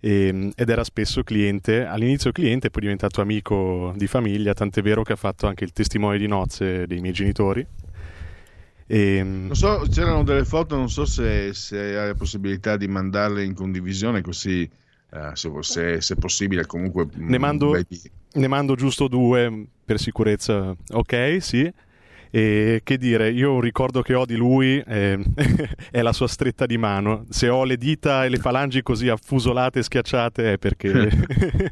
[0.00, 5.12] ehm, ed era spesso cliente, all'inizio cliente, poi diventato amico di famiglia, tant'è vero che
[5.12, 7.66] ha fatto anche il testimone di nozze dei miei genitori
[8.86, 9.16] e...
[9.16, 13.44] Ehm, non so, c'erano delle foto, non so se, se hai la possibilità di mandarle
[13.44, 14.68] in condivisione così,
[15.10, 17.06] uh, se, se, se, possibile comunque...
[17.14, 17.78] Ne mando,
[18.32, 21.72] ne mando giusto due per sicurezza, ok, sì.
[22.34, 25.22] E che dire, io un ricordo che ho di lui eh,
[25.92, 27.26] è la sua stretta di mano.
[27.28, 30.90] Se ho le dita e le falangi così affusolate e schiacciate è perché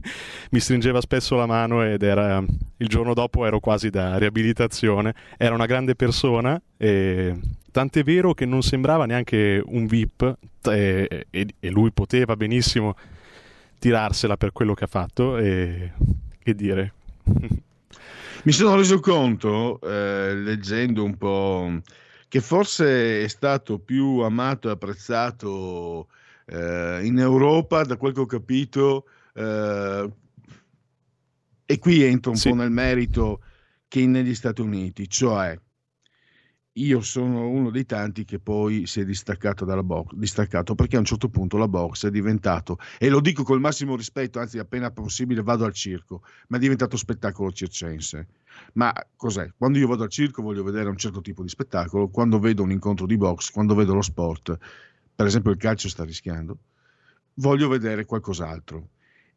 [0.51, 2.41] mi stringeva spesso la mano ed era
[2.77, 5.17] il giorno dopo ero quasi da riabilitazione.
[5.37, 7.37] Era una grande persona e
[7.73, 12.95] tant'è vero che non sembrava neanche un VIP e, e, e lui poteva benissimo
[13.81, 15.91] tirarsela per quello che ha fatto e
[16.41, 16.93] che dire.
[18.45, 21.81] Mi sono reso conto, eh, leggendo un po',
[22.27, 26.09] che forse è stato più amato e apprezzato
[26.47, 29.05] eh, in Europa, da quel che ho capito,
[29.35, 30.11] eh,
[31.65, 32.49] e qui entro un sì.
[32.49, 33.43] po' nel merito,
[33.87, 35.57] che negli Stati Uniti, cioè
[36.77, 41.01] io sono uno dei tanti che poi si è distaccato dalla box, distaccato perché a
[41.01, 44.91] un certo punto la box è diventato, e lo dico col massimo rispetto, anzi appena
[44.91, 48.29] possibile vado al circo, ma è diventato spettacolo circense.
[48.75, 49.53] Ma cos'è?
[49.57, 52.71] Quando io vado al circo voglio vedere un certo tipo di spettacolo, quando vedo un
[52.71, 54.57] incontro di box, quando vedo lo sport,
[55.15, 56.57] per esempio il calcio sta rischiando,
[57.35, 58.89] voglio vedere qualcos'altro.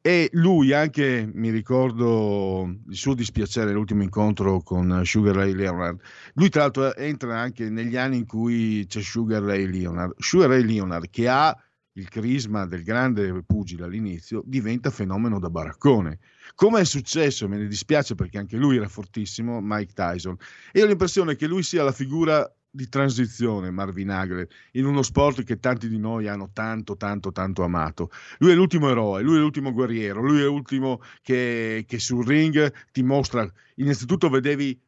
[0.07, 5.99] E lui anche, mi ricordo il suo dispiacere l'ultimo incontro con Sugar Ray Leonard.
[6.35, 10.13] Lui tra l'altro entra anche negli anni in cui c'è Sugar Ray Leonard.
[10.19, 11.57] Sugar Ray Leonard che ha
[11.93, 16.19] il crisma del grande pugile all'inizio, diventa fenomeno da baraccone.
[16.53, 20.37] Come è successo, me ne dispiace perché anche lui era fortissimo, Mike Tyson.
[20.71, 25.43] E ho l'impressione che lui sia la figura di transizione Marvin Hagler in uno sport
[25.43, 28.11] che tanti di noi hanno tanto tanto tanto amato.
[28.39, 32.71] Lui è l'ultimo eroe, lui è l'ultimo guerriero lui è l'ultimo che, che sul ring
[32.91, 34.79] ti mostra innanzitutto vedevi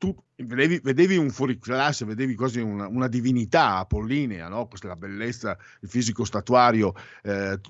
[0.00, 4.66] tu vedevi, vedevi un fuoriclasse, vedevi quasi una, una divinità apollinea, no?
[4.66, 6.94] questa la bellezza, il fisico statuario.
[7.22, 7.60] Eh,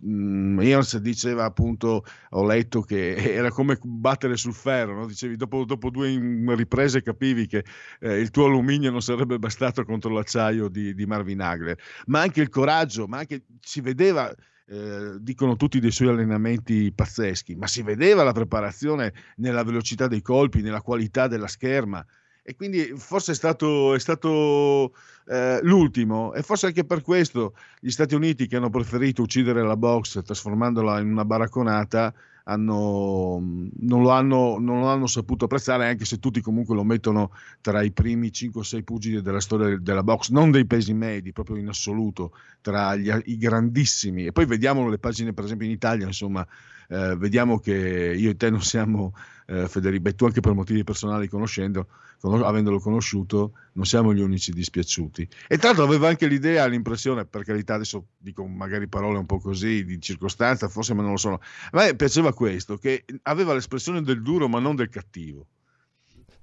[0.60, 5.06] Earns diceva appunto, ho letto che era come battere sul ferro, no?
[5.06, 6.08] dicevi dopo, dopo, due
[6.54, 7.64] riprese capivi che
[7.98, 11.76] eh, il tuo alluminio non sarebbe bastato contro l'acciaio di, di Marvin Hagler,
[12.06, 14.32] ma anche il coraggio, ma anche si vedeva
[14.72, 20.22] eh, dicono tutti dei suoi allenamenti pazzeschi, ma si vedeva la preparazione nella velocità dei
[20.22, 22.06] colpi, nella qualità della scherma.
[22.50, 24.92] E quindi forse è stato, è stato
[25.28, 29.76] eh, l'ultimo, e forse anche per questo gli Stati Uniti che hanno preferito uccidere la
[29.76, 32.12] box trasformandola in una baracconata
[32.44, 33.40] hanno,
[33.78, 37.82] non, lo hanno, non, lo hanno, saputo apprezzare, anche se tutti comunque lo mettono tra
[37.82, 41.54] i primi 5 o 6 pugili della storia della box, non dei pesi medi, proprio
[41.54, 44.26] in assoluto, tra gli, i grandissimi.
[44.26, 46.44] E poi vediamo le pagine, per esempio in Italia, insomma,
[46.90, 49.14] eh, vediamo che io e te non siamo,
[49.46, 51.86] eh, Federico, tu anche per motivi personali conoscendo,
[52.20, 55.28] con, avendolo conosciuto, non siamo gli unici dispiaciuti.
[55.46, 59.38] E tra l'altro aveva anche l'idea, l'impressione, per carità, adesso dico magari parole un po'
[59.38, 61.40] così di circostanza, forse ma non lo sono.
[61.70, 65.46] A me piaceva questo, che aveva l'espressione del duro ma non del cattivo.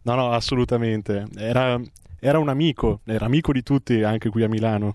[0.04, 1.26] No, no, assolutamente.
[1.36, 1.78] Era,
[2.22, 4.94] era un amico, era amico di tutti anche qui a Milano.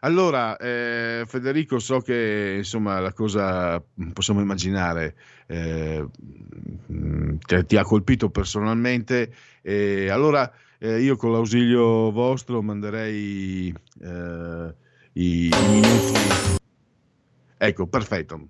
[0.00, 3.82] Allora, eh, Federico, so che insomma la cosa
[4.14, 5.14] possiamo immaginare
[5.46, 6.06] eh,
[6.86, 9.30] ti, ti, ha colpito personalmente.
[9.60, 14.74] E allora eh, io con l'ausilio vostro manderei eh,
[15.12, 16.14] i, i minuti.
[17.58, 18.48] Ecco, perfetto.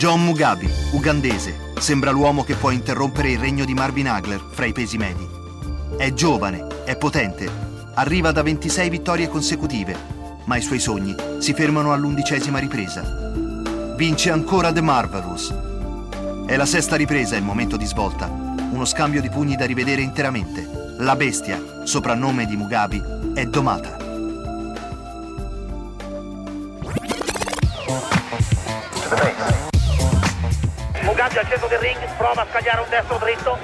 [0.00, 4.72] John Mugabe, ugandese, sembra l'uomo che può interrompere il regno di Marvin Hagler fra i
[4.72, 5.28] pesi medi.
[5.94, 7.46] È giovane, è potente,
[7.96, 9.94] arriva da 26 vittorie consecutive,
[10.44, 13.02] ma i suoi sogni si fermano all'undicesima ripresa.
[13.94, 15.54] Vince ancora The Marvelous.
[16.46, 20.94] È la sesta ripresa il momento di svolta, uno scambio di pugni da rivedere interamente.
[20.96, 24.09] La bestia, soprannome di Mugabe, è domata.
[31.70, 33.56] Del ring, prova a scagliare un destro dritto,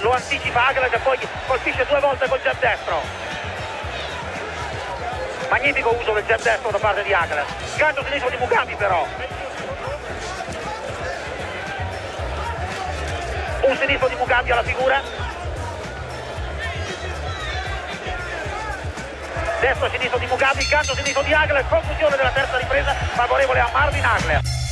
[0.00, 3.02] lo anticipa Agler che poi colpisce due volte col jab destro.
[5.50, 7.44] Magnifico uso del jab destro da parte di Agler.
[7.76, 9.06] Gancio sinistro di Mugabe però.
[13.60, 15.02] Un sinistro di Mugabe alla figura.
[19.60, 24.04] Destro sinistro di Mugabe, gancio sinistro di Agler, conclusione della terza ripresa favorevole a Marvin
[24.04, 24.63] Agler.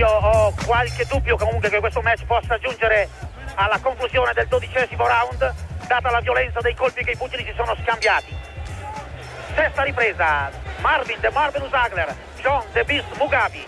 [0.00, 3.06] Io ho qualche dubbio comunque che questo match possa giungere
[3.56, 5.54] alla conclusione del dodicesimo round,
[5.86, 8.34] data la violenza dei colpi che i pugili si sono scambiati.
[9.54, 13.62] Sesta ripresa, Marvin The Marvelous Hagler, John The Beast Mugabe.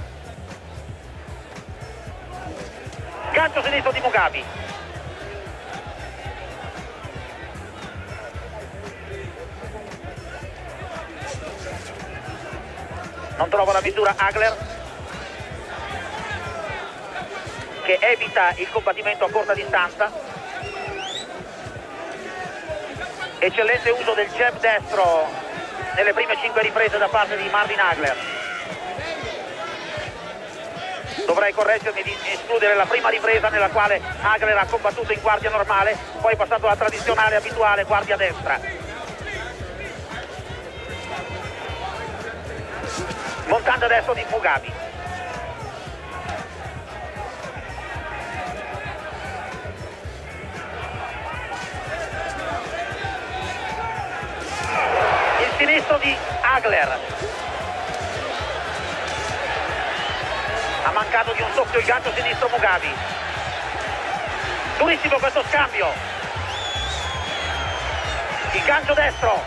[3.33, 4.43] Gancio sinistro di Mugabe.
[13.37, 14.81] Non trova la misura Hagler
[17.83, 20.11] che evita il combattimento a corta distanza.
[23.39, 25.29] Eccellente uso del jab destro
[25.95, 28.17] nelle prime cinque riprese da parte di Marvin Hagler.
[31.27, 35.97] Dovrei correggermi di escludere la prima ripresa nella quale Hagler ha combattuto in guardia normale,
[36.21, 38.59] poi è passato alla tradizionale abituale guardia destra.
[43.47, 44.82] Montando adesso di Mugabe.
[55.65, 56.99] Sinistro di Hagler.
[60.83, 62.89] Ha mancato di un soffio il gancio sinistro Mugabe.
[64.79, 65.93] Durissimo questo scambio.
[68.51, 69.41] Il gancio destro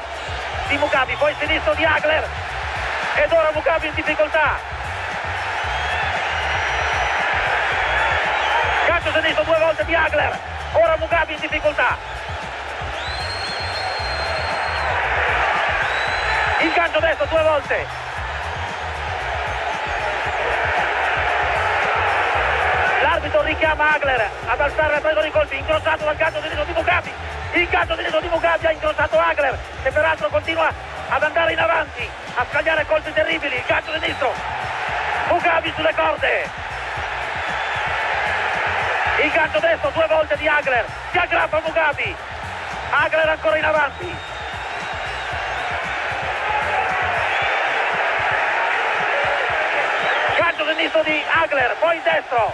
[0.70, 2.26] di Mugabe, poi il sinistro di Hagler.
[3.16, 4.58] Ed ora Mugabe in difficoltà.
[8.88, 10.40] Gancio sinistro due volte di Hagler.
[10.72, 12.15] Ora Mugabe in difficoltà.
[16.66, 17.86] Il gancio destro due volte.
[23.02, 27.12] L'arbitro richiama Hagler ad alzare la presa dei colpi incrociato dal gancio sinistro di Mugabi
[27.54, 30.74] il gancio sinistro di Mugabi ha incrociato Hagler che peraltro continua
[31.08, 33.56] ad andare in avanti a scagliare colpi terribili.
[33.56, 34.34] Il gancio sinistro
[35.30, 36.50] Mugabi sulle corde.
[39.24, 42.16] Il gancio destro due volte di Agler si aggrappa Mugabi
[42.90, 44.35] Agler ancora in avanti
[50.96, 52.54] sinistro di Agler poi il destro.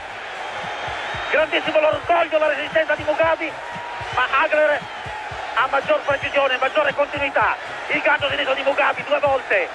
[1.29, 3.51] Grandissimo l'orgoglio la resistenza di Mugabi
[4.15, 4.79] ma Agler
[5.53, 7.55] ha maggior precisione maggiore continuità.
[7.87, 9.67] Il gancio sinistro di Mugabi due volte.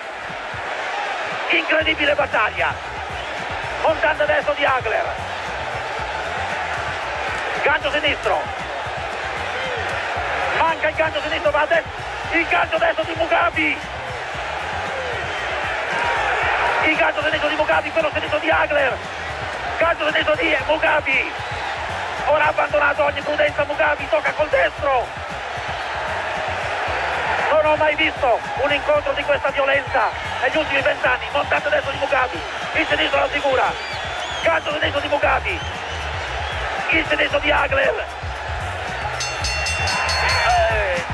[1.51, 2.75] Incredibile battaglia.
[3.83, 5.05] Montante destro di Agler
[7.63, 8.41] gancio sinistro.
[10.59, 11.83] Manca il gancio sinistro va a
[12.33, 13.77] il gancio destro di Mugabi
[16.91, 18.97] il gancio sinistro di Mugabi quello sinistro di Agler
[19.79, 21.33] gancio sinistro di Mugabi
[22.27, 25.07] ora ha abbandonato ogni prudenza Mugabi tocca col destro.
[27.51, 30.11] Non ho mai visto un incontro di questa violenza
[30.43, 31.27] negli ultimi vent'anni.
[31.33, 32.41] Montante destro di Mugabi
[32.75, 33.73] il sinistro la figura.
[34.43, 35.61] Gancio sinistro di Mugabi
[36.91, 38.07] il sinistro di Agler
[40.49, 41.05] Eh,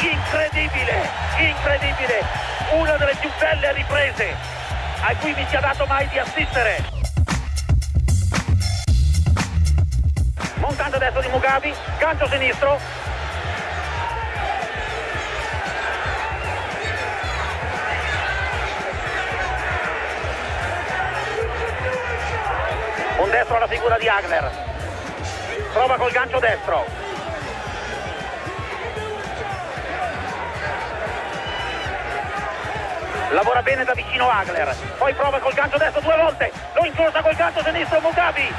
[0.00, 2.39] incredibile incredibile
[2.72, 4.34] una delle più belle riprese
[5.02, 6.84] a cui mi sia dato mai di assistere.
[10.56, 12.78] Montante destro di Mugabi gancio sinistro.
[23.16, 24.50] Un destro alla figura di Agler
[25.72, 26.99] prova col gancio destro
[33.30, 36.52] lavora bene da vicino Agler poi prova col gancio destro due volte.
[36.74, 38.54] Lo incrocia col gancio sinistro Mugabi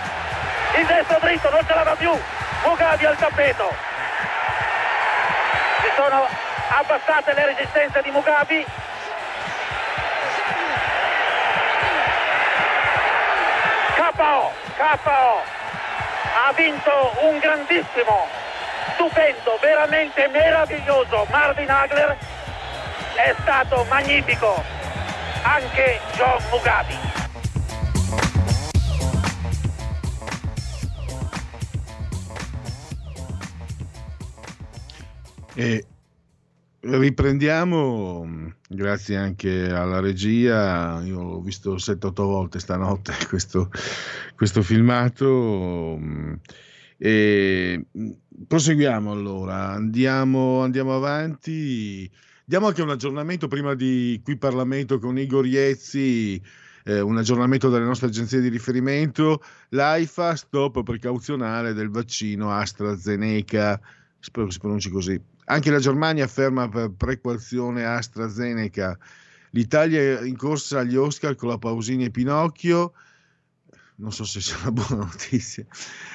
[0.77, 2.11] il destro dritto non ce l'ava più.
[2.63, 3.73] Mugabi al tappeto.
[5.81, 6.27] Si sono
[6.69, 8.65] abbassate le resistenze di Mugabi
[14.21, 15.41] KO, KO,
[16.45, 18.27] ha vinto un grandissimo,
[18.93, 22.15] stupendo, veramente meraviglioso Marvin Hagler,
[23.23, 24.63] è stato magnifico
[25.43, 26.93] anche John Mugabi.
[35.53, 35.85] E
[36.79, 43.69] riprendiamo, grazie anche alla regia, io l'ho visto 7-8 volte stanotte questo,
[44.35, 45.99] questo filmato.
[46.97, 47.85] E
[48.47, 52.09] proseguiamo allora, andiamo, andiamo avanti.
[52.51, 56.41] Diamo anche un aggiornamento prima di qui Parlamento con Igor Iezzi,
[56.83, 59.41] eh, un aggiornamento dalle nostre agenzie di riferimento.
[59.69, 63.79] L'AIFA, stop precauzionale del vaccino AstraZeneca,
[64.19, 65.17] spero si pronunci così.
[65.45, 68.99] Anche la Germania afferma per precauzione AstraZeneca.
[69.51, 72.91] L'Italia è in corsa agli Oscar con la Pausini e Pinocchio.
[74.01, 75.63] Non so se sia una buona notizia.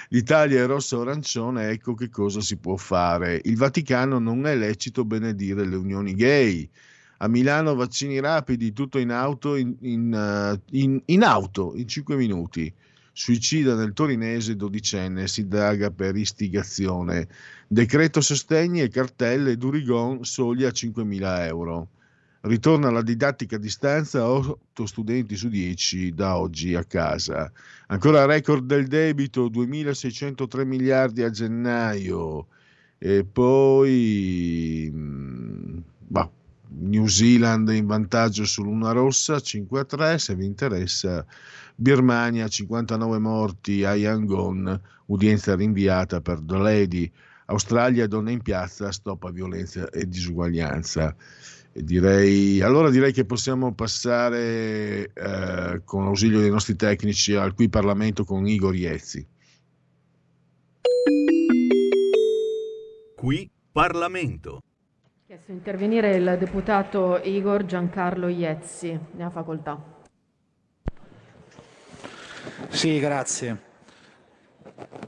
[0.08, 3.40] L'Italia è rossa o arancione, ecco che cosa si può fare.
[3.44, 6.68] Il Vaticano non è lecito benedire le unioni gay.
[7.18, 12.74] A Milano vaccini rapidi, tutto in auto in, in, in, in auto, in 5 minuti.
[13.12, 17.28] Suicida nel torinese dodicenne, si daga per istigazione.
[17.68, 21.88] Decreto sostegni e cartelle Durigon sogli a 5.000 euro.
[22.46, 27.50] Ritorna la didattica a distanza, 8 studenti su 10 da oggi a casa.
[27.88, 32.46] Ancora record del debito, 2.603 miliardi a gennaio.
[32.98, 34.92] E poi...
[36.06, 36.30] Bah,
[36.68, 41.24] New Zealand in vantaggio sull'una rossa 5 a 3 se vi interessa
[41.74, 47.12] Birmania 59 morti a Yangon udienza rinviata per The Lady
[47.46, 51.14] Australia donne in piazza stop a violenza e disuguaglianza
[51.82, 58.24] direi, allora direi che possiamo passare eh, con l'ausilio dei nostri tecnici al qui Parlamento
[58.24, 59.26] con Igor Iezzi
[63.14, 64.60] Qui Parlamento
[65.26, 68.96] Chiesto di intervenire il deputato Igor Giancarlo Iezzi.
[69.16, 69.76] Ne ha facoltà.
[72.68, 73.65] Sì, grazie.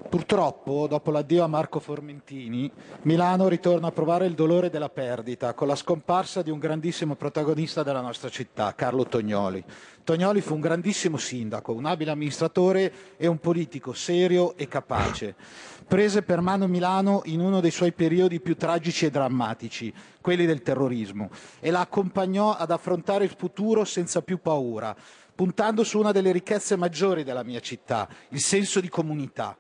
[0.09, 2.73] Purtroppo, dopo l'addio a Marco Formentini,
[3.03, 7.83] Milano ritorna a provare il dolore della perdita con la scomparsa di un grandissimo protagonista
[7.83, 9.63] della nostra città, Carlo Tognoli.
[10.05, 15.35] Tognoli fu un grandissimo sindaco, un abile amministratore e un politico serio e capace.
[15.87, 19.93] Prese per mano Milano in uno dei suoi periodi più tragici e drammatici,
[20.23, 21.29] quelli del terrorismo,
[21.61, 24.97] e la accompagnò ad affrontare il futuro senza più paura,
[25.39, 29.57] puntando su una delle ricchezze maggiori della mia città, il senso di comunità.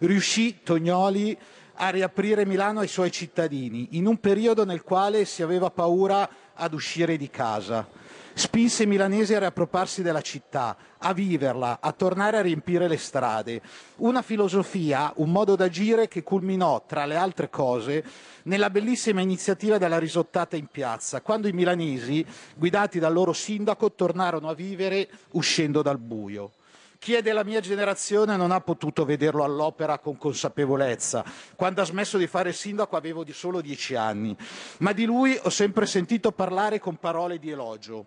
[0.00, 1.34] Riuscì Tognoli
[1.76, 6.74] a riaprire Milano ai suoi cittadini in un periodo nel quale si aveva paura ad
[6.74, 7.88] uscire di casa.
[8.34, 13.60] Spinse i milanesi a riappropriarsi della città, a viverla, a tornare a riempire le strade.
[13.96, 18.02] Una filosofia, un modo d'agire che culminò, tra le altre cose,
[18.44, 22.24] nella bellissima iniziativa della risottata in piazza, quando i milanesi,
[22.56, 26.52] guidati dal loro sindaco, tornarono a vivere uscendo dal buio.
[26.98, 31.24] Chi è della mia generazione non ha potuto vederlo all'opera con consapevolezza.
[31.56, 34.36] Quando ha smesso di fare sindaco avevo solo dieci anni,
[34.78, 38.06] ma di lui ho sempre sentito parlare con parole di elogio.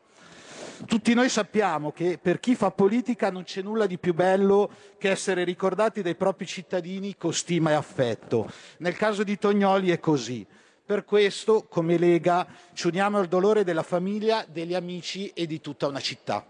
[0.83, 5.09] Tutti noi sappiamo che per chi fa politica non c'è nulla di più bello che
[5.09, 8.51] essere ricordati dai propri cittadini con stima e affetto.
[8.79, 10.45] Nel caso di Tognoli è così.
[10.85, 15.87] Per questo, come Lega, ci uniamo al dolore della famiglia, degli amici e di tutta
[15.87, 16.45] una città.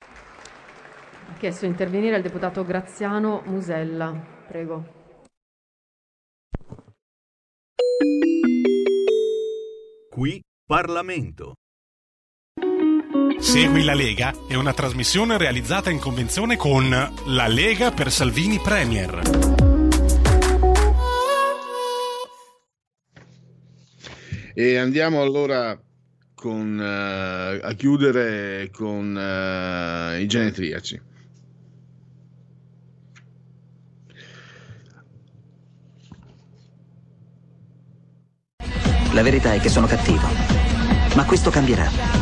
[0.00, 4.12] Ha chiesto di intervenire il deputato Graziano Musella.
[4.46, 5.00] Prego.
[10.10, 11.54] Qui Parlamento.
[13.38, 16.88] Segui la Lega è una trasmissione realizzata in convenzione con
[17.26, 19.20] La Lega per Salvini Premier.
[24.54, 25.78] E andiamo allora
[26.34, 31.00] con, eh, a chiudere con eh, i genetriaci.
[39.12, 40.26] La verità è che sono cattivo.
[41.14, 42.21] Ma questo cambierà.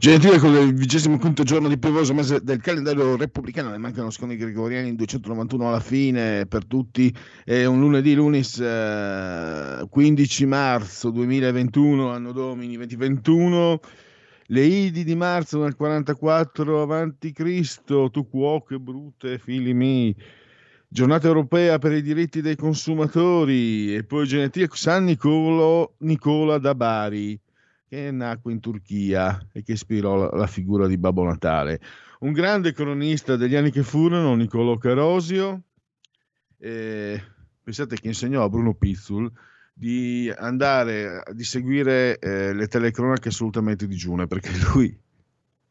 [0.00, 4.32] Gentile con il vigesimo quinto giorno di piovoso mese del calendario repubblicano, ne mancano secondo
[4.32, 7.14] i gregoriani in 291 alla fine per tutti,
[7.44, 13.80] è un lunedì, lunis eh, 15 marzo 2021, anno domini 2021,
[14.46, 20.16] le Idi di marzo nel 44 avanti Cristo, tu cuoche brute figli miei,
[20.88, 23.94] giornata europea per i diritti dei consumatori.
[23.94, 27.38] E poi genetica San Nicolo, Nicola da Bari
[27.90, 31.80] che nacque in Turchia e che ispirò la, figura di Babbo Natale.
[32.20, 35.62] Un grande cronista degli anni che furono, Niccolò Carosio,
[36.58, 37.20] eh,
[37.60, 39.28] pensate che insegnò a Bruno Pizzul
[39.74, 44.96] di andare, di seguire eh, le telecronache assolutamente digiune, perché lui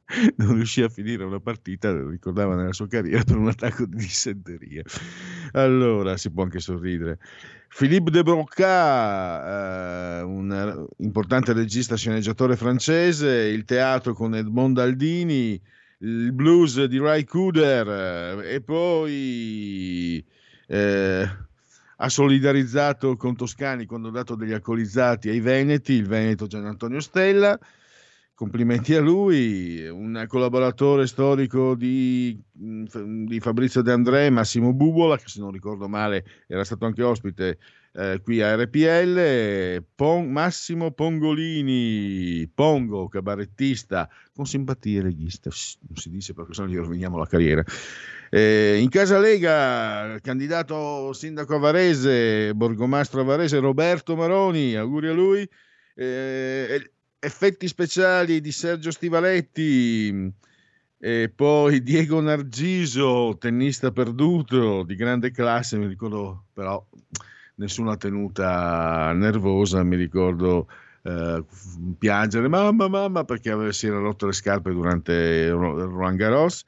[0.37, 3.97] non riuscì a finire una partita, lo ricordava nella sua carriera, per un attacco di
[3.97, 4.83] dissenteria.
[5.51, 7.19] Allora, si può anche sorridere.
[7.67, 15.61] Philippe de Broca, eh, un importante regista sceneggiatore francese, il teatro con Edmond Aldini,
[15.99, 20.25] il blues di Ray Cooder eh, e poi
[20.65, 21.29] eh,
[21.97, 27.01] ha solidarizzato con Toscani quando ha dato degli alcolizzati ai Veneti, il Veneto Gian Antonio
[27.01, 27.59] Stella
[28.39, 35.41] complimenti a lui, un collaboratore storico di, di, Fabrizio De André, Massimo Bubola, che se
[35.41, 37.57] non ricordo male era stato anche ospite
[37.91, 45.49] eh, qui a RPL, Pon, Massimo Pongolini, Pongo, cabarettista, con simpatia leghista,
[45.89, 47.61] non si dice perché se no gli roviniamo la carriera.
[48.29, 55.13] Eh, in casa Lega, candidato sindaco a Varese, borgomastro a Varese, Roberto Maroni, auguri a
[55.13, 55.49] lui.
[55.93, 60.33] Eh, effetti speciali di Sergio Stivaletti,
[61.01, 66.85] e poi Diego Nargiso, tennista perduto di grande classe, mi ricordo però
[67.55, 70.67] nessuna tenuta nervosa, mi ricordo
[71.03, 71.43] eh,
[71.97, 76.65] piangere mamma mamma perché si era rotto le scarpe durante Roland Garros.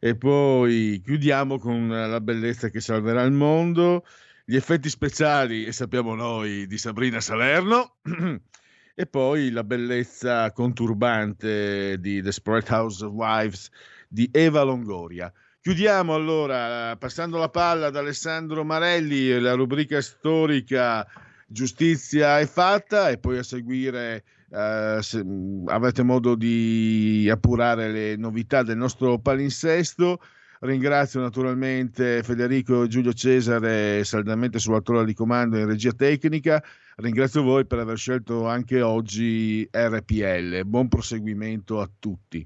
[0.00, 4.04] E poi chiudiamo con la bellezza che salverà il mondo,
[4.44, 7.96] gli effetti speciali e sappiamo noi di Sabrina Salerno
[9.00, 13.70] e poi la bellezza conturbante di The Spread House of Wives
[14.08, 15.32] di Eva Longoria.
[15.60, 21.06] Chiudiamo allora passando la palla ad Alessandro Marelli, la rubrica storica
[21.46, 25.24] Giustizia è fatta e poi a seguire eh, se
[25.66, 30.18] avete modo di appurare le novità del nostro palinsesto.
[30.60, 36.60] Ringrazio naturalmente Federico Giulio Cesare saldamente sulla torre di comando in regia tecnica.
[36.96, 40.64] Ringrazio voi per aver scelto anche oggi RPL.
[40.64, 42.44] Buon proseguimento a tutti.